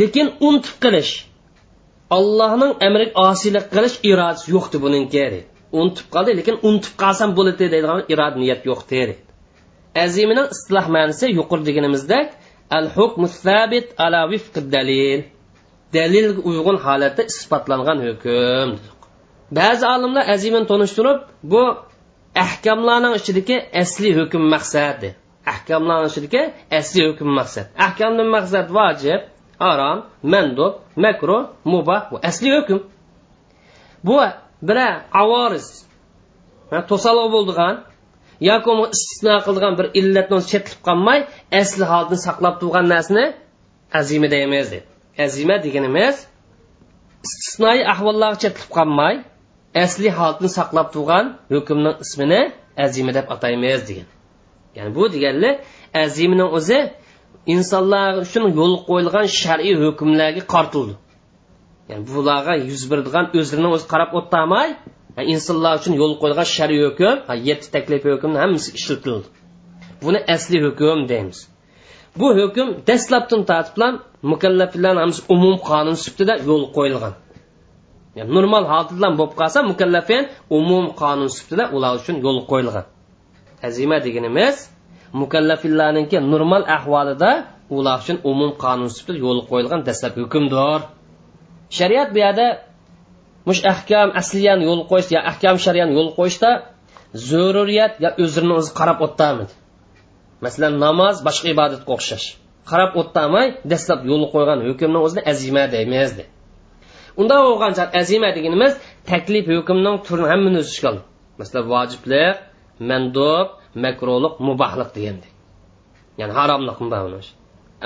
lekin 0.00 0.26
unutib 0.48 0.76
qilish 0.84 1.12
allohning 2.18 2.72
amri 2.86 3.06
osiylik 3.28 3.66
qilish 3.74 3.96
irodasi 4.10 4.44
yo'qdi 4.54 4.76
buningki 4.84 5.26
unutib 5.78 6.06
qoldi 6.14 6.30
lekin 6.38 6.56
unutib 6.68 6.94
qolsam 7.02 7.30
bo'ladi 7.38 7.58
deydigan 7.62 8.00
iroda 8.12 8.36
niyat 8.42 8.62
yo'q 8.70 8.80
deydi 8.92 9.14
azimining 10.04 10.46
istiloh 10.54 10.86
ma'nosi 10.96 11.26
yuqori 11.38 11.62
deganimizdek 11.68 12.28
al 12.70 12.86
hukmu 12.96 13.26
sabit 13.44 13.86
ala 14.04 14.20
vifqi 14.32 14.60
dalil. 14.74 15.20
Dalilga 15.96 16.40
uyg'un 16.50 16.76
holatda 16.86 17.22
isbotlangan 17.32 17.98
hukm 18.06 18.68
ba'zi 19.58 19.84
olimlar 19.94 20.24
azimini 20.34 20.66
tonishtirib 20.72 21.18
bu 21.52 21.62
ahkamlarning 22.34 23.14
ichidagi 23.20 23.56
asli 23.82 24.10
hukm 24.18 24.42
maqsadi. 24.54 25.14
Ahkamlarning 25.52 26.10
ichidagi 26.12 26.42
asli 26.78 27.00
hukm 27.08 27.28
maqsad. 27.38 27.66
Ahkamdan 27.86 28.28
maqsad 28.36 28.66
vojib 28.78 29.20
harom 29.64 29.98
mandub 30.32 30.72
makruh 31.04 31.42
mubah 31.72 32.02
bu 32.10 32.16
asli 32.28 32.48
hukm. 32.56 32.78
Bu 34.06 34.16
bira 34.68 34.88
avoriz 35.22 35.66
to'saloq 36.90 37.28
bo'ldigan 37.34 37.74
yoki 38.50 38.72
istisno 38.94 39.34
qilgan 39.46 39.74
bir 39.78 39.86
illatni 40.00 40.38
chetlib 40.52 40.80
qolmay 40.88 41.20
asli 41.60 41.84
holni 41.92 42.16
saqlab 42.26 42.54
turgan 42.60 42.86
narsani 42.94 43.24
azima 44.00 44.28
deymiz 44.34 44.66
deb. 44.74 44.84
Azima 45.24 45.56
deganimiz 45.64 46.16
istisnoiy 47.26 47.82
ahvollarga 47.92 48.38
chetlib 48.44 48.70
qolmay 48.76 49.14
asli 49.74 50.10
holatni 50.18 50.48
saqlab 50.58 50.88
turgan 50.94 51.24
hukmning 51.54 51.96
ismini 52.04 52.40
azima 52.84 53.12
deb 53.14 53.26
ataymiz 53.34 53.80
degan. 53.88 54.08
Ya'ni 54.76 54.90
bu 54.96 55.12
deganlar 55.14 55.54
azimni 56.04 56.44
o'zi 56.58 56.78
insonlar 57.54 58.10
uchun 58.24 58.44
yo'l 58.58 58.74
qo'yilgan 58.88 59.26
shar'iy 59.40 59.74
hukmlarga 59.84 60.42
qartildi. 60.54 60.94
Ya'ni 61.90 62.04
bularga 62.10 62.54
yuz 62.70 62.82
beradigan 62.90 63.26
o'zlarini 63.40 63.70
o'zi 63.76 63.86
qarab 63.92 64.10
o'tmay 64.18 64.68
insonlar 65.34 65.72
uchun 65.80 65.94
yo'l 66.00 66.14
qo'yilgan 66.20 66.48
shar'iy 66.56 66.82
hukm 66.86 67.16
yetti 67.48 67.66
taklif 67.74 68.02
hukmni 68.12 68.38
hammasi 68.42 68.68
ishlatildi. 68.78 69.26
Buni 70.02 70.18
asli 70.34 70.58
hukm 70.66 70.98
deymiz. 71.12 71.38
Bu 72.20 72.28
hukm 72.40 72.68
dastlabdan 72.88 73.42
tortib 73.50 73.78
mukallaflarni 74.32 75.00
hammasi 75.02 75.22
umum 75.34 75.54
qonun 75.68 75.96
sifatida 76.04 76.34
yo'l 76.48 76.64
qo'yilgan. 76.76 77.14
Yani 78.16 78.30
normal 78.36 78.64
holatda 78.70 79.08
bo'lib 79.18 79.34
qolsa 79.40 79.58
mukallafin 79.70 80.22
umum 80.58 80.84
qonun 81.00 81.28
sifatida 81.36 81.64
ular 81.76 81.92
uchun 82.00 82.16
yo'l 82.24 82.38
qo'yilgan. 82.50 82.86
Azima 83.68 83.96
deganimiz 84.06 84.56
mukallafillarniki 85.22 86.16
normal 86.32 86.62
ahvolida 86.76 87.30
ular 87.76 87.96
uchun 88.02 88.18
umum 88.30 88.50
qonun 88.64 88.88
sifatida 88.96 89.18
yo'l 89.26 89.40
qo'yilgan 89.50 89.80
dastlab 89.88 90.14
hukmdor. 90.22 90.80
Shariat 91.78 92.08
bu 92.14 92.18
yerda 92.24 92.46
mush 93.48 93.60
ahkam 93.72 94.08
asliyan 94.20 94.60
yo'l 94.68 94.82
qo'yish 94.90 95.08
yo 95.14 95.20
ahkam 95.30 95.56
shariyani 95.64 95.92
yo'l 95.98 96.10
qo'yishda 96.18 96.50
zaruriyat 97.30 97.92
yo 98.04 98.10
o'zini 98.24 98.52
o'zi 98.60 98.70
qarab 98.78 98.98
o'tdamidi 99.06 99.54
masalan 100.44 100.74
namoz 100.84 101.16
boshqa 101.26 101.48
ibodatga 101.54 101.90
o'xshash. 101.96 102.26
Qarab 102.70 102.90
o'tdamay 103.00 103.46
dastlab 103.70 104.00
yo'l 104.10 104.24
qo'ygan 104.34 104.58
hukmni 104.68 104.98
o'zini 105.06 105.22
azima 105.32 105.64
deymiz 105.74 106.10
de 106.18 106.24
unda 107.20 107.36
bo'lgan 107.46 107.72
azima 108.00 108.30
deganimiz 108.36 108.72
taklif 109.10 109.44
hukmning 109.56 109.96
turini 110.06 110.28
hammani 110.32 110.56
o'z 110.62 110.68
ichiga 110.72 110.88
oladi 110.92 111.04
masalan 111.40 111.64
vojiblik 111.74 112.36
mandub 112.90 113.48
makruhlik 113.84 114.34
mubohlik 114.48 114.90
degandek 114.96 115.32
ya'ni 116.20 116.32
haromlik 116.38 116.78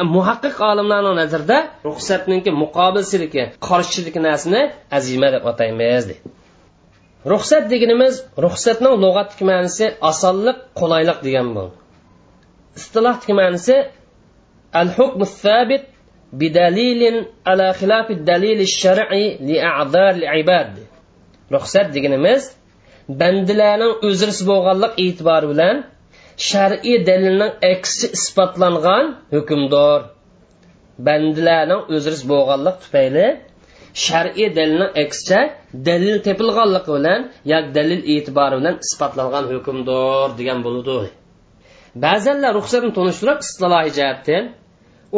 e, 0.01 0.03
muhaqqiq 0.17 0.57
olimlarning 0.71 1.17
nazarida 1.23 1.59
ruxsatninki 1.89 2.51
muqobilsiligi 2.63 3.45
qarshilik 3.69 4.17
narsani 4.29 4.63
azima 4.99 5.29
deb 5.35 5.45
ataymiz 5.53 6.03
deydi 6.11 6.23
ruxsat 7.33 7.65
deganimiz 7.73 8.15
ruxsatning 8.45 8.95
lug'atdagi 9.05 9.45
ma'nosi 9.51 9.87
osonlik 10.11 10.59
qulaylik 10.81 11.19
degan 11.27 11.49
bu 11.57 11.65
istilohdagi 12.79 13.33
ma'nosi 13.41 13.77
al 14.81 14.89
hukm 14.99 15.21
sabit 15.43 15.85
بدليل 16.34 17.26
على 17.48 17.74
خلاف 17.74 18.12
الدليل 18.12 18.60
الشرعي 18.62 19.38
لأعذار 19.42 20.10
العباد 20.22 20.74
ruxsat 21.56 21.88
deganimiz 21.96 22.42
bandilarning 23.22 23.94
o'zrisi 24.08 24.44
bo'lganlik 24.50 24.94
e'tibori 25.06 25.48
bilan 25.54 25.76
shar'iy 26.50 26.98
dalilning 27.10 27.54
aksi 27.74 28.06
isbotlangan 28.18 29.06
hukmdor 29.36 30.00
bandilarning 31.08 31.82
o'zris 31.96 32.22
bo'lganlik 32.32 32.76
tufayli 32.84 33.28
shar'iy 34.06 34.48
dalilning 34.58 34.92
aksicha 35.04 35.40
dalil 35.90 36.16
tepilganligi 36.28 36.92
bilan 36.98 37.22
yoki 37.54 37.70
dalil 37.78 38.02
e'tibori 38.14 38.56
bilan 38.60 38.76
isbotlangan 38.86 39.46
hukmdor 39.54 40.28
degan 40.40 40.60
bo'ladi 40.66 41.10
ba'zanlar 42.06 42.52
ruxsatni 42.60 42.92
tunishtirib 42.98 43.40
istilohiy 43.46 43.92
jihatdan 43.98 44.44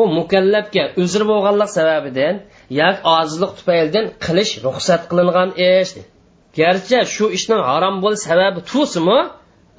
u 0.00 0.02
mukallafga 0.18 0.84
uzr 1.02 1.22
bo'lganlik 1.30 1.70
sababidan 1.78 2.34
yoki 2.80 3.00
ojizlik 3.16 3.52
tufaylidan 3.58 4.06
qilish 4.24 4.52
ruxsat 4.66 5.02
qilingan 5.10 5.50
ish. 5.70 5.92
Garchi 6.58 6.98
shu 7.14 7.26
ishning 7.38 7.62
harom 7.70 7.96
bo'lish 8.04 8.22
sababi 8.28 8.60
tusimi 8.70 9.18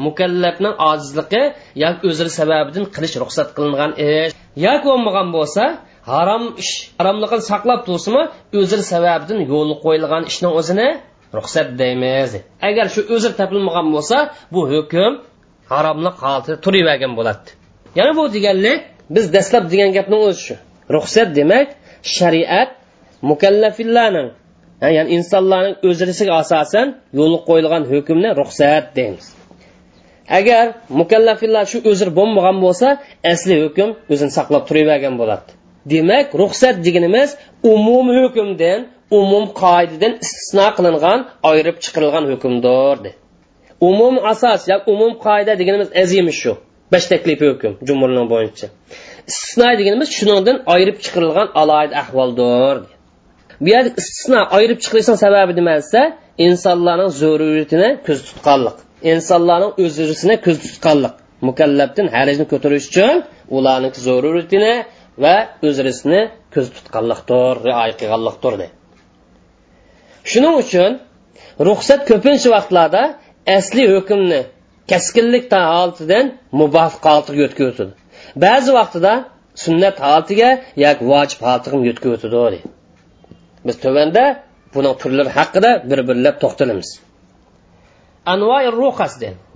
mukallafning 0.05 0.75
ojizligi 0.89 1.43
yoki 1.83 2.03
o'zini 2.09 2.31
sababidan 2.39 2.85
qilish 2.95 3.15
ruxsat 3.23 3.49
qilingan 3.57 3.91
ish. 4.09 4.31
Yoki 4.65 4.85
bo'lmagan 4.91 5.27
bo'lsa 5.37 5.63
harom 6.11 6.43
ish 6.63 6.73
haromligini 6.99 7.43
saqlab 7.51 7.79
tursimi 7.87 8.23
o'zini 8.59 8.83
sababidan 8.93 9.39
yo'l 9.51 9.71
qo'yilgan 9.83 10.23
ishning 10.31 10.53
o'zini 10.59 10.87
ruxsat 11.37 11.67
deymiz. 11.81 12.31
Agar 12.69 12.85
shu 12.93 13.01
uzr 13.15 13.31
topilmagan 13.39 13.87
bo'lsa 13.95 14.17
bu 14.53 14.61
hukm 14.73 15.13
haromlik 15.71 16.15
holatida 16.23 16.57
turavergan 16.65 17.13
bo'ladi 17.19 17.49
yana 17.97 18.11
bu 18.17 18.23
deganlik 18.35 18.79
biz 19.15 19.25
dastlab 19.35 19.65
degan 19.71 19.89
gapning 19.97 20.21
o'zi 20.27 20.41
shu. 20.47 20.55
Ruxsat 20.95 21.29
demak 21.39 21.67
shariat 22.17 22.69
mukallafillarni 23.29 24.25
ya'ni 24.97 25.09
insonlarning 25.17 25.75
o'zrisiga 25.87 26.33
asosan 26.43 26.87
yo'lga 27.19 27.39
qo'yilgan 27.49 27.83
hukmni 27.91 28.29
ruxsat 28.41 28.85
deymiz. 28.97 29.25
Agar 30.39 30.65
mukallafillar 31.01 31.65
shu 31.71 31.77
o'zir 31.89 32.09
bo'lmagan 32.19 32.57
bo'lsa 32.65 32.87
asli 33.33 33.55
hukm 33.63 33.89
o'zini 34.13 34.31
saqlab 34.37 34.63
turavergan 34.69 35.15
bo'ladi. 35.21 35.49
Demak 35.93 36.27
ruxsat 36.41 36.75
deganimiz 36.85 37.29
umum 37.73 38.05
hukmdan 38.17 38.79
umum 39.19 39.45
qoidadan 39.61 40.13
istisno 40.23 40.67
qilingan 40.77 41.19
ayirib 41.49 41.77
chiqarilgan 41.83 42.25
hukmdir 42.31 43.13
umum 43.81 44.15
asos 44.25 44.61
yo 44.67 44.77
umum 44.93 45.11
qoida 45.25 45.53
deganimiz 45.59 45.89
azimi 46.03 46.33
shu? 46.41 46.53
Besh 46.93 47.05
taklifi 47.11 47.45
hukm 47.51 47.71
jumurni 47.87 48.23
bo'yicha. 48.33 48.67
Istisno 49.31 49.67
deganimiz 49.79 50.09
shuningdan 50.17 50.57
ayirib 50.73 50.97
chiqarilgan 51.03 51.47
alohida 51.61 51.95
ahvoldir. 52.03 52.77
Bu 53.63 53.67
yerda 53.75 53.89
istisno 54.01 54.39
ayirib 54.57 54.79
chiqilishning 54.83 55.17
sababi 55.25 55.53
nima 55.59 55.73
desa 55.81 56.01
insonlarning 56.47 57.11
zaruriyatini 57.21 57.89
ko'z 58.07 58.19
tutganlik 58.29 58.77
insonlarning 59.13 59.71
o'zisini 59.83 60.35
ko'z 60.45 60.57
tutganlik 60.65 61.15
mukallabdan 61.47 62.07
harajni 62.15 62.45
ko'tarish 62.51 62.85
uchun 62.91 63.15
ularning 63.57 63.93
zaruriyatini 64.07 64.73
va 65.23 65.35
o'zrisini 65.67 66.21
ko'z 66.53 66.67
tutganlikdir 66.75 67.53
rioya 67.67 67.93
qilganlikdir 67.99 68.53
shuning 70.31 70.55
uchun 70.63 70.91
ruxsat 71.67 72.01
ko'pincha 72.09 72.49
vaqtlarda 72.55 73.03
asli 73.57 73.83
hukmni 73.93 74.41
kaskinlik 74.91 75.45
holatidan 75.73 76.25
mubofiq 76.61 77.03
holatiga 77.09 77.43
o'tadi 77.71 77.93
ba'zi 78.43 78.71
vaqtida 78.79 79.13
sunnat 79.63 79.95
holatiga 80.05 80.49
yoki 80.85 81.03
vojib 81.11 81.39
holatiga 81.47 82.09
o'tadi. 82.15 82.59
biz 83.67 83.75
tovanda 83.85 84.23
buning 84.73 84.95
turlari 85.01 85.31
haqida 85.39 85.71
bir 85.89 85.99
birlab 86.09 86.35
to'xtalamiz. 86.43 86.89
Anvoi 88.33 88.65
ruxas 88.81 89.13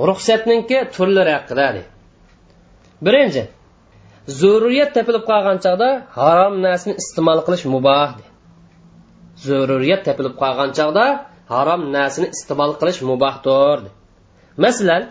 ruxsatninki 0.10 0.78
turlari 0.96 1.32
haqida 1.38 1.66
birinchi 3.06 3.44
zururiyat 4.40 4.90
topilib 4.96 5.24
qolgan 5.32 5.58
chog'da 5.66 5.90
harom 6.20 6.54
narsani 6.66 6.94
iste'mol 7.02 7.40
qilish 7.48 7.66
muboh 7.74 8.10
zururiyat 9.46 10.02
topilib 10.08 10.36
qolgan 10.42 10.70
chog'da 10.78 11.06
harom 11.54 11.82
narsani 11.96 12.28
iste'mol 12.36 12.72
qilish 12.82 13.00
mubohdir 13.10 13.80
masalan 14.66 15.04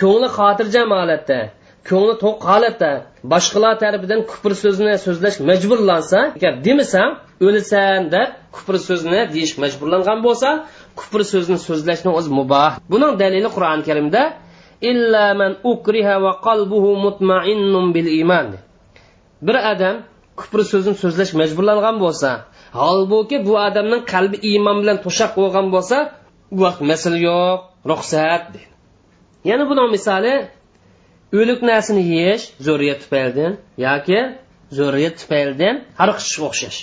ko'ngli 0.00 0.28
xotirjam 0.36 0.88
holatda 0.98 1.40
ko'ngli 1.88 2.14
to'q 2.24 2.38
holatda 2.50 2.90
boshqalar 3.32 3.74
tarafidan 3.82 4.20
kufr 4.30 4.52
so'zini 4.62 4.94
so'zlash 5.06 5.36
majburlansa 5.48 6.18
agar 6.38 6.52
demasam 6.66 7.10
o'lasan 7.46 8.00
deb 8.14 8.28
kufr 8.56 8.74
so'zini 8.88 9.22
deyish 9.34 9.54
majburlangan 9.62 10.18
bo'lsa 10.26 10.48
kufr 10.98 11.20
so'zini 11.32 11.58
so'zlashni 11.68 12.10
o'zi 12.18 12.30
muboh. 12.38 12.72
Buning 12.92 13.12
dalili 13.22 13.48
qur'oni 13.56 13.82
karimda 13.88 14.22
illa 14.90 15.26
man 15.40 15.52
ukriha 15.72 16.14
va 16.24 16.32
qalbuhu 16.46 16.90
mutmainnun 17.06 17.86
bil 17.96 18.08
iymon 18.18 18.48
bir 19.46 19.56
odam 19.72 19.96
kufr 20.40 20.60
so'zini 20.70 20.96
so'zlash 21.02 21.32
majburlangan 21.40 21.96
bo'lsa 22.04 22.30
holbuki 22.80 23.36
bu 23.46 23.52
odamning 23.68 24.02
qalbi 24.12 24.36
iymon 24.50 24.76
bilan 24.82 24.98
to'shaq 25.04 25.30
bo'lgan 25.40 25.66
bo'lsa 25.74 25.96
bu 26.54 26.60
vaqt 26.66 26.80
masala 26.90 27.18
yo'q 27.28 27.58
ruxsat 27.90 28.44
yana 29.50 29.64
buning 29.70 29.88
misoli 29.96 30.34
o'lik 31.40 31.60
narsani 31.70 32.02
yeyish 32.14 32.44
zo'riyat 32.66 32.98
tufaylidan 33.04 33.52
yoki 33.86 34.18
zo'riyat 34.78 35.14
tufaylidan 35.20 35.74
hariqishga 36.00 36.42
o'xshash. 36.48 36.78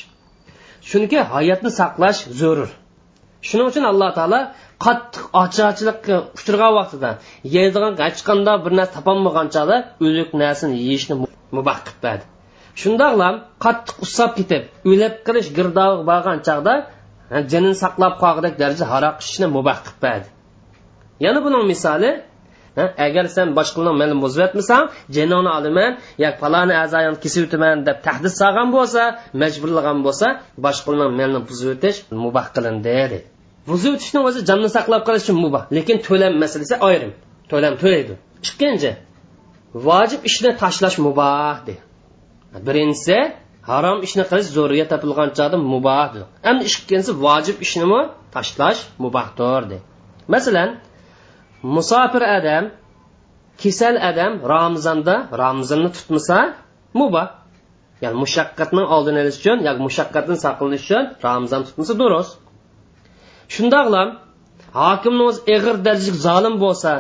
Chunki 0.90 1.20
hayotni 1.34 1.72
saqlash 1.80 2.20
zarur 2.42 2.70
shuning 3.48 3.68
uchun 3.72 3.86
alloh 3.92 4.10
taolo 4.18 4.40
qattiq 4.86 5.24
ocharchilikqa 5.44 6.16
uchragan 6.38 6.72
vaqtida 6.80 7.10
yeydigan 7.56 7.94
hech 8.06 8.22
qanday 8.30 8.58
bir 8.66 8.74
narsa 8.80 8.94
topolmaganchalik 8.98 9.82
o'lik 10.06 10.30
narsani 10.44 10.76
yeyishni 10.88 11.16
mubah 11.58 11.78
qilib 11.86 12.00
berdi 12.06 12.26
shundoqlam 12.82 13.36
qattiq 13.66 13.98
usab 14.06 14.32
ketib 14.40 14.64
o'lib 14.92 15.14
qilish 15.28 15.50
girdog'i 15.58 16.04
borgan 16.10 16.38
chog'da 16.48 16.74
jinini 17.52 17.76
saqlab 17.84 18.14
qolgudek 18.24 18.54
darajada 18.62 18.88
haroq 18.94 19.16
ichishni 19.24 19.48
mubah 19.58 19.78
qilib 19.86 20.00
berdi 20.06 20.28
yana 21.26 21.40
buning 21.46 21.64
misoli 21.74 22.12
agar 23.06 23.26
sen 23.36 23.48
boshqalarni 23.58 24.00
meni 24.02 24.16
buzib 24.24 24.40
yotmasang 24.46 24.86
jinoni 25.16 25.50
olaman 25.58 25.92
yoki 26.24 26.38
paloni 26.44 26.74
a'zoyini 26.84 27.18
kesib 27.24 27.42
o'taman 27.48 27.76
deb 27.88 27.98
tahdid 28.08 28.34
solgan 28.42 28.68
bo'lsa 28.78 29.02
majburlagan 29.42 29.98
bo'lsa 30.06 30.28
boshqalarni 30.66 31.16
melni 31.22 31.40
buzib 31.50 31.68
o'tish 31.76 31.98
mubah 32.24 32.46
qilindi 32.56 32.90
dedi. 33.00 33.20
Buzib 33.70 33.92
o'tishni 33.96 34.20
o'zi 34.28 34.40
jonni 34.50 34.70
saqlab 34.78 35.02
qolish 35.08 35.24
uchun 35.26 35.38
mubah 35.46 35.64
lekin 35.78 35.98
to'lam 36.08 36.34
masalasi 36.44 36.76
ayrim 36.90 37.12
to'lam 37.52 37.74
to'laydi. 37.82 38.14
Ikkinchi 38.48 38.92
vojib 39.88 40.22
ishni 40.30 40.52
tashlash 40.64 40.98
mubah 41.08 41.58
deydi 41.68 41.84
birinchisi 42.68 43.18
harom 43.70 43.98
ishni 44.08 44.24
qilish 44.32 44.50
zo'riga 44.58 44.86
topilgan 44.92 45.30
chog'da 45.38 45.58
mubahdir 45.74 46.24
endi 46.50 46.64
ikkinchisi 46.70 47.14
vojib 47.26 47.58
ishnimi 47.66 48.02
tashlash 48.36 48.82
mubahdir 49.04 49.64
deydi 49.72 49.86
masalan 50.34 50.70
musofir 51.64 52.24
odam 52.38 52.64
kasal 53.62 53.96
odam 54.10 54.34
ramzonda 54.54 55.16
ramzonni 55.42 55.90
tutmasa 55.96 56.38
muba. 57.00 57.24
Ya'ni 58.04 58.18
mushaqqatni 58.24 58.84
oldini 58.96 59.20
olish 59.24 59.38
uchun 59.42 59.58
yoki 59.68 59.82
mushaqqatdan 59.88 60.38
saqlanish 60.46 60.84
uchun 60.86 61.04
ramzon 61.26 61.62
tutmasa 61.68 61.94
durust. 62.02 62.34
Shundoqlam 63.54 64.10
hokimni 64.82 65.24
o'zi 65.30 65.40
ig'ir 65.56 65.76
darajada 65.86 66.20
zolim 66.28 66.56
bo'lsa 66.64 66.92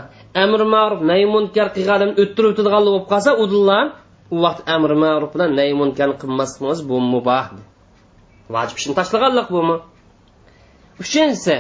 amr 0.44 0.62
ma'ruf 0.74 1.02
nay 1.12 1.22
munkar 1.36 1.68
qilgan 1.76 2.12
o'ttirib 2.22 2.50
o'tadigan 2.54 2.82
bo'lib 2.88 3.06
qolsa 3.12 3.32
udillan 3.44 3.86
u 4.34 4.38
vaqt 4.46 4.60
amr 4.76 4.92
ma'ruf 5.04 5.30
bilan 5.36 5.52
nay 5.60 5.70
munkar 5.82 6.10
qilmasmiz 6.22 6.78
bu 6.90 6.98
mubah. 7.14 7.46
Vojib 8.54 8.78
ishni 8.80 8.94
tashlaganlik 9.00 9.48
bumi 9.56 9.76
uchinchisi 11.04 11.56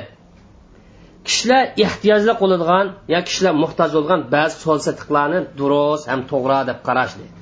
kishilar 1.28 1.64
ehtiyojli 1.86 2.34
bo'ladigan 2.42 2.88
yo 3.14 3.20
kishilar 3.28 3.54
muhtoj 3.64 3.90
bo'lgan 3.98 4.22
ba'zi 4.36 4.56
so'l 4.64 4.80
satiqlarni 4.88 5.40
durust 5.60 6.06
ham 6.12 6.22
to'g'ri 6.32 6.60
deb 6.70 6.80
qarash 6.88 7.14
deydi. 7.20 7.40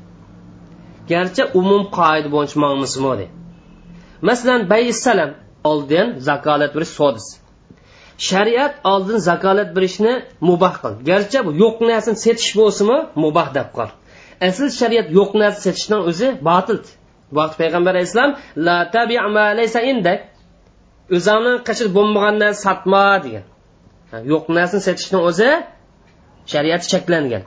Garchi 1.11 1.43
umum 1.59 1.84
qoida 1.97 2.29
bo'yicha 2.36 2.57
mangmismi 2.63 3.13
deydi. 3.19 3.34
Masalan 4.29 4.61
bayissalam 4.73 5.32
oldin 5.71 6.07
zakolat 6.29 6.71
berish 6.75 6.93
sodisi. 6.99 7.34
Shariat 8.29 8.73
oldin 8.91 9.17
zakolat 9.29 9.69
berishni 9.75 10.13
mubah 10.49 10.75
qil. 10.82 10.93
Garchi 11.09 11.39
bu 11.45 11.51
yo'q 11.63 11.77
narsani 11.91 12.17
setish 12.25 12.51
bo'lsinmi? 12.59 12.97
Mubah 13.23 13.47
deb 13.57 13.67
qol. 13.77 13.89
Asl 14.47 14.65
shariat 14.79 15.07
yo'q 15.17 15.32
narsa 15.41 15.59
setishni 15.67 15.97
o'zi 16.09 16.27
botil. 16.49 16.77
Vaqt 17.38 17.55
payg'ambar 17.61 17.93
alayhissalom 17.95 18.34
la 18.65 18.77
laysa 19.59 19.79
indak. 19.91 20.19
O'zingni 21.15 21.53
qashir 21.67 21.88
bo'lmagan 21.97 22.36
narsa 22.43 22.61
sotma 22.67 23.03
degan. 23.25 23.45
Yo'q 24.32 24.45
narsani 24.57 24.82
sotishni 24.88 25.20
o'zi 25.30 25.49
shariat 26.53 26.84
cheklangan. 26.91 27.43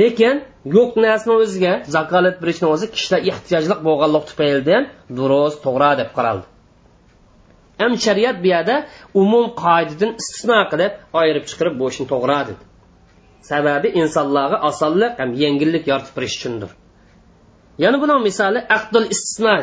Lekin 0.00 0.34
yo'q 0.76 0.92
narsani 1.06 1.34
o'ziga 1.42 1.72
zakolat 1.96 2.36
berishni 2.42 2.66
o'zi 2.74 2.86
kishilar 2.94 3.20
ehtiyojli 3.30 3.74
bo'lganlik 3.86 4.24
tufaylidan 4.30 4.82
durust 5.18 5.58
to'g'ri 5.66 5.92
deb 6.00 6.10
qaraldi. 6.16 6.46
Ham 7.80 7.92
shariat 8.04 8.36
bu 8.42 8.48
yerda 8.54 8.76
umum 9.22 9.46
qoidadan 9.62 10.10
istisno 10.20 10.58
qilib 10.72 10.92
ayirib 11.20 11.44
chiqarib 11.50 11.74
bu 11.80 11.84
ishni 11.92 12.06
to'g'ri 12.12 12.38
dedi. 12.48 12.62
Sababi 13.50 13.88
insonlarga 14.02 14.58
osonlik 14.68 15.12
ham 15.20 15.30
yengillik 15.42 15.84
yoritib 15.90 16.14
berish 16.18 16.36
uchundir. 16.38 16.70
Yana 17.84 17.96
buning 18.02 18.20
misoli 18.28 18.60
aqdul 18.76 19.06
istisno 19.14 19.54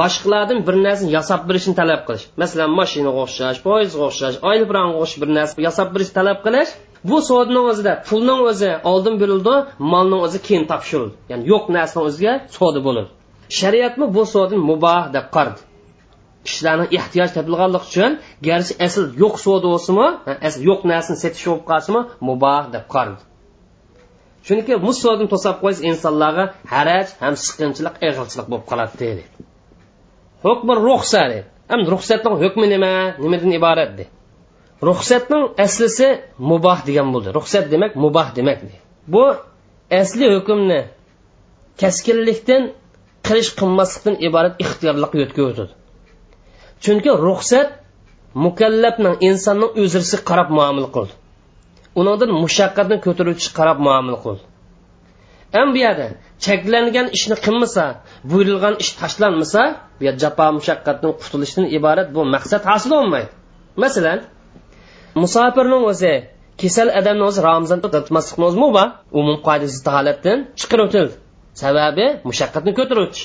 boshqalardan 0.00 0.58
bir 0.66 0.76
narsani 0.86 1.10
yasab 1.18 1.40
berishni 1.48 1.74
talab 1.80 2.00
qilish. 2.08 2.24
Masalan 2.42 2.70
mashinaga 2.80 3.20
o'xshash 3.24 3.58
poyezdga 3.66 4.02
o'xshash 4.08 4.36
oylibranga 4.50 4.94
o'xshash 5.02 5.20
bir 5.22 5.30
narsa 5.38 5.54
yasab 5.68 5.88
berish 5.94 6.10
talab 6.18 6.38
qilish 6.46 6.70
bu 7.08 7.16
sodni 7.30 7.60
o'zida 7.70 7.92
pulning 8.08 8.40
o'zi 8.50 8.70
oldin 8.92 9.14
berildi 9.22 9.54
molning 9.92 10.20
o'zi 10.26 10.38
keyin 10.46 10.64
topshirildi. 10.72 11.14
Ya'ni 11.30 11.44
yo'q 11.52 11.64
narsani 11.76 12.02
o'ziga 12.08 12.32
savdo 12.56 12.80
bo'ladi. 12.86 13.08
Shariatmi 13.58 14.06
bu 14.16 14.22
sodni 14.34 14.58
muboh 14.70 15.04
deb 15.16 15.26
qardi. 15.36 15.60
Kishilarni 16.46 16.86
ehtiyoj 16.98 17.30
topilganligi 17.36 17.86
uchun 17.90 18.12
garchi 18.48 18.72
asl 18.86 19.04
yo'q 19.22 19.34
soda 19.46 19.66
bo'lsinmi 19.72 20.08
asl 20.48 20.60
yo'q 20.70 20.80
narsani 20.92 21.18
sotish 21.24 21.44
bo'lib 21.48 21.64
qolsinmi 21.70 22.02
muboh 22.28 22.64
deb 22.74 22.84
qardi. 22.94 23.20
Chunki 24.46 24.74
bu 24.84 24.90
sodni 25.02 25.26
to'sab 25.32 25.56
qo'ysa 25.62 25.80
insonlarga 25.90 26.44
haraj 26.72 27.06
ham 27.22 27.34
siqinchilik 27.44 27.94
ig'ilchilik 28.06 28.46
bo'lib 28.50 28.66
qoladi 28.70 28.94
deydi. 29.04 29.24
Hukmi 30.46 30.72
ruxsa 30.88 31.22
deydi 31.32 31.88
ruxsatning 31.94 32.36
hukmi 32.44 32.66
nima? 32.74 32.92
Nimadan 33.24 33.52
iborat 33.58 33.90
deydi 33.98 34.12
ruxsatning 34.88 35.44
aslisi 35.64 36.08
muboh 36.50 36.78
degan 36.88 37.08
bo'ldi. 37.14 37.28
Ruxsat 37.38 37.64
demak 37.72 37.92
muboh 38.04 38.28
demak 38.36 38.58
bu 39.12 39.24
asli 40.00 40.26
hukmni 40.34 40.80
kaskinlikdan 41.80 42.62
qilish 43.26 43.50
qilmaslikdan 43.58 44.14
iborat 44.26 44.54
ixtiyorlik 44.64 45.12
yo'tkazadi 45.20 45.72
chunki 46.84 47.10
ruxsat 47.26 47.68
mukallafning 48.44 49.16
insonning 49.28 49.70
o'zirsi 49.82 50.16
qarab 50.28 50.48
muomala 50.56 50.88
qildi. 50.96 51.14
Unidan 52.00 52.30
mushaqqatni 52.42 52.96
ko'taruvchi 53.06 53.48
qarab 53.58 53.78
muomala 53.86 54.18
qildi. 54.24 54.42
Ham 55.56 55.68
bu 55.74 55.78
yerda 55.84 56.06
cheklangan 56.44 57.06
ishni 57.16 57.36
qilmasa 57.44 57.84
buyurilgan 58.30 58.74
ish 58.82 58.92
tashlanmasa 59.00 59.62
bu 59.98 60.02
yer 60.08 60.16
jafo 60.22 60.46
mushaqqatdan 60.58 61.12
qutulishdan 61.22 61.66
iborat 61.76 62.08
bu 62.16 62.20
maqsad 62.34 62.62
hosil 62.70 62.90
bo'lmaydi. 62.96 63.30
Masalan 63.82 64.18
musofirning 65.22 65.84
o'zi 65.92 66.14
kasal 66.62 66.88
odamni 66.98 67.24
o'zi 67.30 67.40
ramzon 67.48 67.78
tutmaslikni 67.84 68.44
o'zi 68.48 68.58
mubah 68.64 68.86
umum 69.20 69.36
qoidasi 69.46 69.78
holatdan 69.96 70.38
chiqarib 70.60 70.84
o'tildi 70.88 71.14
sababi 71.62 72.06
mushaqqatni 72.28 72.72
ko'taruvchi. 72.78 73.22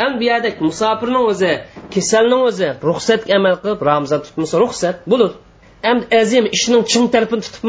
Ham 0.00 0.12
bu 0.20 0.24
yerda 0.30 0.48
musofirning 0.68 1.24
o'zi 1.32 1.52
kasalning 1.94 2.42
o'zi 2.50 2.68
ruxsatga 2.88 3.32
amal 3.38 3.54
qilib 3.62 3.80
ramzon 3.90 4.20
tutmasa 4.26 4.54
ruxsat 4.64 4.96
bo'lur. 5.12 5.32
Endi 5.90 6.04
azim 6.20 6.44
ishning 6.56 6.82
chin 6.90 7.04
tarafini 7.14 7.42
tutib 7.46 7.64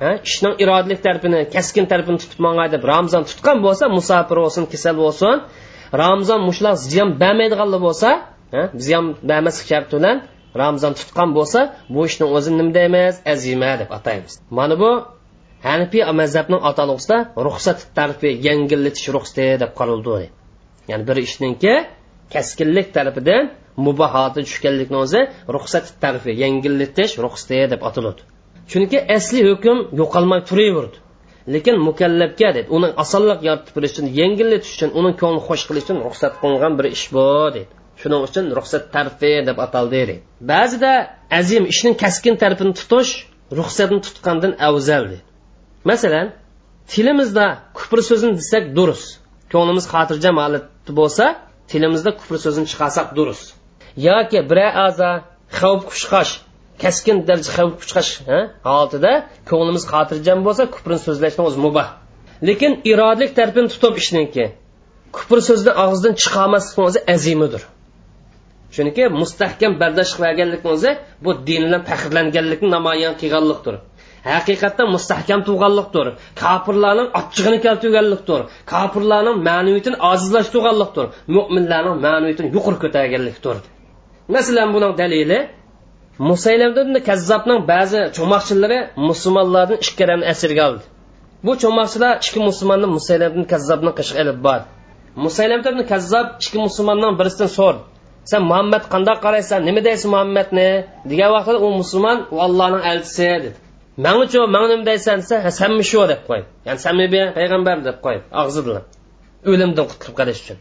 ishning 0.00 0.54
irodalik 0.62 1.00
tarafini 1.06 1.40
kaskin 1.54 1.86
tarafini 1.86 2.18
tutib 2.22 2.40
mangay 2.46 2.68
deb 2.74 2.82
ramzon 2.92 3.24
tutgan 3.30 3.58
bo'lsa 3.66 3.84
musofir 3.96 4.38
bo'lsin 4.44 4.64
kasal 4.72 4.96
bo'lsin. 5.04 5.34
Ramzon 6.02 6.40
mushlar 6.48 6.74
ziyon 6.90 7.10
bermaydiganlar 7.22 7.80
bo'lsa 7.88 8.08
ziyon 8.86 9.06
bermaslik 9.30 9.66
sharti 9.72 9.92
bilan 9.98 10.16
ramzon 10.62 10.92
tutgan 11.00 11.30
bo'lsa 11.38 11.60
bu 11.94 12.00
ishni 12.08 12.26
o'zi 12.36 12.50
nima 12.58 12.72
deymiz? 12.78 13.14
Azima 13.32 13.72
deb 13.80 13.90
ataymiz. 13.98 14.32
Mana 14.58 14.74
bu 14.82 14.90
hanifiy 15.68 16.02
mazhabning 16.20 16.62
atalg'usida 16.70 17.16
ruxsat 17.46 17.78
tarifi 17.96 18.30
yengillatish 18.46 19.06
ruxsati 19.16 19.46
deb 19.62 19.72
qaraldi. 19.78 20.26
Ya'ni 20.90 21.04
bir 21.08 21.16
ishninki 21.26 21.74
kaskinlik 22.34 22.88
tarafidan 22.96 23.42
mubahoti 23.86 24.40
tushganlikni 24.48 24.98
o'zi 25.04 25.20
ruxsat 25.54 25.86
tarifi 26.02 26.32
yengillatish 26.42 27.12
ruxsati 27.24 27.58
deb 27.74 27.82
ataladi. 27.90 28.22
Chunki 28.70 28.98
asli 29.16 29.40
hukm 29.50 29.78
yo'qolmay 30.00 30.40
turaverdi. 30.48 30.96
Lekin 31.54 31.76
mukallabga 31.88 32.50
dedi 32.56 32.68
uni 32.76 32.88
osonlik 33.02 33.40
yoritib 33.48 33.74
berish 33.76 33.92
uchun 33.94 34.06
yengillatish 34.20 34.72
uchun 34.76 34.90
uni 35.00 35.10
ko'ngli 35.22 35.40
xush 35.48 35.64
qilish 35.68 35.84
uchun 35.86 35.98
ruxsat 36.06 36.32
qilingan 36.42 36.72
bir 36.78 36.86
ish 36.96 37.06
bu 37.14 37.26
dedi. 37.56 37.72
Shuning 38.00 38.22
uchun 38.28 38.44
ruxsat 38.58 38.84
tarfi 38.94 39.32
deb 39.48 39.58
ataldi 39.66 39.92
deydi 39.96 40.14
ba'zida 40.52 40.92
azim 41.40 41.64
ishning 41.72 41.94
kaskin 42.02 42.34
tarafini 42.42 42.72
tutish 42.80 43.12
ruxsatni 43.58 44.00
tutgandan 44.06 44.52
afzal 44.68 45.04
deydi 45.10 45.24
masalan 45.90 46.26
tilimizda 46.92 47.46
kufr 47.78 47.98
so'zini 48.08 48.34
desak 48.40 48.64
durust 48.78 49.08
ko'nglimiz 49.52 49.84
xotirjam 49.92 50.36
holatda 50.44 50.92
bo'lsa 51.00 51.24
tilimizda 51.70 52.10
kufr 52.20 52.36
so'zini 52.44 52.66
chiqarsak 52.72 53.08
durust. 53.18 53.46
Yoki 54.08 54.40
biror 54.50 54.72
aza 54.86 55.10
xavf 55.58 55.82
quchqash 55.90 56.32
kaskin 56.82 57.16
darajada 57.28 57.52
xavf 57.56 57.72
quchqash 57.80 58.10
holatida 58.68 59.12
ko'nglimiz 59.50 59.84
xotirjam 59.92 60.38
bo'lsa 60.46 60.62
kufrni 60.74 60.98
so'zlashni 61.06 61.42
o'zi 61.48 61.58
mubah. 61.66 61.88
Lekin 62.48 62.72
irodalik 62.92 63.30
tarafini 63.38 63.68
tutib 63.74 63.94
ishniki 64.02 64.44
kupr 65.16 65.38
so'zni 65.48 65.72
og'zidan 65.84 66.14
chiqolmaslikni 66.22 66.82
o'zi 66.88 67.00
azimidir 67.14 67.62
chunki 68.74 69.04
mustahkam 69.20 69.72
bardosh 69.82 70.12
qilganlikni 70.18 70.68
o'zi 70.76 70.90
bu 71.24 71.30
din 71.48 71.62
bilan 71.66 71.82
faxrlanganlikni 71.88 72.68
namoyon 72.76 73.14
qilganlikdir. 73.20 73.74
Haqiqatda 74.34 74.84
mustahkam 74.94 75.40
turganlikdir 75.48 76.06
kofirlarning 76.42 77.08
ochchig'ini 77.20 77.58
keltirganlikdir. 77.66 78.40
Kofirlarning 78.72 79.36
ma'naviyatini 79.48 79.96
ojizlashtirganlikdir 80.10 81.06
mo'minlarning 81.36 81.96
ma'naviyatini 82.06 82.48
yuqori 82.56 82.78
ko'targanlikdir. 82.84 83.56
Masalan 84.34 84.68
buning 84.74 84.92
dalili 85.02 85.38
musaylamda 86.18 87.00
kazzobning 87.10 87.60
ba'zi 87.72 88.00
cho'moqchilari 88.16 88.78
musulmonlarni 89.08 89.76
ikki 89.86 90.04
asirga 90.32 90.62
oldi. 90.68 90.84
Bu 91.44 91.52
cho'moqchilar 91.62 92.12
ikki 92.26 92.40
musulmonni 92.48 92.88
musaylamdan 92.96 93.44
kazzobni 93.52 93.90
qishiq 93.98 94.16
ilib 94.22 94.38
bordi 94.46 94.66
musaylamda 95.16 95.86
kazzob 95.86 96.26
ikki 96.40 96.58
musulmondan 96.58 97.18
birisidan 97.18 97.50
so'rdi. 97.58 97.82
Sen 98.30 98.42
muhammad 98.50 98.82
qandoq 98.94 99.18
qaraysan? 99.26 99.60
Nima 99.68 99.80
deysan 99.88 100.10
muhammadni? 100.14 100.68
Degan 101.10 101.30
vaqtda 101.36 101.58
u 101.66 101.68
musulmon 101.80 102.18
u 102.34 102.36
allohning 102.46 102.82
elchisi 102.90 103.22
dedi. 103.44 103.50
Manguchu 104.04 104.38
man 104.54 104.64
nima 104.70 104.84
deysan 104.90 105.16
desa 105.22 105.50
sanmi 105.60 105.84
shu? 105.90 106.00
deb 106.12 106.20
qo'yib 106.28 106.46
ya'ni 106.66 106.80
sanmi 106.86 107.06
payg'ambar? 107.38 107.76
deb 107.88 107.96
qo'yib 108.04 108.22
og'zi 108.42 108.60
bilan 108.66 108.84
o'limdan 109.50 109.84
qutulib 109.90 110.14
qolish 110.20 110.40
uchun. 110.42 110.58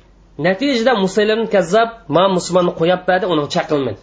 Natijada 0.47 0.93
musaylim 1.05 1.41
kazzob 1.55 1.89
man 2.15 2.29
musulmonni 2.37 2.73
qo'yib 2.79 3.01
berdi 3.09 3.25
uni 3.33 3.43
chaqilmadi 3.55 3.99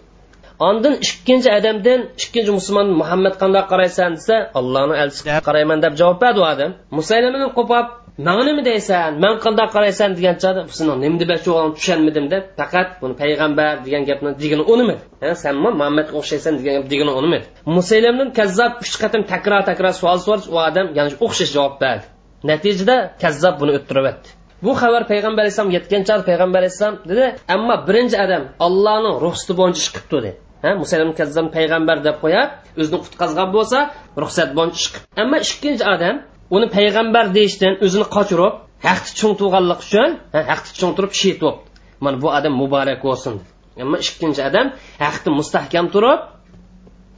ondin 0.68 0.94
ikkinchi 1.06 1.48
odamdan 1.58 2.00
ikkinchi 2.22 2.52
musulmon 2.58 2.88
muhammad 3.00 3.34
qandoq 3.42 3.66
qaraysan 3.72 4.10
desa 4.18 4.36
allohni 4.58 4.94
elchisiga 5.02 5.40
qarayman 5.48 5.78
deb 5.84 5.92
javob 6.00 6.18
berdi 6.24 6.38
u 6.42 6.44
odam 6.52 6.70
musaylimani 6.98 7.48
qo'pab 7.58 7.86
manga 8.26 8.44
nima 8.48 8.62
deysan? 8.70 9.10
Man 9.24 9.34
qandoq 9.44 9.68
qaraysan? 9.76 10.10
degan 10.18 10.36
chog'da 10.42 10.60
seni 10.78 10.92
nima 11.04 11.16
demoqchi 11.22 11.48
bo'lganim 11.50 11.72
tushunmadim 11.78 12.26
deb 12.34 12.44
faqat 12.60 12.88
buni 13.02 13.14
payg'ambar 13.22 13.72
degan 13.86 14.02
gapni 14.08 14.30
degani 14.42 14.64
unimadi 14.72 15.34
san 15.42 15.54
muhammadga 15.64 16.12
o'xshaysan 16.20 16.52
degan 16.60 16.74
gap 16.78 16.86
degani 16.92 17.12
unimadi 17.20 17.46
musaylamdan 17.76 18.28
kazzob 18.38 18.72
uch 18.84 18.94
qatim 19.02 19.22
takror 19.32 19.62
takror 19.70 19.92
savol 20.00 20.18
so'rash 20.26 20.46
u 20.54 20.56
odam 20.68 20.86
yana 20.98 21.10
o'xshash 21.26 21.52
javob 21.56 21.74
berdi. 21.82 22.04
Natijada 22.50 22.96
kazzob 23.22 23.54
buni 23.60 23.72
o'ttiryapti 23.78 24.28
bu 24.64 24.72
xabar 24.82 25.02
payg'ambar 25.12 25.42
alayhissalom 25.44 25.72
yetgan 25.76 26.02
chog'da 26.08 26.24
payg'ambar 26.30 26.58
alayhissalom 26.62 26.96
dedi 27.10 27.24
ammo 27.54 27.74
birinchi 27.88 28.16
odam 28.24 28.42
ollohni 28.66 29.10
ruxsati 29.24 29.52
bo'yicha 29.60 29.80
ish 29.84 29.90
qilibdi 29.96 30.16
dedi 30.26 30.49
musalam 30.82 31.10
kazzam 31.18 31.46
payg'ambar 31.56 31.98
deb 32.06 32.16
qo'yib 32.22 32.48
o'zini 32.80 32.98
qutqazgan 33.04 33.48
bo'lsa 33.56 33.78
ruxsat 34.22 34.48
bilan 34.54 34.70
ish 34.78 34.86
qilib 34.92 35.20
ammo 35.22 35.36
ikkinchi 35.46 35.84
odam 35.94 36.16
uni 36.56 36.66
payg'ambar 36.76 37.24
deyishdan 37.36 37.74
o'zini 37.84 38.06
qochirib 38.16 38.54
haqni 38.88 39.32
turganlik 39.40 39.80
uchun 39.86 40.10
haqni 40.50 40.92
turib, 40.98 41.12
shehid 41.20 41.38
bo'libdi 41.44 41.68
mana 42.04 42.16
bu 42.22 42.28
odam 42.38 42.54
muborak 42.62 43.00
bo'lsin. 43.06 43.34
Ammo 43.82 43.96
ikkinchi 44.04 44.40
odam 44.48 44.66
haqni 45.04 45.30
mustahkam 45.38 45.86
turib 45.94 46.20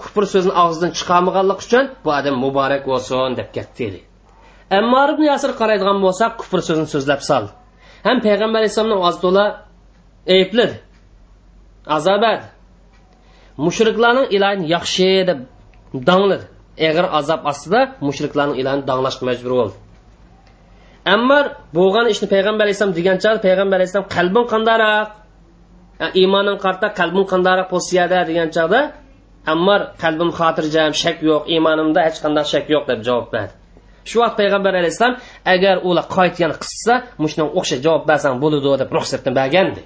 kufr 0.00 0.24
so'zini 0.32 0.54
og'zidan 0.62 0.90
chiqarmaganlik 0.98 1.58
uchun 1.66 1.84
bu 2.04 2.10
odam 2.18 2.34
muborak 2.44 2.82
bo'lsin 2.90 3.30
deb 3.40 3.48
ketdi. 3.56 4.00
Ammo 4.78 5.00
ibn 5.12 5.22
yasir 5.32 5.50
qaraydigan 5.60 5.98
bo'lsa 6.04 6.24
kufr 6.40 6.60
so'zini 6.68 6.88
so'zlab 6.94 7.20
soldi. 7.30 7.50
Ham 8.06 8.18
payg'ambar 8.26 8.58
alayhissalomni 8.62 8.98
ozdula 9.08 9.44
aybladi 10.36 10.76
azobadi 11.96 12.44
mushriklarning 13.66 14.26
ilohini 14.36 14.66
yaxshi 14.74 15.08
deb 15.28 15.38
dangladi 16.08 16.46
eg'ir 16.88 17.06
azob 17.18 17.40
ostida 17.50 17.80
mushriklarning 18.08 18.56
ilohini 18.62 18.84
danglashga 18.90 19.24
majbur 19.30 19.52
bo'ldi. 19.60 19.76
Ammo 21.14 21.38
bo'lgan 21.78 22.06
ishni 22.14 22.26
payg'ambar 22.34 22.64
alayhissalom 22.66 22.94
degancha 22.98 23.30
payg'ambar 23.46 23.76
alayhissalom 23.80 24.08
qalbim 24.16 24.44
qandaroq 24.52 25.08
iymonim 26.20 26.56
qarta 26.64 26.86
qalbim 27.00 27.24
qandaroq 27.32 27.68
bo'lsiyada 27.74 28.18
degan 28.30 28.48
chog'da 28.56 28.80
ammar 29.52 29.80
qalbim 30.02 30.30
xotirjam 30.38 30.92
shak 31.02 31.16
yo'q 31.28 31.42
iymonimda 31.54 32.00
hech 32.06 32.18
qanday 32.24 32.44
shak 32.52 32.64
yo'q 32.74 32.84
deb 32.90 33.00
javob 33.08 33.26
berdi. 33.34 33.54
Shu 34.08 34.16
vaqt 34.22 34.36
payg'ambar 34.40 34.72
alayhissalom 34.80 35.16
agar 35.54 35.76
ular 35.88 36.06
qaytgan 36.16 36.52
qissa 36.62 36.94
mushunga 37.22 37.46
o'xshash 37.58 37.82
javob 37.86 38.02
bersang 38.10 38.34
bo'ladi 38.42 38.68
deb 38.82 38.90
ruxsatni 38.96 39.32
bergandi. 39.40 39.82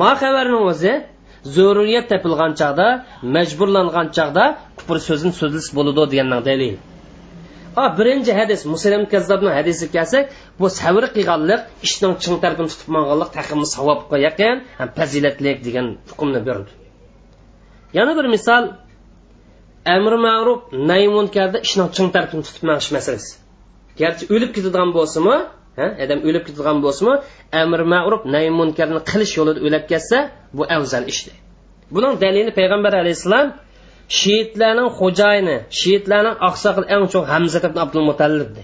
Ma 0.00 0.10
xabarni 0.20 0.58
o'zi 0.70 0.92
zaruriyat 1.54 2.06
topilgan 2.12 2.52
chog'da 2.60 2.88
majburlangan 3.36 4.06
chog'da 4.16 4.44
kufr 4.78 4.96
so'zini 5.08 5.34
so'zlis 5.40 5.66
bo'ladi 5.76 6.02
deganning 6.12 6.42
dalil 6.50 6.76
ha 7.76 7.84
birinchi 7.98 8.32
hadis 8.40 8.60
muslim 8.72 9.02
kazzobni 9.12 9.50
hadisi 9.58 9.84
kelsak 9.96 10.24
bu 10.60 10.66
savr 10.80 11.04
qilganlik 11.16 11.60
ishning 11.86 12.14
ching 12.22 12.36
tarafini 12.42 12.68
tutib 12.72 12.88
manganlik 12.96 13.30
taqimi 13.38 13.66
savobga 13.74 14.16
yaqin 14.26 14.56
ham 14.80 14.88
fazilatlik 14.98 15.58
degan 15.66 15.86
hukmni 16.10 16.40
berdi. 16.48 16.70
Yana 17.98 18.12
bir 18.18 18.26
misol 18.34 18.64
amri 19.96 20.18
ma'ruf 20.26 20.60
nay 20.90 21.04
munkarda 21.16 21.58
ishning 21.66 21.88
ching 21.96 22.08
tarafini 22.14 22.42
tutib 22.48 22.64
manish 22.68 22.90
masalasi. 22.96 23.30
Garchi 24.00 24.24
o'lib 24.34 24.50
ketadigan 24.56 24.90
bo'lsinmi 24.98 25.36
odam 26.04 26.18
o'lib 26.28 26.42
ketadigan 26.46 26.78
bo'lsinmi 26.84 27.14
amr 27.62 27.80
ma'ruf 27.94 28.22
nay 28.34 28.46
munkarni 28.60 29.00
qilish 29.10 29.32
yo'lida 29.38 29.60
o'lib 29.66 29.84
ketsa 29.92 30.18
bu 30.56 30.62
afzal 30.76 31.04
ishdir. 31.12 31.34
Buning 31.94 32.14
dalili 32.24 32.52
payg'ambar 32.58 32.92
alayhissalom 33.02 33.46
shiitlarning 34.20 34.88
xo'jayini 34.98 35.56
shiitlarning 35.80 36.36
oqsoqil 36.48 36.84
eng 36.94 37.04
cho'ng 37.12 37.26
hamza 37.32 37.58
ibn 37.68 37.78
abdul 37.84 38.04
mutallibdi 38.10 38.62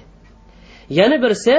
yana 0.99 1.17
birisi 1.25 1.55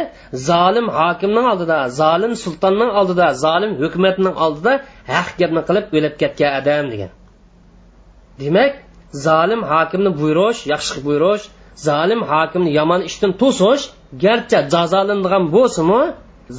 zolim 0.49 0.88
hokimning 0.99 1.45
oldida 1.51 1.78
zolim 2.01 2.34
sultonning 2.43 2.91
oldida 2.99 3.28
zolim 3.45 3.72
hukumatning 3.82 4.36
oldida 4.45 4.74
haq 5.16 5.30
gapni 5.39 5.62
qilib 5.68 5.86
o'lib 5.97 6.14
ketgan 6.22 6.51
odam 6.60 6.86
degan. 6.93 7.12
Demak 8.41 8.74
zolim 9.26 9.62
hokimni 9.72 10.12
buyurish 10.20 10.60
yaxshi 10.74 10.97
buyurish 11.08 11.43
zolim 11.88 12.22
hokimni 12.32 12.72
yomon 12.80 13.01
ishdan 13.10 13.32
to'sish 13.41 13.84
garchi 14.24 14.57
jazolanadigan 14.74 15.45
bo'lsimi 15.55 16.01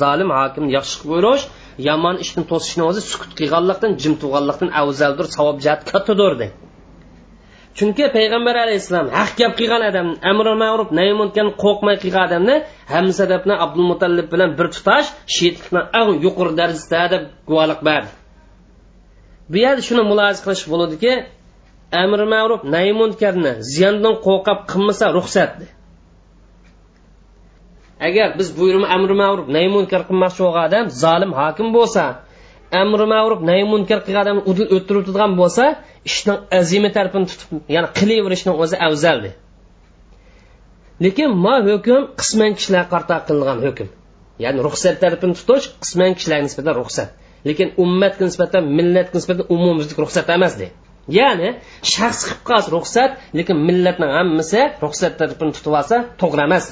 zolim 0.03 0.31
hokimni 0.39 0.71
yaxshi 0.79 0.97
ko'rish 1.11 1.45
yomon 1.89 2.17
ishni 2.25 2.43
to'sishni 2.51 2.83
o'zi 2.91 3.01
sukut 3.11 3.33
qilganlikdan 3.39 3.93
jim 4.03 4.15
turganlikdan 4.23 4.71
afzaldir 4.81 5.27
savob 5.37 5.57
jihat 5.65 5.81
kattadir 5.91 6.33
chunki 7.79 8.05
payg'ambar 8.17 8.55
alayhissalom 8.65 9.09
haq 9.19 9.31
gap 9.41 9.53
qilgan 9.61 9.83
odam 9.91 10.09
amri 10.31 10.55
ma'ruf 10.65 10.89
naymunkan 11.01 11.49
qo'rqmay 11.63 11.97
qilgan 12.05 12.25
odamni 12.29 12.57
hamsadabni 12.95 13.55
abdul 13.65 13.85
bilan 14.33 14.51
bir 14.59 14.67
tutash 14.77 15.09
shiyitlikni 15.35 15.81
eng 16.01 16.11
yuqori 16.27 16.53
darajada 16.61 17.03
deb 17.15 17.23
guvohlik 17.49 17.81
berdi. 17.89 18.13
Bu 19.51 19.57
yerda 19.65 19.83
shuni 19.89 20.03
mulohaza 20.11 20.41
qilish 20.45 20.65
bo'ladiki 20.73 21.13
amri 22.03 22.27
ma'ruf 22.35 22.61
naymunkarni 22.77 23.53
ziyondan 23.73 24.15
qo'rqib 24.27 24.59
qilmasa 24.71 25.07
ruxsatdi 25.19 25.67
agar 28.01 28.29
biz 28.39 28.49
buyurma 28.59 28.87
amri 28.97 29.15
ma'ruf 29.23 29.47
nay 29.57 29.67
munkar 29.77 30.03
qilmoqchi 30.09 30.41
bo'lgan 30.45 30.65
odam 30.69 30.87
zolim 31.03 31.33
hokim 31.41 31.69
bo'lsa 31.77 32.03
amri 32.83 33.07
ma'ruf 33.15 33.41
nay 33.51 33.63
munkar 33.73 33.99
qilgan 34.07 34.23
odamni 34.25 34.43
udil 34.51 34.67
o'ttirib 34.77 35.05
turgan 35.09 35.33
bo'lsa 35.41 35.65
ishning 36.11 36.39
azimi 36.61 36.91
tarafini 36.97 37.27
tutib 37.31 37.51
ya'ni 37.75 37.89
qilaverishni 37.99 38.53
o'zi 38.63 38.77
afzaldi 38.87 39.31
lekin 41.05 41.29
ma 41.45 41.55
hukm 41.69 42.03
qisman 42.21 42.51
kishilarga 42.59 42.89
qarta 42.95 43.15
qilingan 43.29 43.59
hukm. 43.67 43.89
Ya'ni 44.45 44.61
ruxsat 44.67 44.97
tarafini 45.03 45.35
tutish 45.39 45.67
qisman 45.83 46.13
kishilarga 46.19 46.45
nisbatan 46.49 46.75
ruxsat. 46.81 47.09
Lekin 47.49 47.69
ummatga 47.85 48.25
nisbatan 48.31 48.63
millatga 48.79 49.17
nisbatan 49.19 49.45
umumizlik 49.55 49.99
ruxsat 50.05 50.27
emasdi 50.37 50.67
ya'ni 51.19 51.49
shaxs 51.93 52.23
qilib 52.27 52.43
qolsa 52.49 52.69
ruxsat 52.77 53.11
lekin 53.39 53.57
millatning 53.69 54.13
hammasi 54.19 54.61
ruxsat 54.85 55.13
tarafini 55.21 55.53
tutib 55.57 55.75
olsa 55.81 55.97
to'g'ri 56.21 56.43
emas. 56.49 56.67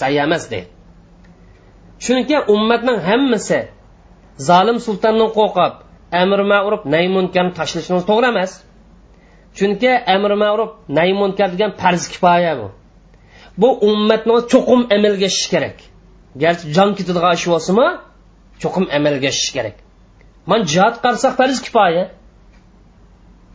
Sahih 0.00 0.20
emas 0.26 0.44
deydi 0.52 0.68
chunki 2.04 2.36
ummatning 2.54 2.98
hammasi 3.08 3.60
zolim 4.48 4.78
sultondan 4.86 5.30
qo'rqib 5.38 5.74
amr 6.22 6.40
ma'ruf 6.52 6.82
nay 6.94 7.06
munkarni 7.16 7.52
tashlashimiz 7.58 8.04
to'g'ri 8.10 8.26
emas. 8.34 8.52
Chunki 9.58 9.90
amr 10.14 10.30
ma'ruf 10.42 10.70
nay 10.98 11.10
munkar 11.20 11.48
degan 11.54 11.70
farz 11.82 12.02
kifoya 12.12 12.52
bu. 12.60 12.68
Bu 13.60 13.68
ummatni 13.90 14.36
cho'qim 14.52 14.80
amalga 14.96 15.26
oshishi 15.30 15.48
kerak. 15.54 15.76
Garchi 16.42 16.64
jon 16.76 16.90
ketadigan 16.98 17.32
ish 17.38 17.46
bo'lsinmi 17.52 17.88
cho'qim 18.62 18.84
amalga 18.98 19.28
oshishi 19.32 19.52
kerak. 19.56 19.76
Man 20.50 20.60
jihod 20.72 20.94
qilsak 21.04 21.32
farz 21.40 21.58
kifoya. 21.66 22.04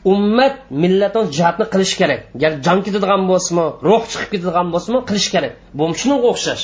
Ummat 0.06 0.56
millatni 0.72 1.24
jihatni 1.38 1.66
qilish 1.74 1.96
kerak. 2.02 2.22
Gar 2.42 2.54
jon 2.66 2.80
ketadigan 2.86 3.22
bo'lsinmi 3.32 3.66
ruh 3.88 4.04
chiqib 4.12 4.30
ketadigan 4.34 4.68
bo'lsinmi 4.74 5.00
qilish 5.10 5.30
kerak. 5.34 5.54
Bu 5.78 5.84
shunga 6.02 6.18
o'xshash. 6.32 6.64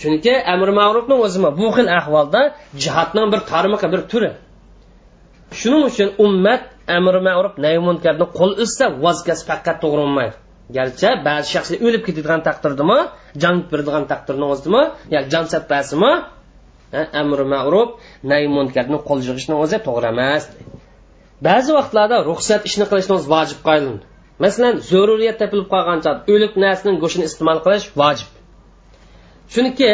Chunki 0.00 0.34
amr 0.52 0.68
ma'rufni 0.80 1.16
o'zimi 1.24 1.50
bu 1.60 1.66
xil 1.76 1.88
ahvolda 1.98 2.40
jihatning 2.82 3.26
bir 3.32 3.40
tarmog'i 3.50 3.88
bir 3.94 4.02
turi. 4.10 4.30
Shuning 5.60 5.82
uchun 5.90 6.08
ummat 6.26 6.62
amri 6.96 7.20
ma'ruf 7.28 7.54
nay 7.64 7.76
munkarni 7.86 8.26
qo'l 8.38 8.52
ussa 8.64 8.86
voz 9.04 9.18
faqat 9.50 9.76
to'g'ri 9.82 10.02
bo'lmaydi. 10.04 10.34
Garchi 10.76 11.10
ba'zi 11.26 11.46
shaxslar 11.54 11.78
o'lib 11.86 12.02
ketadigan 12.06 12.40
taqdirdami 12.48 12.98
jon 13.42 13.56
beradigan 13.70 14.04
taqdirni 14.12 14.46
o'zidami 14.52 14.82
yoki 15.14 15.28
jon 15.34 15.44
sattasimi 15.52 16.12
amri 17.22 17.44
ma'ruf 17.54 17.88
nay 18.30 18.42
munkarni 18.56 18.98
qo'l 19.08 19.20
yig'ishni 19.28 19.54
o'zi 19.62 19.76
to'g'ri 19.86 20.08
emas 20.14 20.42
ba'zi 21.48 21.70
vaqtlarda 21.78 22.16
ruxsat 22.30 22.62
ishni 22.68 22.84
qilishimiz 22.90 23.24
vojib 23.34 23.60
qo'yildi 23.68 24.04
masalan 24.44 24.74
zaruriyat 24.90 25.36
topilib 25.42 25.68
qolgan 25.74 25.98
o'lik 26.34 26.52
narsaning 26.64 26.96
go'shtini 27.02 27.24
iste'mol 27.30 27.58
qilish 27.66 27.86
vojib. 28.00 28.30
Chunki 29.54 29.90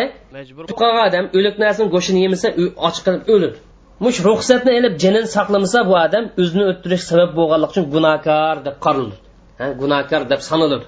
qolgan 0.81 1.03
odam 1.09 1.27
o'lik 1.39 1.57
narsaning 1.65 1.91
go'shtini 1.95 2.21
yemasa 2.27 2.49
och 2.87 2.97
qilib 3.07 3.23
o'ladi 3.35 3.59
mush 4.05 4.19
ruxsatni 4.29 4.73
ilib 4.79 4.95
jinini 5.03 5.29
saqlamasa 5.37 5.79
bu 5.89 5.95
odam 6.07 6.25
o'zini 6.41 6.65
o'ttirish 6.71 7.05
sabab 7.11 7.31
bo'lganligi 7.39 7.71
uchun 7.73 7.85
gunohkor 7.95 8.57
deb 8.67 8.77
qaraladi 8.85 9.17
gunohkor 9.83 10.23
deb 10.33 10.41
sanaladi 10.51 10.87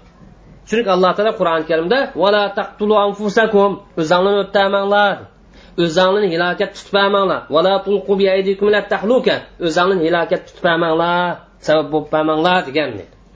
chunki 0.68 0.88
alloh 0.94 1.12
taolo 1.16 1.32
qur'oni 1.40 1.64
karimda 1.70 1.98
o'zinglarni 4.00 4.40
o'ttamanglar 4.44 5.16
o'zinglarni 5.82 6.28
hilokat 6.34 6.70
tutpamanglar 6.78 7.40
o'zinglarni 9.66 10.02
hilokat 10.06 10.42
tutpamanglar 10.48 11.30
sabab 11.66 11.86
bo'lib 11.92 12.08
pamanglar 12.14 12.58
degan 12.68 12.90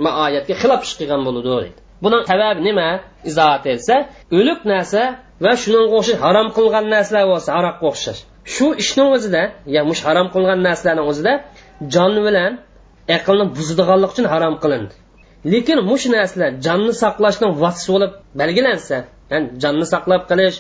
ma 0.05 0.11
oyatga 0.25 0.55
xilof 0.63 0.81
ish 0.87 0.95
qilgan 1.01 1.21
bo'ladi 1.27 1.49
deydi 1.55 1.79
buning 2.03 2.23
sababi 2.31 2.61
nima? 2.69 2.89
Izohat 3.31 3.65
etsa 3.75 3.95
o'lik 4.39 4.61
narsa 4.73 5.03
va 5.45 5.53
shuning 5.63 5.87
o'xshash 5.97 6.19
harom 6.25 6.49
qilgan 6.57 6.85
narsalar 6.95 7.25
bo'lsa 7.33 7.51
aroqqa 7.59 7.85
o'xshash. 7.91 8.21
Shu 8.55 8.67
ishni 8.83 9.05
o'zida 9.15 9.43
ya 9.75 9.83
mush 9.91 10.03
harom 10.09 10.29
qilgan 10.35 10.59
narsalarni 10.69 11.03
o'zida 11.11 11.33
jon 11.95 12.13
bilan 12.27 12.53
aqlni 13.17 13.45
buzadiganlik 13.57 14.11
uchun 14.15 14.27
harom 14.33 14.55
qilindi. 14.63 14.95
Lekin 15.53 15.79
mush 15.91 16.05
narsalar 16.17 16.51
jonni 16.67 16.93
saqlashning 17.03 17.53
vositasi 17.63 17.89
bo'lib 17.95 18.13
belgilansa 18.41 18.97
ya'ni 19.33 19.47
jonni 19.63 19.87
saqlab 19.95 20.23
qilish 20.31 20.57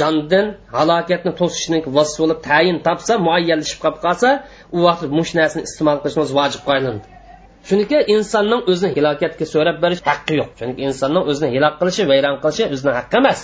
jondan 0.00 0.46
halokatni 0.76 1.32
to'sishni 1.40 1.78
vosita 1.96 2.18
bo'lib 2.22 2.40
tayin 2.48 2.76
topsa 2.86 3.12
muayyanlashib 3.26 3.78
qolib 3.84 4.00
qolsa 4.06 4.28
u 4.76 4.78
vaqt 4.86 5.10
mush 5.18 5.32
narsani 5.38 5.62
iste'mol 5.68 5.98
qilishimiz 6.02 6.30
vojib 6.38 6.62
qo'yilindi 6.68 7.16
chunki 7.68 7.98
insonning 8.14 8.62
o'zini 8.70 8.90
halokatga 8.96 9.46
so'rab 9.54 9.76
berish 9.84 10.02
haqqi 10.08 10.34
yo'q. 10.40 10.50
Chunki 10.58 10.80
insonning 10.88 11.24
o'zini 11.30 11.48
halok 11.56 11.74
qilishi 11.80 12.02
vayron 12.10 12.36
qilishi 12.42 12.64
o'zini 12.74 12.92
haqqi 12.98 13.16
emas. 13.22 13.40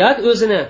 Yoki 0.00 0.22
o'zini 0.32 0.60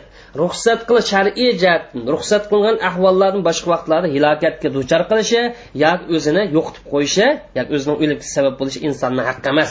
ruxsat 0.41 0.81
qilish 0.89 1.09
shar'iy 1.13 1.51
jihatdan 1.63 2.03
ruxsat 2.15 2.43
qilingan 2.51 2.77
ahvollarni 2.89 3.43
boshqa 3.49 3.69
vaqtlarda 3.75 4.09
halokatga 4.15 4.69
duchor 4.77 5.03
qilishi 5.11 5.41
yoki 5.85 6.05
o'zini 6.17 6.43
yo'qotib 6.57 6.85
qo'yishi 6.93 7.27
yoki 7.59 7.71
o'zining 7.77 7.99
o'lib 8.05 8.21
sabab 8.35 8.55
bo'lishi 8.61 8.81
insonni 8.89 9.23
haqqi 9.29 9.49
emas. 9.55 9.71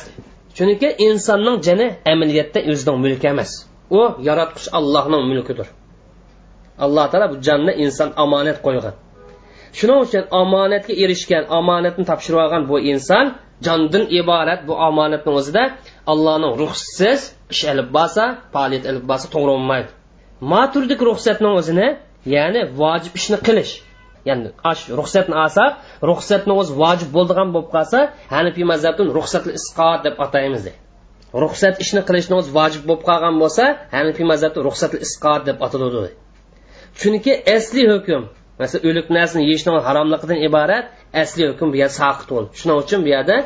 Chunki 0.57 0.89
insonning 1.07 1.57
jani 1.67 1.87
amaliyotda 2.13 2.59
o'zining 2.71 2.97
mulki 3.05 3.27
emas. 3.33 3.51
U 3.99 4.01
yaratquch 4.27 4.67
allohning 4.77 5.23
mulkidir. 5.31 5.67
Alloh 6.85 7.05
taolo 7.11 7.27
bu 7.33 7.37
jonni 7.47 7.73
inson 7.83 8.09
omonat 8.23 8.57
qo'ygan. 8.65 8.95
Shuning 9.77 9.99
uchun 10.05 10.23
omonatga 10.41 10.93
erishgan 11.03 11.43
omonatni 11.59 12.03
topshirib 12.09 12.39
olgan 12.43 12.63
bu 12.71 12.77
inson 12.91 13.25
jondan 13.65 14.03
iborat 14.19 14.61
bu 14.67 14.73
omonatni 14.89 15.31
o'zida 15.39 15.63
allohning 16.11 16.53
ruxsatsiz 16.61 17.19
ish 17.53 17.63
ilib 17.71 17.89
borsa 17.97 18.23
faoliyat 18.53 18.85
ilib 18.89 19.05
borsa 19.09 19.27
to'g'ri 19.33 19.51
bo'lmaydi. 19.55 19.89
Maturdik 20.53 20.99
ruxsatni 21.09 21.49
o'zini 21.59 21.87
ya'ni 22.35 22.61
vojib 22.81 23.13
ishni 23.19 23.37
qilish 23.47 23.73
ya'ni 24.29 24.49
ash 24.71 24.83
ruxsatni 24.99 25.35
olsa 25.43 25.63
ruxsatni 26.09 26.53
o'zi 26.61 26.71
vojib 26.81 27.09
bo'ldigan 27.15 27.49
bo'lib 27.55 27.69
qolsa 27.75 27.99
hanifiy 28.35 28.65
mazhabdan 28.71 29.07
ruxsatli 29.17 29.51
isqot 29.59 29.99
deb 30.05 30.15
ataymiz 30.25 30.65
ruxsat 31.43 31.75
ishni 31.83 32.01
qilishni 32.07 32.35
o'zi 32.39 32.49
vojib 32.57 32.83
bo'lib 32.87 33.03
qolgan 33.09 33.35
bo'lsa 33.43 33.63
hanifiy 33.95 34.25
mazhabda 34.31 34.59
ruxsat 34.67 34.91
isqot 35.05 35.41
deb 35.49 35.57
ataladi 35.65 36.11
chunki 36.99 37.31
asli 37.55 37.83
hukm 37.93 38.21
masalan 38.61 38.83
o'lik 38.89 39.07
narsani 39.17 39.43
yeyishni 39.49 39.69
haromligidan 39.87 40.39
iborat 40.47 40.85
asli 41.23 41.43
hukm 41.51 41.67
bu 41.73 41.77
yerda 41.81 41.95
saqit 42.01 42.27
bo'ldi 42.35 42.49
shuning 42.59 42.77
uchun 42.83 42.99
bu 43.05 43.09
yerda 43.15 43.37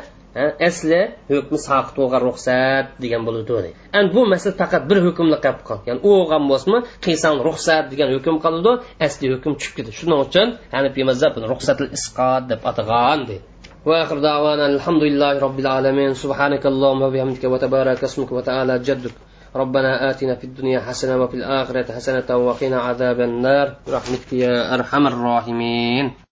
asli 0.68 1.00
hukmi 1.30 1.58
saqit 1.68 1.94
bo'lgan 2.00 2.20
ruxsat 2.28 2.86
degan 3.02 3.22
bo'ladi 3.26 3.70
endi 3.98 4.10
bu 4.16 4.22
masala 4.32 4.54
faqat 4.62 4.82
bir 4.90 4.98
hukmni 5.06 5.38
qilib 5.44 5.62
qoldi. 5.68 5.84
Ya'ni 5.88 6.00
u 6.08 6.10
bo'lgan 6.18 6.42
bo'lsinmi 6.50 6.78
qiysan 7.04 7.34
ruxsat 7.48 7.84
degan 7.92 8.08
hukm 8.16 8.36
qoladi 8.44 8.72
asli 9.06 9.26
hukm 9.34 9.52
tushib 9.58 9.74
ketdi. 9.76 9.90
Shuning 9.98 10.20
uchun 10.26 10.48
hanifiy 10.74 11.04
mazhab 11.10 11.32
ruxsatil 11.52 11.88
isqot 11.96 12.42
deb 12.50 12.60
atagan 12.70 13.20
deydi 13.30 13.53
وآخر 13.86 14.18
دعوانا 14.18 14.66
الحمد 14.66 15.02
لله 15.02 15.38
رب 15.38 15.58
العالمين. 15.60 16.14
سبحانك 16.14 16.66
اللهم 16.66 17.02
وبحمدك 17.02 17.44
وتبارك 17.44 18.04
اسمك 18.04 18.32
وتعالى 18.32 18.78
جدك. 18.78 19.12
ربنا 19.56 20.10
آتنا 20.10 20.34
في 20.34 20.44
الدنيا 20.44 20.80
حسنة 20.80 21.22
وفي 21.22 21.34
الآخرة 21.34 21.92
حسنة 21.92 22.36
وقنا 22.36 22.80
عذاب 22.80 23.20
النار. 23.20 23.74
برحمتك 23.86 24.32
يا 24.32 24.74
أرحم 24.74 25.06
الراحمين. 25.06 26.14